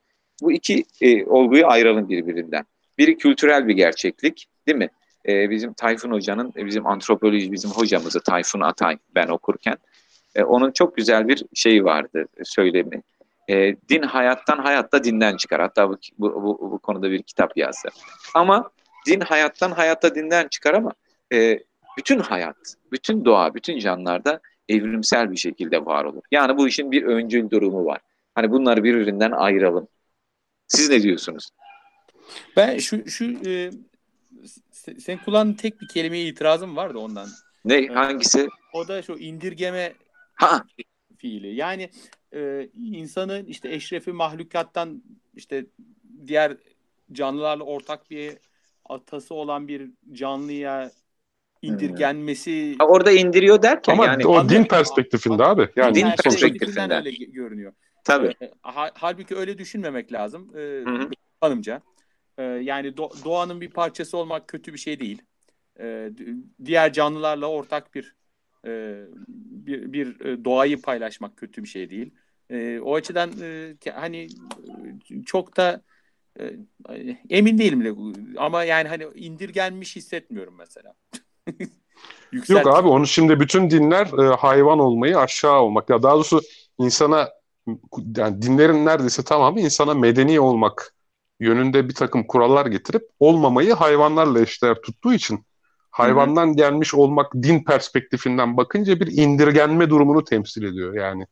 [0.41, 2.65] Bu iki e, olguyu ayıralım birbirinden.
[2.97, 4.89] Biri kültürel bir gerçeklik, değil mi?
[5.27, 9.77] E, bizim Tayfun Hoca'nın, e, bizim antropoloji, bizim hocamızı Tayfun Atay ben okurken,
[10.35, 13.01] e, onun çok güzel bir şeyi vardı, söylemi
[13.49, 15.61] e, din hayattan, hayatta dinden çıkar.
[15.61, 17.89] Hatta bu, bu, bu, bu konuda bir kitap yazdı.
[18.35, 18.69] Ama
[19.07, 20.91] din hayattan, hayatta dinden çıkar ama
[21.33, 21.59] e,
[21.97, 22.57] bütün hayat,
[22.91, 24.39] bütün doğa, bütün canlılarda
[24.69, 26.21] evrimsel bir şekilde var olur.
[26.31, 27.99] Yani bu işin bir öncül durumu var.
[28.35, 29.87] Hani bunları birbirinden ayıralım.
[30.67, 31.49] Siz ne diyorsunuz?
[32.57, 33.71] Ben şu şu e,
[34.99, 37.27] sen kullandığın tek bir kelimeye itirazım vardı ondan.
[37.65, 37.87] Ne?
[37.87, 38.49] Hangisi?
[38.73, 39.93] O da şu indirgeme
[40.33, 40.63] ha.
[41.17, 41.55] fiili.
[41.55, 41.89] Yani
[42.35, 45.03] e, insanı işte eşrefi mahlukattan
[45.35, 45.65] işte
[46.27, 46.57] diğer
[47.11, 48.37] canlılarla ortak bir
[48.85, 50.91] atası olan bir canlıya
[51.61, 52.75] indirgenmesi.
[52.79, 54.27] Ha, orada indiriyor derken Ama yani.
[54.27, 55.69] o din perspektifinde abi.
[55.75, 57.73] Yani din perspektifinden öyle görünüyor.
[58.03, 58.35] Tabii.
[58.41, 58.51] E,
[58.93, 60.57] halbuki öyle düşünmemek lazım.
[60.57, 60.83] E,
[61.41, 61.81] hanımca.
[62.37, 65.21] E, yani do- doğanın bir parçası olmak kötü bir şey değil.
[65.79, 66.09] E,
[66.65, 68.15] diğer canlılarla ortak bir
[68.67, 72.11] e, bir, bir doğayı paylaşmak kötü bir şey değil.
[72.49, 74.27] E, o açıdan e, hani
[75.25, 75.81] çok da
[76.39, 76.51] e,
[77.29, 77.93] emin değilim de
[78.37, 80.93] ama yani hani indirgenmiş hissetmiyorum mesela.
[82.49, 86.41] Yok abi onu şimdi bütün dinler e, hayvan olmayı aşağı olmak ya daha doğrusu
[86.77, 87.29] insana
[88.17, 90.94] yani dinlerin neredeyse tamamı insana medeni olmak
[91.39, 95.45] yönünde bir takım kurallar getirip olmamayı hayvanlarla eşdeğer tuttuğu için
[95.91, 96.55] hayvandan Hı-hı.
[96.55, 101.25] gelmiş olmak din perspektifinden bakınca bir indirgenme durumunu temsil ediyor yani.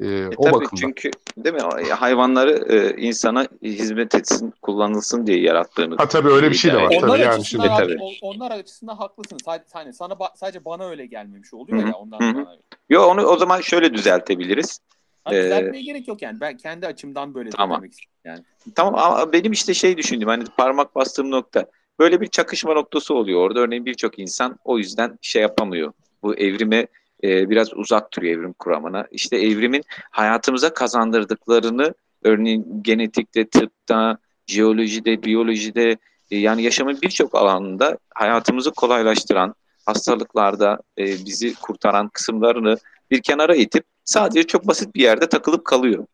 [0.00, 0.76] E, e, o tabii bakımdan.
[0.76, 1.60] Çünkü değil mi
[1.90, 5.96] hayvanları e, insana hizmet etsin, kullanılsın diye yarattığını.
[5.96, 6.94] Ha tabii öyle bir şey de var.
[6.98, 7.70] Onlar tabii yani şimdi.
[7.70, 9.42] Abi, onlar açısından haklısınız.
[9.44, 11.88] Sadece, hani sana sadece bana öyle gelmemiş oluyor Hı-hı.
[11.88, 12.46] ya ondan Hı-hı.
[12.88, 14.80] Yo onu o zaman şöyle düzeltebiliriz.
[15.24, 16.40] Hani ee, düzeltmeye gerek yok yani.
[16.40, 17.78] Ben kendi açımdan böyle tamam.
[17.78, 18.40] demek istedim yani.
[18.74, 21.66] Tamam ama benim işte şey düşündüm hani parmak bastığım nokta.
[21.98, 23.60] Böyle bir çakışma noktası oluyor orada.
[23.60, 25.92] Örneğin birçok insan o yüzden şey yapamıyor.
[26.22, 26.86] Bu evrime
[27.24, 29.06] e, biraz uzak duruyor evrim kuramına.
[29.10, 35.96] İşte evrimin hayatımıza kazandırdıklarını örneğin genetikte, tıpta, jeolojide, biyolojide
[36.30, 39.54] e, yani yaşamın birçok alanında hayatımızı kolaylaştıran,
[39.86, 42.76] hastalıklarda e, bizi kurtaran kısımlarını
[43.10, 46.06] bir kenara itip sadece çok basit bir yerde takılıp kalıyor.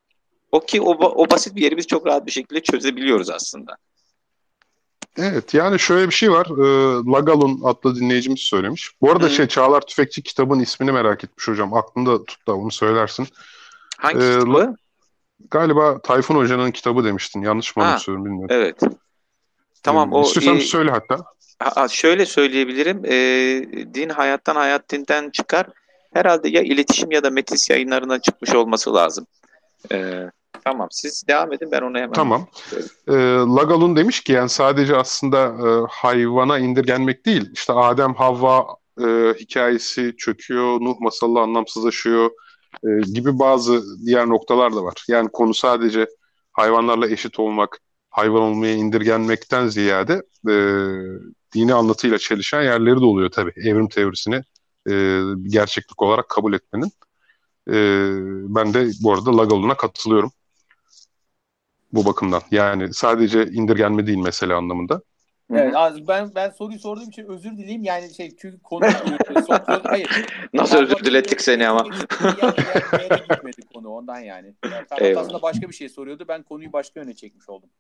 [0.53, 3.77] O ki o, o basit bir yeri biz çok rahat bir şekilde çözebiliyoruz aslında.
[5.19, 6.47] Evet yani şöyle bir şey var.
[6.47, 6.63] E,
[7.13, 8.91] Lagalun adlı dinleyicimiz söylemiş.
[9.01, 9.31] Bu arada Hı.
[9.31, 11.75] şey Çağlar Tüfekçi kitabın ismini merak etmiş hocam.
[11.75, 13.29] Aklında tut da onu söylersin.
[13.99, 14.77] Hangi ee, kitabı?
[15.51, 17.43] Galiba Tayfun Hoca'nın kitabı demiştin.
[17.43, 18.57] Yanlış mı anlatıyorum bilmiyorum.
[18.57, 18.81] Evet.
[19.83, 21.25] Tamam o İstiyorsan e, söyle hatta.
[21.59, 23.05] Ha, şöyle söyleyebilirim.
[23.05, 23.15] E,
[23.95, 25.67] din hayattan hayat dinden çıkar.
[26.19, 29.27] Herhalde ya iletişim ya da metis yayınlarına çıkmış olması lazım.
[29.93, 30.25] E,
[30.65, 32.13] Tamam siz devam edin ben onu hemen...
[32.13, 32.47] Tamam.
[33.09, 33.13] E,
[33.57, 37.51] Lagalun demiş ki yani sadece aslında e, hayvana indirgenmek değil.
[37.53, 38.67] İşte Adem Havva
[39.01, 42.31] e, hikayesi çöküyor, Nuh masalı anlamsızlaşıyor
[42.85, 45.05] e, gibi bazı diğer noktalar da var.
[45.09, 46.07] Yani konu sadece
[46.53, 47.79] hayvanlarla eşit olmak,
[48.11, 50.55] hayvan olmaya indirgenmekten ziyade e,
[51.55, 53.53] dini anlatıyla çelişen yerleri de oluyor tabii.
[53.57, 54.43] Evrim teorisini
[54.91, 56.93] e, gerçeklik olarak kabul etmenin.
[57.69, 57.75] E,
[58.55, 60.33] ben de bu arada Lagalun'a katılıyorum
[61.93, 62.43] bu bakımdan.
[62.51, 65.03] Yani sadece indirgenme değil mesele anlamında.
[65.53, 65.75] Evet,
[66.09, 67.85] ben ben soruyu sorduğum için özür dileyim.
[67.85, 68.85] Yani şey çünkü konu
[69.47, 70.27] son, hayır.
[70.55, 71.83] Nasıl özür dilettik seni ama.
[73.31, 74.55] Gitmedi konu ondan yani.
[75.01, 76.25] yani aslında başka bir şey soruyordu.
[76.29, 77.71] Ben konuyu başka yöne çekmiş oldum.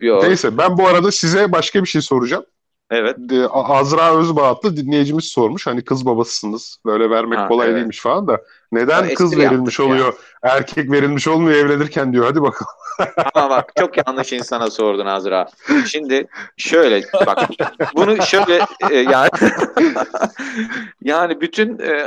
[0.00, 0.22] Yok.
[0.22, 2.44] Neyse ben bu arada size başka bir şey soracağım.
[2.90, 3.16] Evet.
[3.50, 5.66] Azra Özbaatlı dinleyicimiz sormuş.
[5.66, 6.78] Hani kız babasısınız.
[6.86, 7.76] Böyle vermek ha, kolay evet.
[7.76, 8.42] değilmiş falan da.
[8.72, 10.06] Neden ya, kız verilmiş oluyor?
[10.06, 10.50] Ya.
[10.50, 12.24] Erkek verilmiş olmuyor evlenirken diyor.
[12.24, 12.72] Hadi bakalım.
[13.34, 15.46] Ama bak çok yanlış insana sordun Azra.
[15.86, 17.48] Şimdi şöyle bak
[17.96, 18.60] bunu şöyle
[18.90, 19.30] e, yani
[21.02, 22.02] yani bütün e,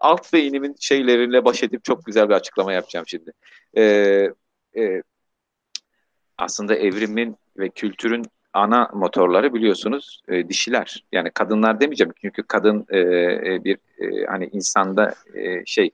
[0.00, 3.32] alt beynimin şeyleriyle baş edip çok güzel bir açıklama yapacağım şimdi.
[3.76, 3.82] E,
[4.76, 5.02] e,
[6.38, 8.24] aslında evrimin ve kültürün
[8.58, 11.04] ana motorları biliyorsunuz e, dişiler.
[11.12, 15.90] Yani kadınlar demeyeceğim çünkü kadın e, e, bir e, hani insanda e, şey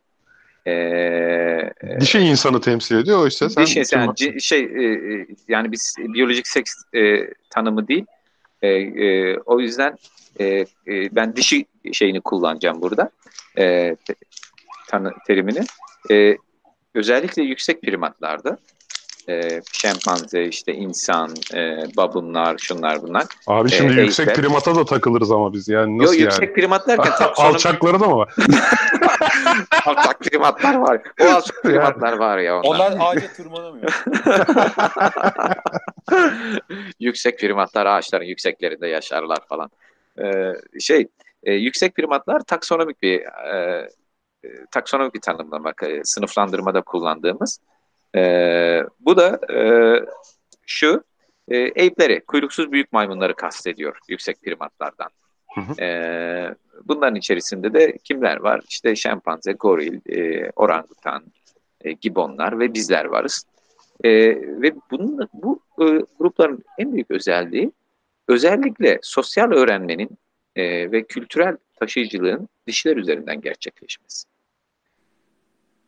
[0.67, 1.71] e,
[2.01, 6.47] dişi insanı temsil ediyor oysa sen dişi insan yani, şey e, e, yani biz biyolojik
[6.47, 8.07] seks e, tanımı değil.
[8.63, 9.99] E, e, o yüzden
[10.41, 13.11] e, e, ben dişi şeyini kullanacağım burada.
[13.59, 13.97] E,
[14.89, 15.61] tanı terimini.
[16.11, 16.37] E,
[16.95, 18.59] özellikle yüksek primatlarda
[19.29, 23.25] e, şempanze, işte insan, e, babunlar, şunlar bunlar.
[23.47, 24.45] Abi şimdi e, yüksek eğitler.
[24.45, 26.25] primata da takılırız ama biz yani nasıl Yo, yani?
[26.25, 28.35] yüksek primat derken alçakları da mı var?
[29.87, 31.03] alçak primatlar var.
[31.21, 32.93] O alçak primatlar var ya onlar.
[32.93, 34.05] Onlar ağaca tırmanamıyor.
[37.01, 39.71] yüksek primatlar ağaçların yükseklerinde yaşarlar falan.
[40.23, 41.07] Ee, şey,
[41.43, 43.89] e, yüksek primatlar taksonomik bir e,
[44.45, 47.61] e taksonomik bir tanımlamak, e, sınıflandırmada kullandığımız
[48.15, 48.21] e,
[49.01, 49.61] bu da e,
[50.67, 51.05] şu,
[51.49, 55.09] e, ape'leri, kuyruksuz büyük maymunları kastediyor yüksek primatlardan.
[55.55, 56.55] Hı E,
[56.85, 58.61] bunların içerisinde de kimler var?
[58.69, 61.25] İşte şempanze, goril, e, orangutan,
[61.81, 63.47] e, gibonlar ve bizler varız.
[64.05, 64.11] E,
[64.63, 65.85] ve bunun, bu e,
[66.19, 67.73] grupların en büyük özelliği
[68.29, 70.19] özellikle sosyal öğrenmenin
[70.57, 74.34] e, ve kültürel taşıyıcılığın dişler üzerinden gerçekleşmesi.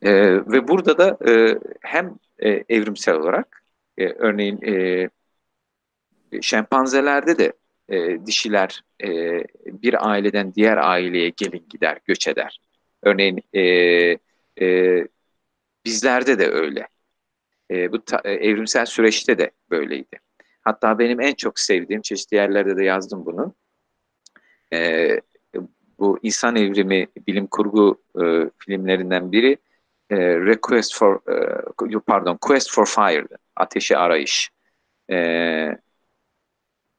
[0.07, 0.12] E,
[0.47, 3.62] ve burada da e, hem e, evrimsel olarak
[3.99, 5.09] e, örneğin e,
[6.41, 7.53] şempanzelerde de
[7.89, 9.09] e, dişiler e,
[9.66, 12.61] bir aileden diğer aileye gelin gider, göç eder.
[13.03, 13.62] Örneğin e,
[14.61, 15.09] e,
[15.85, 16.89] bizlerde de öyle.
[17.70, 20.20] E, bu ta, e, evrimsel süreçte de böyleydi.
[20.62, 23.55] Hatta benim en çok sevdiğim, çeşitli yerlerde de yazdım bunu.
[24.73, 25.09] E,
[25.99, 29.59] bu insan evrimi bilim kurgu e, filmlerinden biri
[30.11, 31.20] e, Request for
[31.95, 33.39] e, pardon Quest for Fire'dı.
[33.57, 34.51] Ateşi Arayış.
[35.11, 35.16] E,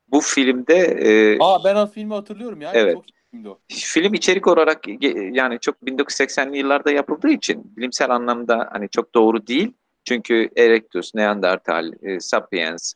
[0.08, 2.72] bu filmde e, Aa ben o filmi hatırlıyorum ya.
[2.74, 2.94] Evet.
[2.94, 3.60] Çok filmdi o.
[3.70, 4.88] film içerik olarak
[5.32, 9.74] yani çok 1980'li yıllarda yapıldığı için bilimsel anlamda hani çok doğru değil.
[10.06, 12.94] Çünkü Erectus, Neandertal, e, Sapiens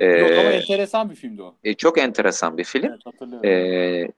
[0.00, 1.54] e, Yok ama enteresan bir filmdi o.
[1.64, 2.90] e, çok enteresan bir film.
[2.90, 3.50] Evet hatırlıyorum.
[3.50, 4.12] E,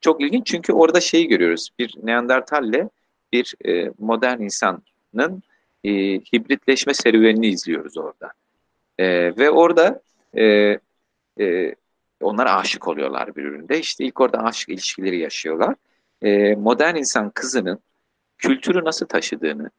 [0.00, 1.70] çok ilginç çünkü orada şeyi görüyoruz.
[1.78, 2.88] Bir Neandertalle
[3.32, 5.42] bir e, modern insanın
[5.84, 5.90] e,
[6.20, 8.32] hibritleşme serüvenini izliyoruz orada.
[8.98, 10.02] E, ve orada
[10.36, 10.44] e,
[11.40, 11.74] e,
[12.20, 13.78] onlar aşık oluyorlar birbirine.
[13.78, 15.74] İşte ilk orada aşk ilişkileri yaşıyorlar.
[16.22, 17.78] E, modern insan kızının
[18.38, 19.70] kültürü nasıl taşıdığını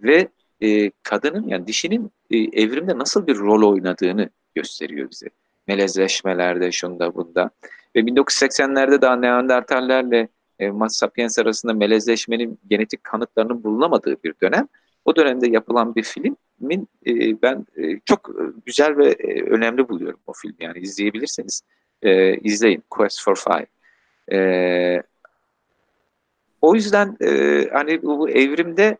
[0.00, 0.28] ve
[0.60, 5.26] e, kadının yani dişinin e, evrimde nasıl bir rol oynadığını gösteriyor bize.
[5.66, 7.50] Melezleşmelerde, şunda bunda.
[7.96, 10.28] Ve 1980'lerde daha Neandertallerle
[10.62, 14.68] e, Homo sapiens arasında melezleşmenin genetik kanıtlarının bulunamadığı bir dönem.
[15.04, 18.30] O dönemde yapılan bir filmin e, ben e, çok
[18.66, 20.56] güzel ve e, önemli buluyorum o filmi.
[20.60, 21.62] Yani izleyebilirseniz
[22.02, 22.82] e, izleyin.
[22.90, 23.66] Quest for Five.
[24.32, 25.02] E,
[26.60, 28.98] o yüzden e, hani bu, bu evrimde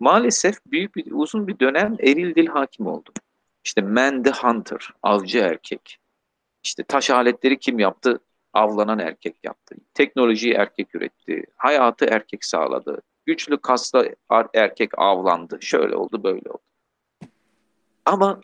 [0.00, 3.10] maalesef büyük bir uzun bir dönem eril dil hakim oldu.
[3.64, 5.98] İşte man the hunter, avcı erkek.
[6.64, 8.20] İşte taş aletleri kim yaptı?
[8.52, 9.76] Avlanan erkek yaptı.
[9.94, 11.44] Teknolojiyi erkek üretti.
[11.56, 13.02] Hayatı erkek sağladı.
[13.26, 14.16] Güçlü kaslı
[14.54, 15.58] erkek avlandı.
[15.60, 16.62] Şöyle oldu, böyle oldu.
[18.04, 18.40] Ama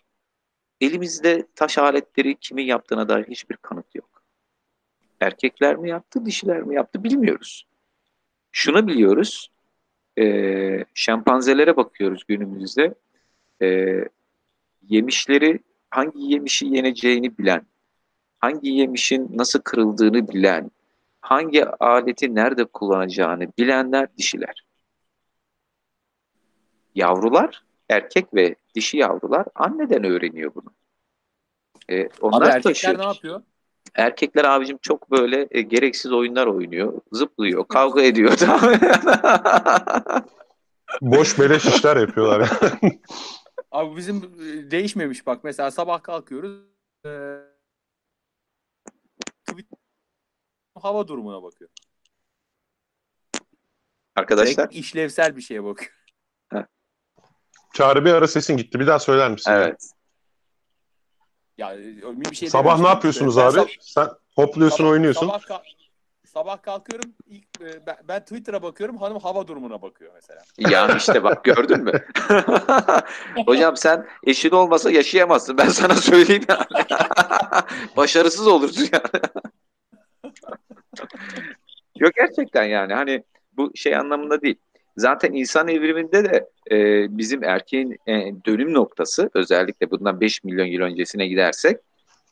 [0.80, 4.22] elimizde taş aletleri kimin yaptığına dair hiçbir kanıt yok.
[5.20, 7.66] Erkekler mi yaptı, dişiler mi yaptı bilmiyoruz.
[8.52, 9.50] Şunu biliyoruz,
[10.18, 12.94] e, şempanzelere bakıyoruz günümüzde.
[13.62, 13.98] E,
[14.82, 15.60] yemişleri,
[15.90, 17.66] hangi yemişi yeneceğini bilen,
[18.38, 20.70] hangi yemişin nasıl kırıldığını bilen,
[21.20, 24.64] hangi aleti nerede kullanacağını bilenler dişiler.
[26.94, 30.72] Yavrular, erkek ve dişi yavrular anneden öğreniyor bunu.
[31.90, 32.98] E, onlar Abi erkekler taşıyor.
[32.98, 33.42] ne yapıyor?
[33.94, 37.00] Erkekler abicim çok böyle e, gereksiz oyunlar oynuyor.
[37.12, 38.38] Zıplıyor, kavga ediyor.
[41.00, 42.50] Boş beleş işler yapıyorlar.
[43.70, 45.44] Abi bizim e, değişmemiş bak.
[45.44, 46.52] Mesela sabah kalkıyoruz.
[47.06, 47.08] E,
[50.78, 51.70] hava durumuna bakıyor.
[54.16, 54.56] Arkadaşlar.
[54.70, 55.90] Direkt işlevsel bir şeye bakıyor.
[57.74, 58.80] Çağrı bir ara sesin gitti.
[58.80, 59.50] Bir daha söyler misin?
[59.50, 59.90] Evet.
[61.58, 63.56] Ya bir şey Sabah ne yapıyorsunuz Ben abi?
[63.58, 65.26] sab- Sen hopluyorsun, sabah- oynuyorsun.
[65.26, 65.62] Sabah, ka-
[66.26, 67.10] sabah kalkıyorum.
[67.26, 68.96] ilk e, ben, ben Twitter'a bakıyorum.
[68.96, 70.40] Hanım hava durumuna bakıyor mesela.
[70.58, 72.04] Ya işte bak gördün mü?
[73.46, 75.58] Hocam sen eşin olmasa yaşayamazsın.
[75.58, 76.64] Ben sana söyleyeyim yani.
[77.96, 79.22] Başarısız olursun yani.
[81.98, 84.56] Yok gerçekten yani hani bu şey anlamında değil.
[84.96, 88.12] Zaten insan evriminde de e, bizim erkeğin e,
[88.46, 91.76] dönüm noktası özellikle bundan 5 milyon yıl öncesine gidersek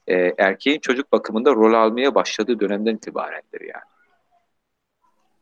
[0.06, 3.84] e, erkeğin çocuk bakımında rol almaya başladığı dönemden itibarendir yani.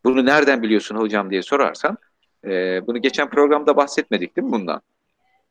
[0.05, 1.99] Bunu nereden biliyorsun hocam diye sorarsan
[2.45, 4.83] e, bunu geçen programda bahsetmedik değil mi bundan?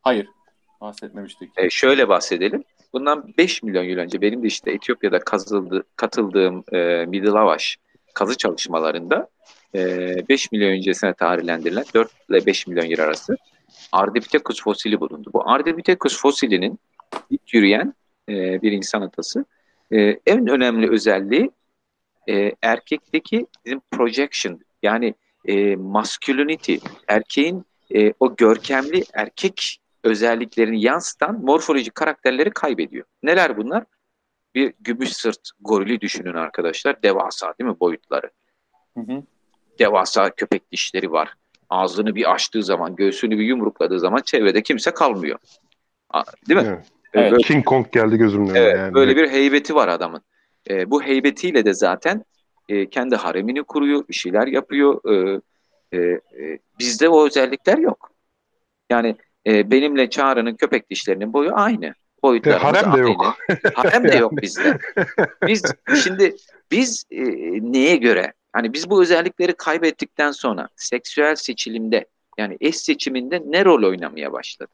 [0.02, 0.28] Hayır.
[0.84, 1.50] Bahsetmemiştik.
[1.56, 2.64] E, şöyle bahsedelim.
[2.92, 7.76] Bundan 5 milyon yıl önce benim de işte Etiyopya'da kazıldı, katıldığım e, Middle Avaş
[8.14, 9.28] kazı çalışmalarında
[9.74, 13.36] e, 5 milyon öncesine tarihlendirilen 4 ile 5 milyon yıl arası
[13.92, 15.30] Ardipithecus fosili bulundu.
[15.32, 16.78] Bu Ardipithecus fosilinin
[17.30, 17.94] ilk yürüyen
[18.28, 19.44] e, bir insan atası.
[19.92, 21.50] E, en önemli özelliği
[22.28, 26.76] e, erkekteki bizim projection yani e, masculinity,
[27.08, 33.04] erkeğin e, o görkemli erkek özelliklerini yansıtan morfolojik karakterleri kaybediyor.
[33.22, 33.84] Neler bunlar?
[34.54, 37.02] Bir gümüş sırt gorili düşünün arkadaşlar.
[37.02, 38.30] Devasa değil mi boyutları?
[38.96, 39.22] Hı hı.
[39.78, 41.34] Devasa köpek dişleri var.
[41.70, 45.38] Ağzını bir açtığı zaman, göğsünü bir yumrukladığı zaman çevrede kimse kalmıyor.
[46.48, 46.66] Değil mi?
[46.68, 46.86] Evet.
[47.14, 47.32] Evet.
[47.32, 48.94] Böyle, King Kong geldi gözümün önüne evet, yani.
[48.94, 50.22] böyle bir heybeti var adamın.
[50.70, 52.24] E, bu heybetiyle de zaten
[52.68, 55.00] e, kendi haremini kuruyor, bir şeyler yapıyor.
[55.12, 55.40] E,
[55.92, 58.10] e, e, bizde o özellikler yok.
[58.90, 59.16] Yani
[59.46, 61.94] e, benimle Çağrı'nın köpek dişlerinin boyu aynı.
[62.22, 63.00] Boyutlarımız harem de aynı.
[63.00, 63.36] yok.
[63.74, 64.78] harem de yok bizde.
[65.46, 65.62] Biz
[66.02, 66.36] şimdi
[66.70, 67.22] biz e,
[67.72, 68.32] neye göre?
[68.52, 72.06] Hani biz bu özellikleri kaybettikten sonra seksüel seçilimde
[72.38, 74.70] yani eş seçiminde ne rol oynamaya başladık?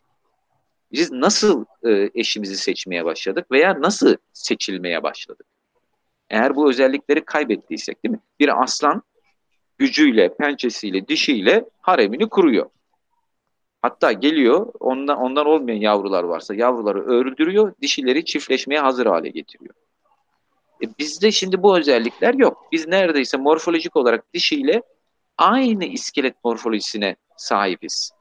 [0.93, 5.47] Biz nasıl e, eşimizi seçmeye başladık veya nasıl seçilmeye başladık?
[6.31, 8.21] Eğer bu özellikleri kaybettiysek değil mi?
[8.41, 9.03] Bir aslan
[9.79, 12.71] gücüyle, pençesiyle, dişiyle haremini kuruyor.
[13.82, 19.74] Hatta geliyor ondan ondan olmayan yavrular varsa yavruları öldürüyor, dişileri çiftleşmeye hazır hale getiriyor.
[20.82, 22.66] E bizde şimdi bu özellikler yok.
[22.73, 24.82] Biz neredeyse morfolojik olarak dişiyle
[25.39, 28.12] aynı iskelet morfolojisine sahibiz.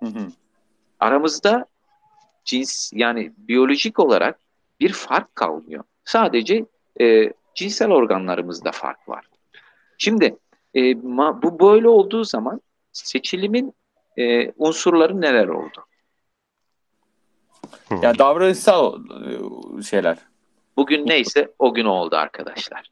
[0.00, 0.26] Hı hı.
[1.00, 1.66] Aramızda
[2.44, 4.38] cins yani biyolojik olarak
[4.80, 5.84] bir fark kalmıyor.
[6.04, 6.66] Sadece
[7.00, 9.24] e, cinsel organlarımızda fark var.
[9.98, 10.36] Şimdi
[10.74, 12.60] e, ma, bu böyle olduğu zaman
[12.92, 13.74] seçilimin
[14.18, 15.86] e, unsurları neler oldu?
[18.02, 19.00] Yani davranışsal
[19.78, 20.16] e, şeyler.
[20.76, 22.90] Bugün neyse o gün oldu arkadaşlar.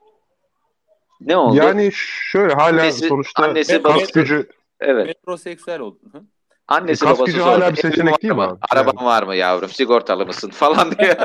[1.20, 1.56] Ne oldu?
[1.56, 4.48] Yani şöyle hala Annesi- sonuçta annesi kas babası- gücü
[4.80, 5.06] evet.
[5.06, 5.98] Metroseksüel oldu.
[6.12, 6.22] Hı?
[6.68, 8.58] Annesi Kas babası gücü hala bir "Evin seçenek değil mi abi?
[8.70, 9.68] Araban var mı yavrum?
[9.68, 10.50] Sigortalı mısın?
[10.50, 11.16] Falan diyor.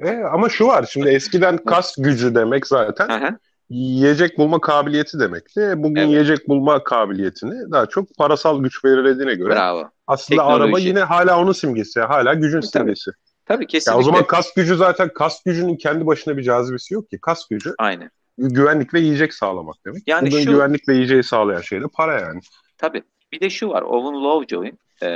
[0.00, 3.38] E, ama şu var şimdi eskiden kas gücü demek zaten Hı hı.
[3.70, 5.72] Yiyecek bulma kabiliyeti demekti.
[5.76, 6.10] Bugün Evet.
[6.10, 9.90] yiyecek bulma kabiliyetini daha çok parasal güç belirlediğine göre Bravo.
[10.06, 10.64] aslında Teknoloji.
[10.64, 12.00] araba yine hala onun simgesi.
[12.00, 13.10] Hala gücün Tabii, simgesi.
[13.46, 13.98] Tabii Ya kesinlikle.
[14.00, 17.18] o zaman kas gücü zaten kas gücünün kendi başına bir cazibesi yok ki.
[17.22, 18.10] Kas gücü Aynen.
[18.38, 20.02] güvenlik ve yiyecek sağlamak demek.
[20.06, 22.40] Yani Bugün şu- güvenlik ve yiyeceği sağlayan şey de para yani.
[22.78, 23.02] Tabii.
[23.32, 23.82] Bir de şu var.
[23.82, 25.08] Owen Lovejoy'un e,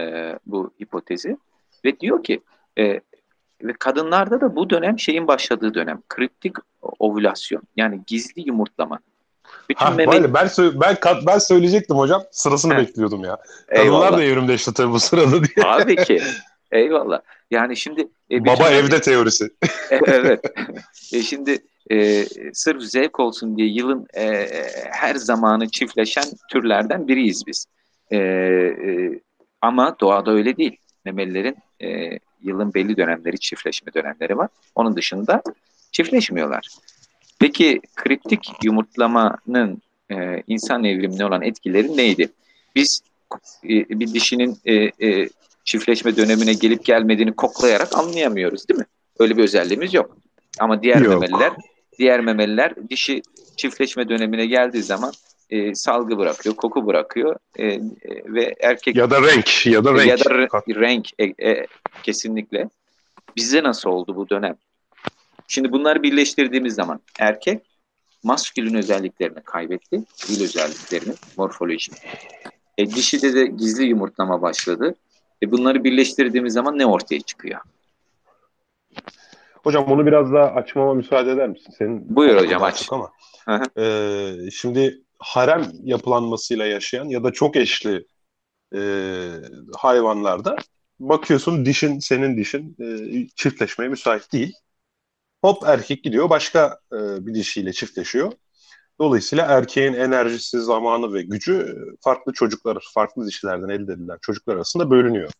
[0.46, 1.36] bu hipotezi
[1.84, 2.40] ve diyor ki
[2.78, 3.00] e,
[3.64, 6.02] ve kadınlarda da bu dönem şeyin başladığı dönem.
[6.08, 6.56] Kriptik
[6.98, 7.62] ovülasyon.
[7.76, 8.98] Yani gizli yumurtlama.
[9.68, 10.12] Bütün Ha, meme...
[10.12, 10.96] böyle ben ben
[11.26, 12.22] ben söyleyecektim hocam.
[12.30, 12.78] Sırasını Heh.
[12.78, 13.36] bekliyordum ya.
[13.66, 14.18] Kadınlar Eyvallah.
[14.18, 15.54] da evrimleşti tabii bu sırada diye.
[15.62, 16.22] Tabii ki.
[16.72, 17.20] Eyvallah.
[17.50, 19.50] Yani şimdi e, Baba evde teorisi.
[19.90, 20.40] evet.
[21.12, 21.58] E şimdi
[21.90, 24.48] e, sırf zevk olsun diye yılın e,
[24.90, 27.66] her zamanı çiftleşen türlerden biriyiz biz.
[28.10, 29.20] E, e,
[29.60, 30.76] ama doğada öyle değil.
[31.04, 34.48] Memelilerin e, yılın belli dönemleri çiftleşme dönemleri var.
[34.74, 35.42] Onun dışında
[35.92, 36.68] çiftleşmiyorlar.
[37.38, 42.28] Peki kriptik yumurtlamanın e, insan evrimine olan etkileri neydi?
[42.74, 43.02] Biz
[43.64, 43.68] e,
[44.00, 45.28] bir dişinin e, e,
[45.64, 48.86] çiftleşme dönemine gelip gelmediğini koklayarak anlayamıyoruz değil mi?
[49.18, 50.16] Öyle bir özelliğimiz yok.
[50.60, 51.20] Ama diğer Yok.
[51.20, 51.52] memeliler
[51.98, 53.22] diğer memeliler dişi
[53.56, 55.12] çiftleşme dönemine geldiği zaman
[55.50, 59.66] e, salgı bırakıyor, koku bırakıyor e, e, ve erkek Ya da renk.
[59.66, 60.06] Ya da renk.
[60.06, 61.66] ya da re- renk e, e,
[62.02, 62.68] kesinlikle.
[63.36, 64.56] Bize nasıl oldu bu dönem?
[65.48, 67.62] Şimdi bunları birleştirdiğimiz zaman erkek
[68.22, 70.04] maskülün özelliklerini kaybetti.
[70.28, 71.92] Dil özelliklerini, morfoloji.
[72.78, 74.94] E, dişide de gizli yumurtlama başladı.
[75.42, 77.60] E, bunları birleştirdiğimiz zaman ne ortaya çıkıyor?
[79.64, 81.74] Hocam onu biraz daha açmama müsaade eder misin?
[81.78, 82.88] Senin Buyur hocam, aç.
[82.90, 83.10] Ama.
[83.44, 83.80] Hı hı.
[83.80, 88.06] Ee, şimdi harem yapılanmasıyla yaşayan ya da çok eşli
[88.74, 88.80] e,
[89.76, 90.56] hayvanlarda
[91.08, 92.86] bakıyorsun dişin senin dişin e,
[93.36, 94.52] çiftleşmeye müsait değil.
[95.42, 98.32] Hop erkek gidiyor başka e, bir dişiyle çiftleşiyor.
[99.00, 105.30] Dolayısıyla erkeğin enerjisi, zamanı ve gücü farklı çocuklar, farklı dişilerden elde edilen çocuklar arasında bölünüyor.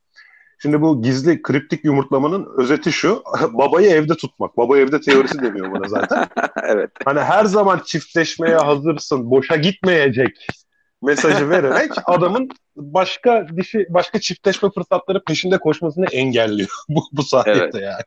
[0.59, 3.23] Şimdi bu gizli kriptik yumurtlamanın özeti şu.
[3.53, 4.57] babayı evde tutmak.
[4.57, 6.29] Baba evde teorisi deniyor buna zaten.
[6.63, 6.91] evet.
[7.05, 10.47] Hani her zaman çiftleşmeye hazırsın, boşa gitmeyecek
[11.05, 17.75] mesajı vererek adamın başka dişi başka çiftleşme fırsatları peşinde koşmasını engelliyor bu bu sayede Evet.
[17.75, 18.03] yani.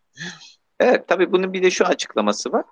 [0.80, 2.66] Evet tabii bunun bir de şu açıklaması var.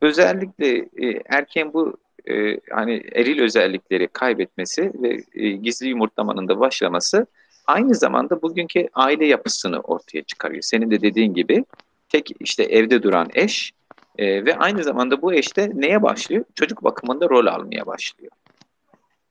[0.00, 1.96] Özellikle e, erkeğin bu
[2.30, 7.26] e, hani eril özellikleri kaybetmesi ve e, gizli yumurtlamanın da başlaması
[7.66, 10.62] aynı zamanda bugünkü aile yapısını ortaya çıkarıyor.
[10.62, 11.64] Senin de dediğin gibi
[12.08, 13.72] tek işte evde duran eş
[14.18, 16.44] e, ve aynı zamanda bu eşte neye başlıyor?
[16.54, 18.32] Çocuk bakımında rol almaya başlıyor.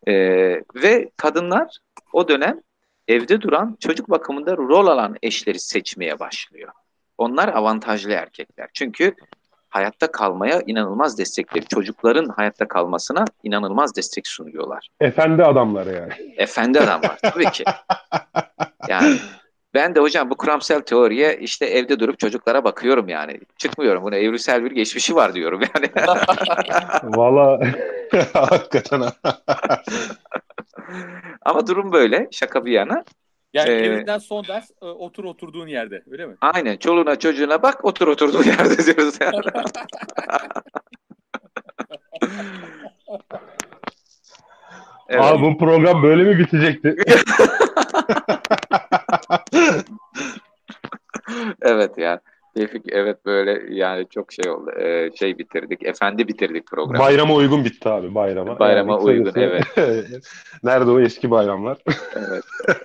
[0.10, 0.14] E,
[0.76, 1.78] ve kadınlar
[2.14, 2.62] o dönem
[3.08, 6.72] evde duran çocuk bakımında rol alan eşleri seçmeye başlıyor.
[7.18, 8.70] Onlar avantajlı erkekler.
[8.74, 9.16] Çünkü
[9.70, 14.88] hayatta kalmaya inanılmaz destekleri, çocukların hayatta kalmasına inanılmaz destek sunuyorlar.
[15.00, 16.14] Efendi adamlar yani.
[16.38, 17.64] Efendi adamlar tabii ki.
[18.88, 19.18] Yani
[19.74, 23.40] ben de hocam bu kuramsal teoriye işte evde durup çocuklara bakıyorum yani.
[23.58, 24.04] Çıkmıyorum.
[24.04, 25.90] Buna evrimsel bir geçmişi var diyorum yani.
[27.04, 27.60] Valla
[28.34, 29.14] hakikaten ha.
[31.42, 32.28] Ama durum böyle.
[32.32, 33.04] Şaka bir yana.
[33.54, 36.36] Yani Ee, evinden son ders e, otur oturduğun yerde öyle mi?
[36.42, 36.78] Aynen.
[36.78, 39.16] Çoluğuna çocuğuna bak otur oturduğu yerde diyoruz.
[39.22, 39.36] Yani.
[45.10, 45.24] Evet.
[45.24, 46.96] Abi bu program böyle mi bitecekti?
[51.62, 52.20] Evet ya.
[52.56, 54.72] Tevfik evet böyle yani çok şey oldu.
[54.80, 55.84] Ee, şey bitirdik.
[55.86, 57.00] Efendi bitirdik programı.
[57.00, 58.60] Bayrama uygun bitti abi bayrama.
[58.60, 60.22] Bayrama Yani uygun, kısacası-
[60.64, 61.78] Nerede o eski bayramlar?
[62.16, 62.44] Evet.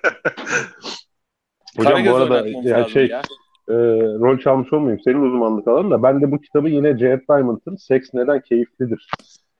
[1.76, 3.22] Hocam Karagöz bu arada lazım şey ya.
[3.68, 3.74] e,
[4.20, 8.08] rol çalmış olmayayım senin uzmanlık alanın da ben de bu kitabı yine Jared Diamond'ın Seks
[8.14, 9.08] Neden Keyiflidir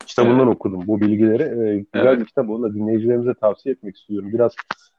[0.07, 1.43] kitabından okudum bu bilgileri.
[1.43, 2.21] E, güzel Evet.
[2.21, 4.31] bir kitap onu da dinleyicilerimize tavsiye etmek istiyorum.
[4.33, 4.53] Biraz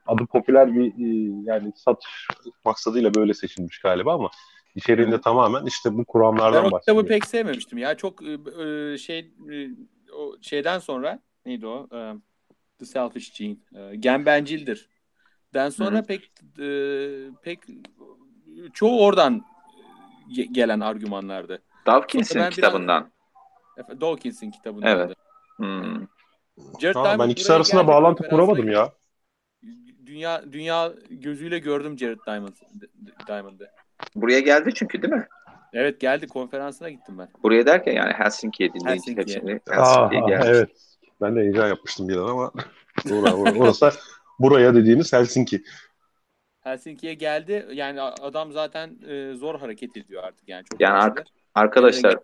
[0.07, 2.27] adı popüler bir e, yani satış
[2.65, 4.29] maksadıyla böyle seçilmiş galiba ama
[4.75, 6.81] içeriğinde tamamen işte bu Ben kuramlardan o bahsediyor.
[6.81, 7.97] kitabı pek sevmemiştim ya.
[7.97, 9.67] Çok e, e, şey e,
[10.17, 11.87] o şeyden sonra neydi o?
[11.95, 12.13] E,
[12.79, 13.55] The Selfish Gene.
[13.75, 14.89] E, Gen bencildir.
[15.53, 16.03] Den sonra Hı.
[16.03, 16.67] pek e,
[17.43, 17.59] pek
[18.73, 19.45] çoğu oradan
[20.51, 21.61] gelen argümanlardı.
[21.85, 23.01] Dawkins'in kitabından.
[23.01, 23.14] Biraz,
[24.01, 24.89] Dawkins'in kitabından.
[24.89, 25.17] Evet.
[25.55, 26.07] Hmm.
[26.81, 28.93] Jared ha, ben ikisi arasında bağlantı kuramadım ya.
[30.05, 32.53] Dünya dünya gözüyle gördüm Jared Diamond
[33.27, 33.71] Diamond'ı.
[34.15, 35.27] Buraya geldi çünkü değil mi?
[35.73, 37.27] Evet geldi konferansına gittim ben.
[37.43, 40.47] Buraya derken yani Helsinki'ye dinleyici Helsinki'ye, Helsinki'ye gelmiş.
[40.49, 40.69] Evet.
[41.21, 42.51] Ben de heyecan yapmıştım bir an ama
[43.59, 43.91] orası
[44.39, 45.63] buraya dediğimiz Helsinki.
[46.61, 47.67] Helsinki'ye geldi.
[47.73, 50.81] Yani adam zaten e, zor hareket ediyor artık yani çok.
[50.81, 51.23] Yani ar-
[51.55, 52.15] arkadaşlar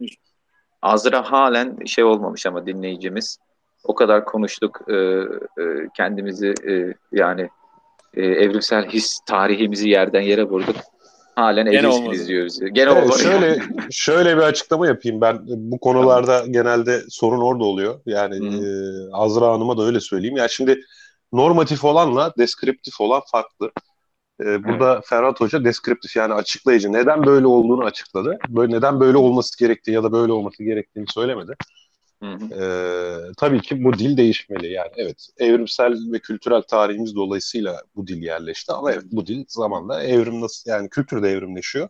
[0.81, 3.37] Azra halen şey olmamış ama dinleyicimiz
[3.83, 5.25] o kadar konuştuk e, e,
[5.97, 7.49] kendimizi e, yani
[8.13, 10.75] e, evrimsel his tarihimizi yerden yere vurduk.
[11.35, 12.59] Halen Edison izliyoruz.
[12.59, 13.59] Gene evet, şöyle
[13.91, 15.39] şöyle bir açıklama yapayım ben.
[15.45, 16.51] Bu konularda tamam.
[16.51, 17.99] genelde sorun orada oluyor.
[18.05, 18.67] Yani e,
[19.13, 20.37] Azra Hanım'a da öyle söyleyeyim.
[20.37, 20.81] Yani şimdi
[21.33, 23.71] normatif olanla deskriptif olan farklı.
[24.45, 25.05] E, burada evet.
[25.07, 26.93] Ferhat Hoca deskriptif yani açıklayıcı.
[26.93, 28.37] Neden böyle olduğunu açıkladı.
[28.49, 31.55] Böyle neden böyle olması gerektiği ya da böyle olması gerektiğini söylemedi.
[32.23, 34.67] Ee, tabii ki bu dil değişmeli.
[34.71, 40.03] Yani evet evrimsel ve kültürel tarihimiz dolayısıyla bu dil yerleşti ama evet bu dil zamanla
[40.03, 41.89] evrim nasıl yani kültür de evrimleşiyor.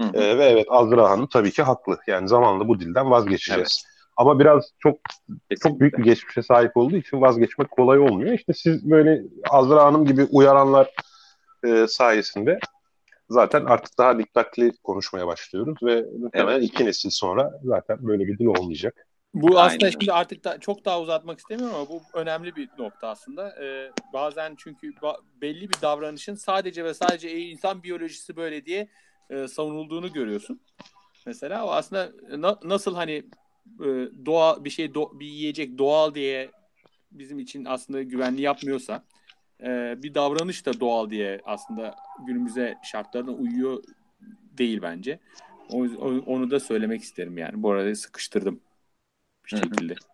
[0.00, 1.98] Ee, ve evet Azra Hanım tabii ki haklı.
[2.06, 3.82] Yani zamanla bu dilden vazgeçeceğiz.
[3.86, 3.92] Evet.
[4.16, 5.56] Ama biraz çok Kesinlikle.
[5.62, 8.32] çok büyük bir geçmişe sahip olduğu için vazgeçmek kolay olmuyor.
[8.32, 10.90] İşte siz böyle Azra Hanım gibi uyaranlar
[11.64, 12.58] e, sayesinde
[13.28, 16.68] zaten artık daha dikkatli konuşmaya başlıyoruz ve muhtemelen evet.
[16.68, 19.06] iki nesil sonra zaten böyle bir dil olmayacak.
[19.34, 19.68] Bu Aynen.
[19.68, 23.64] aslında şimdi artık da, çok daha uzatmak istemiyorum ama bu önemli bir nokta aslında.
[23.64, 28.88] Ee, bazen çünkü ba- belli bir davranışın sadece ve sadece insan biyolojisi böyle diye
[29.30, 30.60] e, savunulduğunu görüyorsun.
[31.26, 33.12] Mesela o aslında na- nasıl hani
[33.80, 33.88] e,
[34.26, 36.50] doğa bir şey do- bir yiyecek doğal diye
[37.10, 39.04] bizim için aslında güvenli yapmıyorsa
[39.62, 41.94] e, bir davranış da doğal diye aslında
[42.26, 43.82] günümüze şartlarına uyuyor
[44.58, 45.18] değil bence.
[45.72, 45.78] O,
[46.26, 47.62] onu da söylemek isterim yani.
[47.62, 48.60] Bu arada sıkıştırdım
[49.44, 49.94] bir şekilde.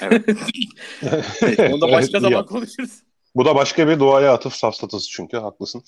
[0.00, 1.60] Evet.
[1.60, 2.44] Onu da başka evet, zaman ya.
[2.44, 3.02] konuşuruz.
[3.34, 5.82] Bu da başka bir doğaya atıf safsatası çünkü haklısın.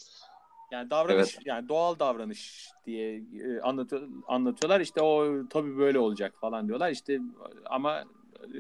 [0.73, 1.47] Yani davranış evet.
[1.47, 4.81] yani doğal davranış diye e, anlatıyor, anlatıyorlar.
[4.81, 6.91] İşte o tabii böyle olacak falan diyorlar.
[6.91, 7.21] İşte
[7.67, 8.05] ama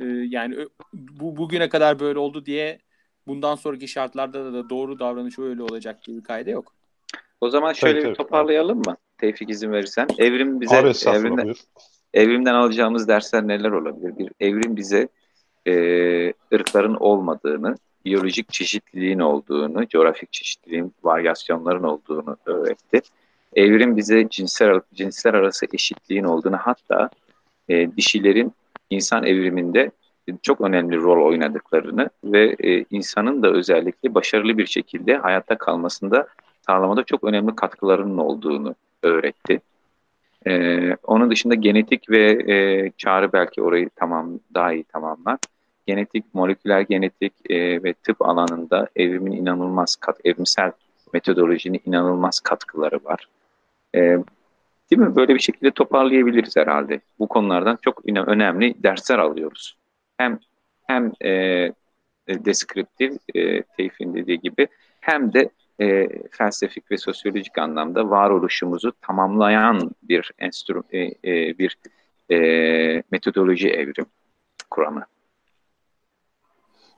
[0.00, 0.56] e, yani
[0.92, 2.78] bu bugüne kadar böyle oldu diye
[3.26, 6.72] bundan sonraki şartlarda da doğru davranış öyle olacak diye bir kayda yok.
[7.40, 8.90] O zaman şöyle tabii, bir toparlayalım tabii.
[8.90, 8.96] mı?
[9.18, 10.08] Tevfik izin verirsen.
[10.18, 11.54] Evrim bize Abi, evrimden,
[12.14, 14.18] evrimden alacağımız dersler neler olabilir?
[14.18, 15.08] Bir evrim bize
[15.66, 15.74] e,
[16.54, 23.00] ırkların olmadığını, biyolojik çeşitliliğin olduğunu, coğrafik çeşitliliğin, varyasyonların olduğunu öğretti.
[23.56, 27.10] Evrim bize cinsler, cinsler arası eşitliğin olduğunu hatta
[27.68, 28.52] e, dişilerin
[28.90, 29.90] insan evriminde
[30.42, 36.28] çok önemli rol oynadıklarını ve e, insanın da özellikle başarılı bir şekilde hayatta kalmasında
[36.66, 39.60] sağlamada çok önemli katkılarının olduğunu öğretti.
[40.46, 45.38] Ee, onun dışında genetik ve e, çağrı belki orayı tamam daha iyi tamamlar.
[45.86, 50.72] Genetik, moleküler genetik e, ve tıp alanında evrimin inanılmaz kat, evrimsel
[51.12, 53.28] metodolojinin inanılmaz katkıları var.
[53.94, 54.00] E,
[54.90, 55.16] değil mi?
[55.16, 57.00] Böyle bir şekilde toparlayabiliriz herhalde.
[57.18, 59.76] Bu konulardan çok önemli dersler alıyoruz.
[60.18, 60.38] Hem
[60.86, 61.30] hem e,
[62.26, 64.68] e deskriptif, e, Teyfin dediği gibi
[65.00, 65.50] hem de
[65.80, 71.78] e, felsefik ve sosyolojik anlamda varoluşumuzu tamamlayan bir enstrü e, e, bir
[72.30, 72.38] e,
[73.10, 74.06] metodoloji evrim
[74.70, 75.06] kuramı.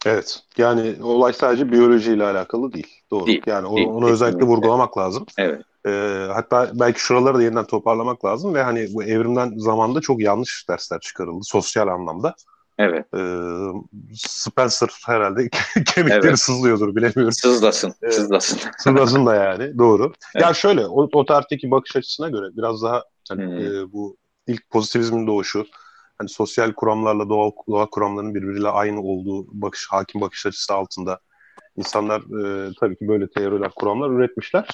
[0.07, 0.43] Evet.
[0.57, 3.03] Yani olay sadece biyolojiyle alakalı değil.
[3.11, 3.27] Doğru.
[3.27, 5.27] Değil, yani değil, onu özellikle vurgulamak lazım.
[5.39, 5.63] Evet.
[5.87, 10.69] Ee, hatta belki şuraları da yeniden toparlamak lazım ve hani bu evrimden zamanda çok yanlış
[10.69, 12.35] dersler çıkarıldı sosyal anlamda.
[12.79, 13.07] Evet.
[13.15, 13.69] Ee,
[14.15, 15.49] Spencer herhalde
[15.95, 16.39] kemikleri evet.
[16.39, 17.33] sızlıyordur bilemiyorum.
[17.33, 17.95] Sızlasın.
[18.03, 18.15] Evet.
[18.15, 18.59] Sızlasın.
[18.79, 20.13] sızlasın da yani doğru.
[20.35, 20.47] Evet.
[20.47, 23.67] Ya şöyle o, o tarihteki bakış açısına göre biraz daha hani, hmm.
[23.67, 24.17] e, bu
[24.47, 25.67] ilk pozitivizmin doğuşu
[26.19, 31.21] hani sosyal kuramlarla doğa, doğa kuramlarının birbiriyle aynı olduğu bakış hakim bakış açısı altında
[31.77, 34.69] insanlar e, tabii ki böyle teoriler kuramlar üretmişler.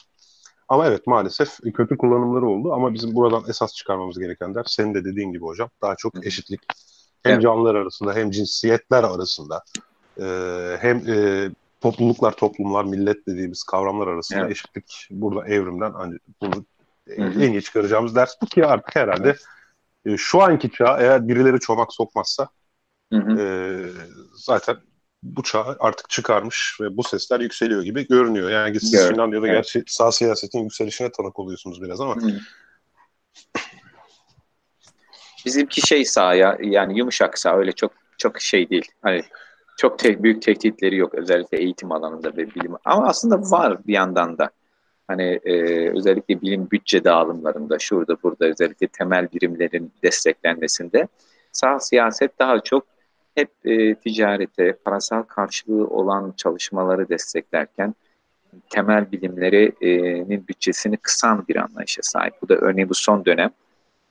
[0.68, 5.04] Ama evet maalesef kötü kullanımları oldu ama bizim buradan esas çıkarmamız gereken ders senin de
[5.04, 6.60] dediğin gibi hocam daha çok eşitlik
[7.22, 7.42] hem evet.
[7.42, 9.64] canlılar arasında hem cinsiyetler arasında
[10.20, 10.26] e,
[10.80, 11.50] hem e,
[11.80, 14.50] topluluklar, toplumlar, millet dediğimiz kavramlar arasında evet.
[14.50, 16.64] eşitlik burada evrimden hani bunu
[17.08, 17.44] Hı-hı.
[17.44, 19.36] en iyi çıkaracağımız ders bu ki artık herhalde
[20.06, 22.48] e, şu anki çağ eğer birileri çomak sokmazsa
[23.12, 23.76] e,
[24.34, 24.76] zaten
[25.22, 28.50] bu çağ artık çıkarmış ve bu sesler yükseliyor gibi görünüyor.
[28.50, 29.10] Yani siz evet.
[29.10, 29.56] Finlandiya'da evet.
[29.56, 32.38] gerçi sağ siyasetin yükselişine tanık oluyorsunuz biraz ama Hı.
[35.46, 38.92] Bizimki şey sahaya yani yumuşak sağ öyle çok çok şey değil.
[39.02, 39.22] Hani
[39.76, 42.72] çok te- büyük tehditleri yok özellikle eğitim alanında ve bilim.
[42.84, 44.50] Ama aslında var bir yandan da.
[45.08, 45.54] Hani e,
[45.90, 51.08] özellikle bilim bütçe dağılımlarında şurada burada özellikle temel birimlerin desteklenmesinde
[51.52, 52.86] sağ siyaset daha çok
[53.34, 57.94] hep e, ticarete, parasal karşılığı olan çalışmaları desteklerken
[58.70, 62.34] temel bilimlerinin bütçesini kısan bir anlayışa sahip.
[62.42, 63.50] Bu da örneğin bu son dönem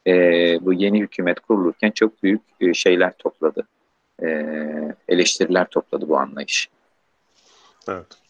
[0.08, 0.14] e,
[0.62, 3.68] bu yeni hükümet kurulurken çok büyük e, şeyler topladı.
[4.24, 4.28] E,
[5.08, 6.70] eleştiriler topladı bu anlayış.
[7.88, 8.22] Evet.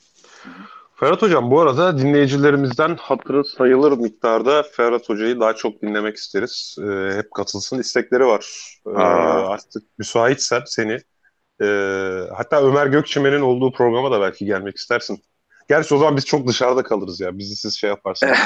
[1.02, 6.78] Ferhat Hocam bu arada dinleyicilerimizden hatırı sayılır miktarda Ferhat Hoca'yı daha çok dinlemek isteriz.
[6.80, 8.76] Ee, hep katılsın istekleri var.
[8.88, 10.98] Ee, artık müsaitsen seni
[11.62, 11.68] e,
[12.36, 15.22] hatta Ömer Gökçemen'in olduğu programa da belki gelmek istersin.
[15.70, 17.38] Gerçi o zaman biz çok dışarıda kalırız ya.
[17.38, 18.38] Bizi siz şey yaparsınız.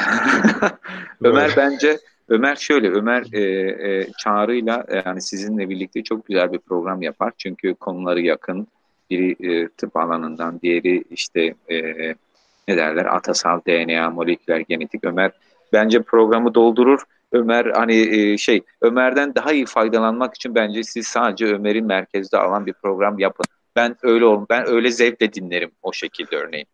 [1.23, 1.99] Ömer bence
[2.30, 3.41] Ömer şöyle Ömer e,
[3.89, 7.34] e, Çağrı'yla e, yani sizinle birlikte çok güzel bir program yapar.
[7.38, 8.68] Çünkü konuları yakın.
[9.10, 11.81] Biri e, tıp alanından, diğeri işte e,
[12.68, 15.03] ne derler atasal DNA, moleküler genetik.
[15.03, 15.31] Ömer
[15.73, 16.99] bence programı doldurur.
[17.31, 22.65] Ömer hani e, şey Ömer'den daha iyi faydalanmak için bence siz sadece Ömer'in merkezde alan
[22.65, 23.45] bir program yapın.
[23.76, 26.68] Ben öyle ol ben öyle zevkle dinlerim o şekilde örneğin.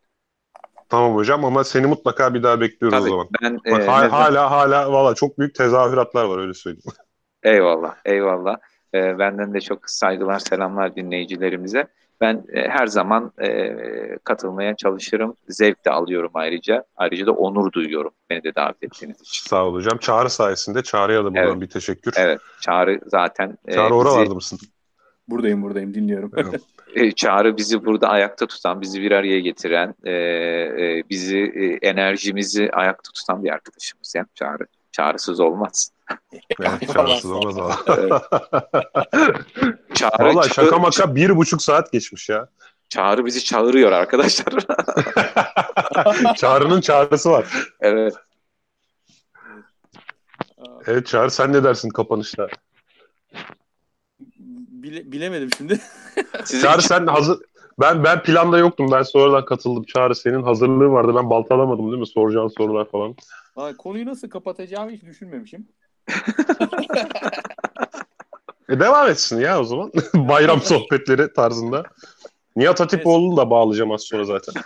[0.92, 3.28] Tamam hocam ama seni mutlaka bir daha bekliyoruz Tabii, o zaman.
[3.42, 6.84] Ben, Bak, e, hala, hala hala valla çok büyük tezahüratlar var öyle söyleyeyim.
[7.44, 8.58] Eyvallah, eyvallah.
[8.94, 11.88] E, benden de çok saygılar, selamlar dinleyicilerimize.
[12.22, 13.76] Ben e, her zaman e,
[14.24, 15.36] katılmaya çalışırım.
[15.50, 16.84] Zevk de alıyorum ayrıca.
[16.96, 19.50] Ayrıca da onur duyuyorum beni de davet ettiğiniz için.
[19.50, 19.98] Sağ ol hocam.
[19.98, 21.62] Çağrı sayesinde Çağrı'ya da buradan Evet.
[21.62, 22.14] bir teşekkür.
[22.18, 24.60] Evet, Çağrı zaten e, Çağrı bizi, oralarda mısın?
[25.32, 26.32] Buradayım buradayım dinliyorum.
[26.96, 32.70] E, Çağrı bizi burada ayakta tutan, bizi bir araya getiren, e, e, bizi e, enerjimizi
[32.74, 34.66] ayakta tutan bir arkadaşımız ya Çağrı.
[34.92, 35.92] Çağrısız olmaz.
[36.60, 37.76] Evet, çağrısız olmaz ama.
[39.94, 42.48] Çağrı, Valla şaka çağır- maka bir buçuk saat geçmiş ya.
[42.90, 44.54] Çağrı bizi çağırıyor arkadaşlar.
[46.36, 47.46] Çağrı'nın çağrısı var.
[47.80, 48.14] evet.
[50.88, 52.48] Evet Çağrı sen ne dersin kapanışta?
[54.84, 55.80] Bile, bilemedim şimdi.
[56.62, 57.40] Çağrı sen hazır...
[57.80, 58.92] Ben ben planda yoktum.
[58.92, 59.84] Ben sonradan katıldım.
[59.84, 61.14] Çağrı senin hazırlığın vardı.
[61.16, 62.08] Ben baltalamadım değil mi?
[62.08, 63.16] Soracağın sorular falan.
[63.56, 65.68] Aa, konuyu nasıl kapatacağımı hiç düşünmemişim.
[68.70, 69.92] E devam etsin ya o zaman.
[70.16, 71.84] Bayram sohbetleri tarzında.
[72.56, 74.64] Nihat Hatipoğlu'nu da bağlayacağım az sonra zaten.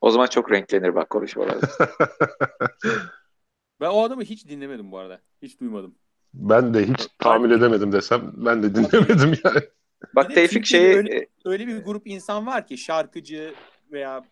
[0.00, 1.56] O zaman çok renklenir bak konuşmalar.
[3.80, 5.20] Ben o adamı hiç dinlemedim bu arada.
[5.42, 5.94] Hiç duymadım.
[6.34, 8.32] Ben de hiç tahammül edemedim desem.
[8.36, 9.60] Ben de dinlemedim yani.
[10.14, 13.54] Bak Tevfik şeyi öyle- Öyle bir grup insan var ki şarkıcı
[13.92, 14.24] veya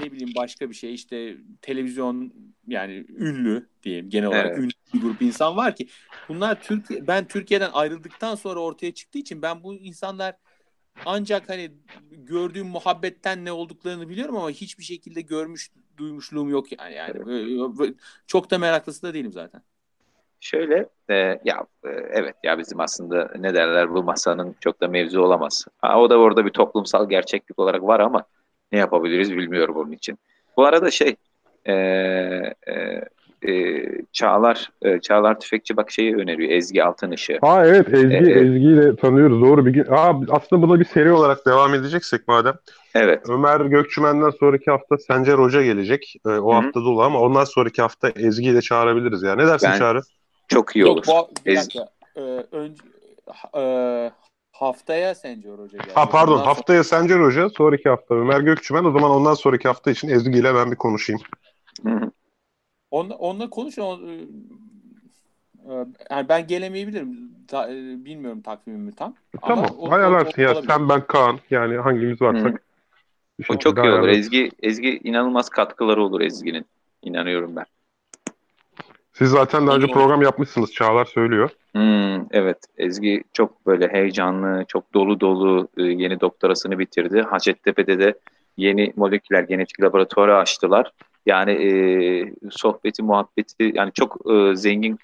[0.00, 2.32] ne bileyim başka bir şey işte televizyon
[2.66, 4.58] yani ünlü diyeyim genel olarak Evet.
[4.58, 5.88] ünlü bir grup insan var ki
[6.28, 10.36] bunlar Türkiye ben Türkiye'den ayrıldıktan sonra ortaya çıktığı için ben bu insanlar
[11.06, 11.70] ancak hani
[12.10, 17.94] gördüğüm muhabbetten ne olduklarını biliyorum ama hiçbir şekilde görmüş duymuşluğum yok yani yani
[18.26, 19.62] çok da meraklısı da değilim zaten.
[20.44, 21.14] Şöyle e,
[21.44, 25.66] ya e, evet ya bizim aslında ne derler bu masanın çok da mevzu olamaz.
[25.78, 28.24] Ha, o da orada bir toplumsal gerçeklik olarak var ama
[28.72, 30.18] ne yapabiliriz bilmiyorum onun için.
[30.56, 31.16] Bu arada şey
[31.64, 33.04] e, e,
[33.48, 37.38] e, Çağlar e, Çağlar Tüfekçi bak şeyi öneriyor Ezgi Altınışığı.
[37.42, 38.36] Aa evet Ezgi, Evet.
[38.36, 39.42] Ezgi'yi de tanıyoruz.
[39.42, 39.86] Doğru bir gün.
[39.90, 42.54] Aa, aslında buna bir seri olarak devam edeceksek madem.
[42.94, 43.22] Evet.
[43.28, 46.16] Ömer Gökçümen'den sonraki hafta Sencer Hoca gelecek.
[46.26, 46.62] Ee, o Hı hı.
[46.62, 49.34] hafta dolu ama ondan sonraki hafta Ezgi'yi de çağırabiliriz ya.
[49.34, 50.00] Ne dersin Ben- Çağrı?
[50.48, 51.04] Çok iyi Yok, olur.
[51.06, 51.88] bu, bir Ez- dakika.
[52.16, 52.20] Ee,
[52.52, 52.82] önce,
[53.56, 54.10] e,
[54.52, 55.92] haftaya Sencer Hoca geldi.
[55.94, 58.84] Ha pardon Ondan haftaya Sencer Hoca, sonraki hafta Ömer Gökçümen.
[58.84, 61.22] O zaman ondan sonraki hafta için Ezgi ile ben bir konuşayım.
[61.82, 62.10] Hı hı.
[62.90, 63.78] Onunla, onunla konuş.
[63.78, 64.12] On, e,
[65.72, 67.30] e, yani ben gelemeyebilirim.
[67.48, 69.14] Ta- e, bilmiyorum takvimimi tam.
[69.42, 70.68] Ama tamam o- o- ayarlarsın o- ya olabilir.
[70.72, 72.52] sen ben Kaan yani hangimiz varsak.
[72.52, 72.58] Hı.
[73.40, 74.08] O şekilde çok iyi olur.
[74.08, 76.66] Ezgi Ezgi inanılmaz katkıları olur Ezgi'nin.
[77.02, 77.64] İnanıyorum ben.
[79.14, 81.50] Siz zaten daha önce program yapmışsınız Çağlar söylüyor.
[81.72, 87.22] Hmm, evet Ezgi çok böyle heyecanlı, çok dolu dolu e, yeni doktorasını bitirdi.
[87.22, 88.18] Hacettepe'de de
[88.56, 90.92] yeni moleküler genetik laboratuvarı açtılar.
[91.26, 91.70] Yani e,
[92.50, 94.98] sohbeti, muhabbeti yani çok e, zengin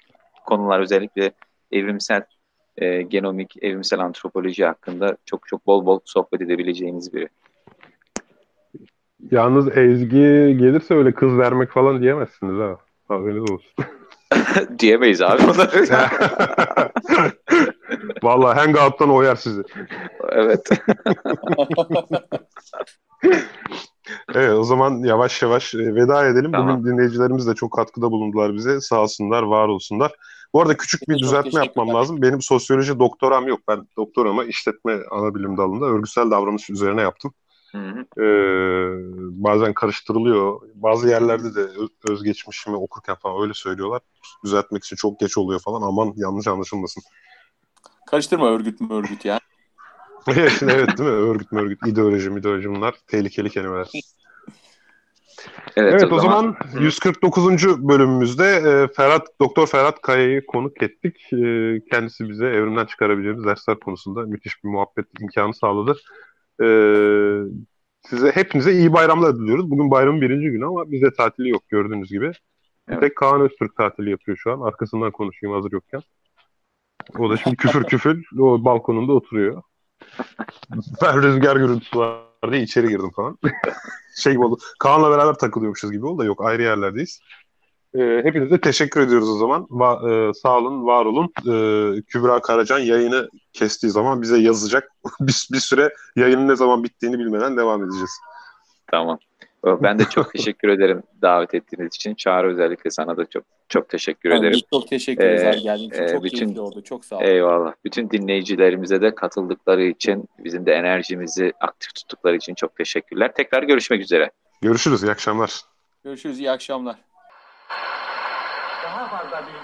[0.45, 1.31] konular özellikle
[1.71, 2.23] evrimsel
[2.77, 7.29] e, genomik, evrimsel antropoloji hakkında çok çok bol bol sohbet edebileceğiniz biri.
[9.31, 12.77] Yalnız Ezgi gelirse öyle kız vermek falan diyemezsiniz ha.
[13.07, 13.73] Haberiniz olsun.
[14.79, 15.41] Diyemeyiz abi.
[18.23, 19.63] Vallahi Hangout'tan oyar sizi.
[20.29, 20.69] evet.
[24.33, 26.51] Evet o zaman yavaş yavaş e, veda edelim.
[26.51, 26.79] Tamam.
[26.79, 28.81] Bugün dinleyicilerimiz de çok katkıda bulundular bize.
[28.81, 30.15] Sağ olsunlar, var olsunlar.
[30.53, 32.21] Bu arada küçük bir Çok düzeltme yapmam lazım.
[32.21, 33.59] Benim sosyoloji doktoram yok.
[33.67, 37.33] Ben doktoramı işletme ana bilim dalında örgüsel davranış üzerine yaptım.
[37.71, 38.21] Hı hı.
[38.21, 38.25] Ee,
[39.43, 40.61] bazen karıştırılıyor.
[40.75, 41.67] Bazı yerlerde de
[42.09, 44.01] özgeçmişimi okurken falan öyle söylüyorlar.
[44.43, 45.81] Düzeltmek için çok geç oluyor falan.
[45.81, 47.03] Aman yanlış anlaşılmasın.
[48.07, 49.39] Karıştırma örgüt mü örgüt ya.
[50.27, 51.15] evet, evet değil mi?
[51.15, 53.87] Örgüt mü örgüt, ideoloji, ideoloji bunlar tehlikeli kelimeler.
[55.75, 57.87] Evet, Evet, o, zaman, 149.
[57.87, 61.33] bölümümüzde e, Ferhat Doktor Ferhat Kaya'yı konuk ettik.
[61.33, 65.97] E, kendisi bize evrimden çıkarabileceğimiz dersler konusunda müthiş bir muhabbet imkanı sağladı.
[66.61, 66.67] E,
[68.01, 69.71] size hepinize iyi bayramlar diliyoruz.
[69.71, 72.31] Bugün bayramın birinci günü ama bizde tatili yok gördüğünüz gibi.
[72.87, 73.01] Evet.
[73.01, 74.61] tek Kaan Öztürk tatili yapıyor şu an.
[74.61, 76.01] Arkasından konuşayım hazır yokken.
[77.19, 79.61] O da şimdi küfür küfür o balkonunda oturuyor.
[81.01, 83.37] Ben rüzgar gürültüsü var diye içeri girdim falan.
[84.17, 84.57] şey oldu.
[84.79, 87.19] Kaan'la beraber takılıyormuşuz gibi oldu da yok ayrı yerlerdeyiz.
[87.95, 89.61] Ee, hepinize teşekkür ediyoruz o zaman.
[89.63, 91.25] Va- e, sağ olun, var olun.
[91.39, 94.91] Ee, Kübra Karacan yayını kestiği zaman bize yazacak.
[95.19, 98.11] bir, bir süre yayının ne zaman bittiğini bilmeden devam edeceğiz.
[98.91, 99.19] Tamam.
[99.65, 102.15] Ben de çok teşekkür ederim davet ettiğiniz için.
[102.15, 104.61] Çağrı özellikle sana da çok çok teşekkür Ben de ederim.
[104.69, 106.03] çok teşekkür ederiz Ee, abi geldiğin için.
[106.03, 106.81] e, Çok bütün- keyifli oldu.
[106.83, 107.21] Çok sağ ol.
[107.21, 107.73] Eyvallah.
[107.85, 113.31] Bütün dinleyicilerimize de katıldıkları için, bizim de enerjimizi aktif tuttukları için çok teşekkürler.
[113.35, 114.31] Tekrar görüşmek üzere.
[114.61, 115.03] Görüşürüz.
[115.03, 115.61] İyi akşamlar.
[116.03, 116.39] Görüşürüz.
[116.39, 116.95] iyi akşamlar.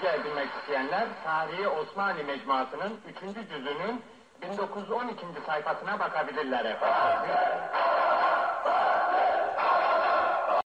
[0.02, 3.48] Bilgi edinmek isteyenler Tarihi Osmanlı Mecmuası'nın 3.
[3.48, 4.02] cüzünün
[4.42, 5.26] 1912.
[5.46, 7.30] sayfasına bakabilirler efendim.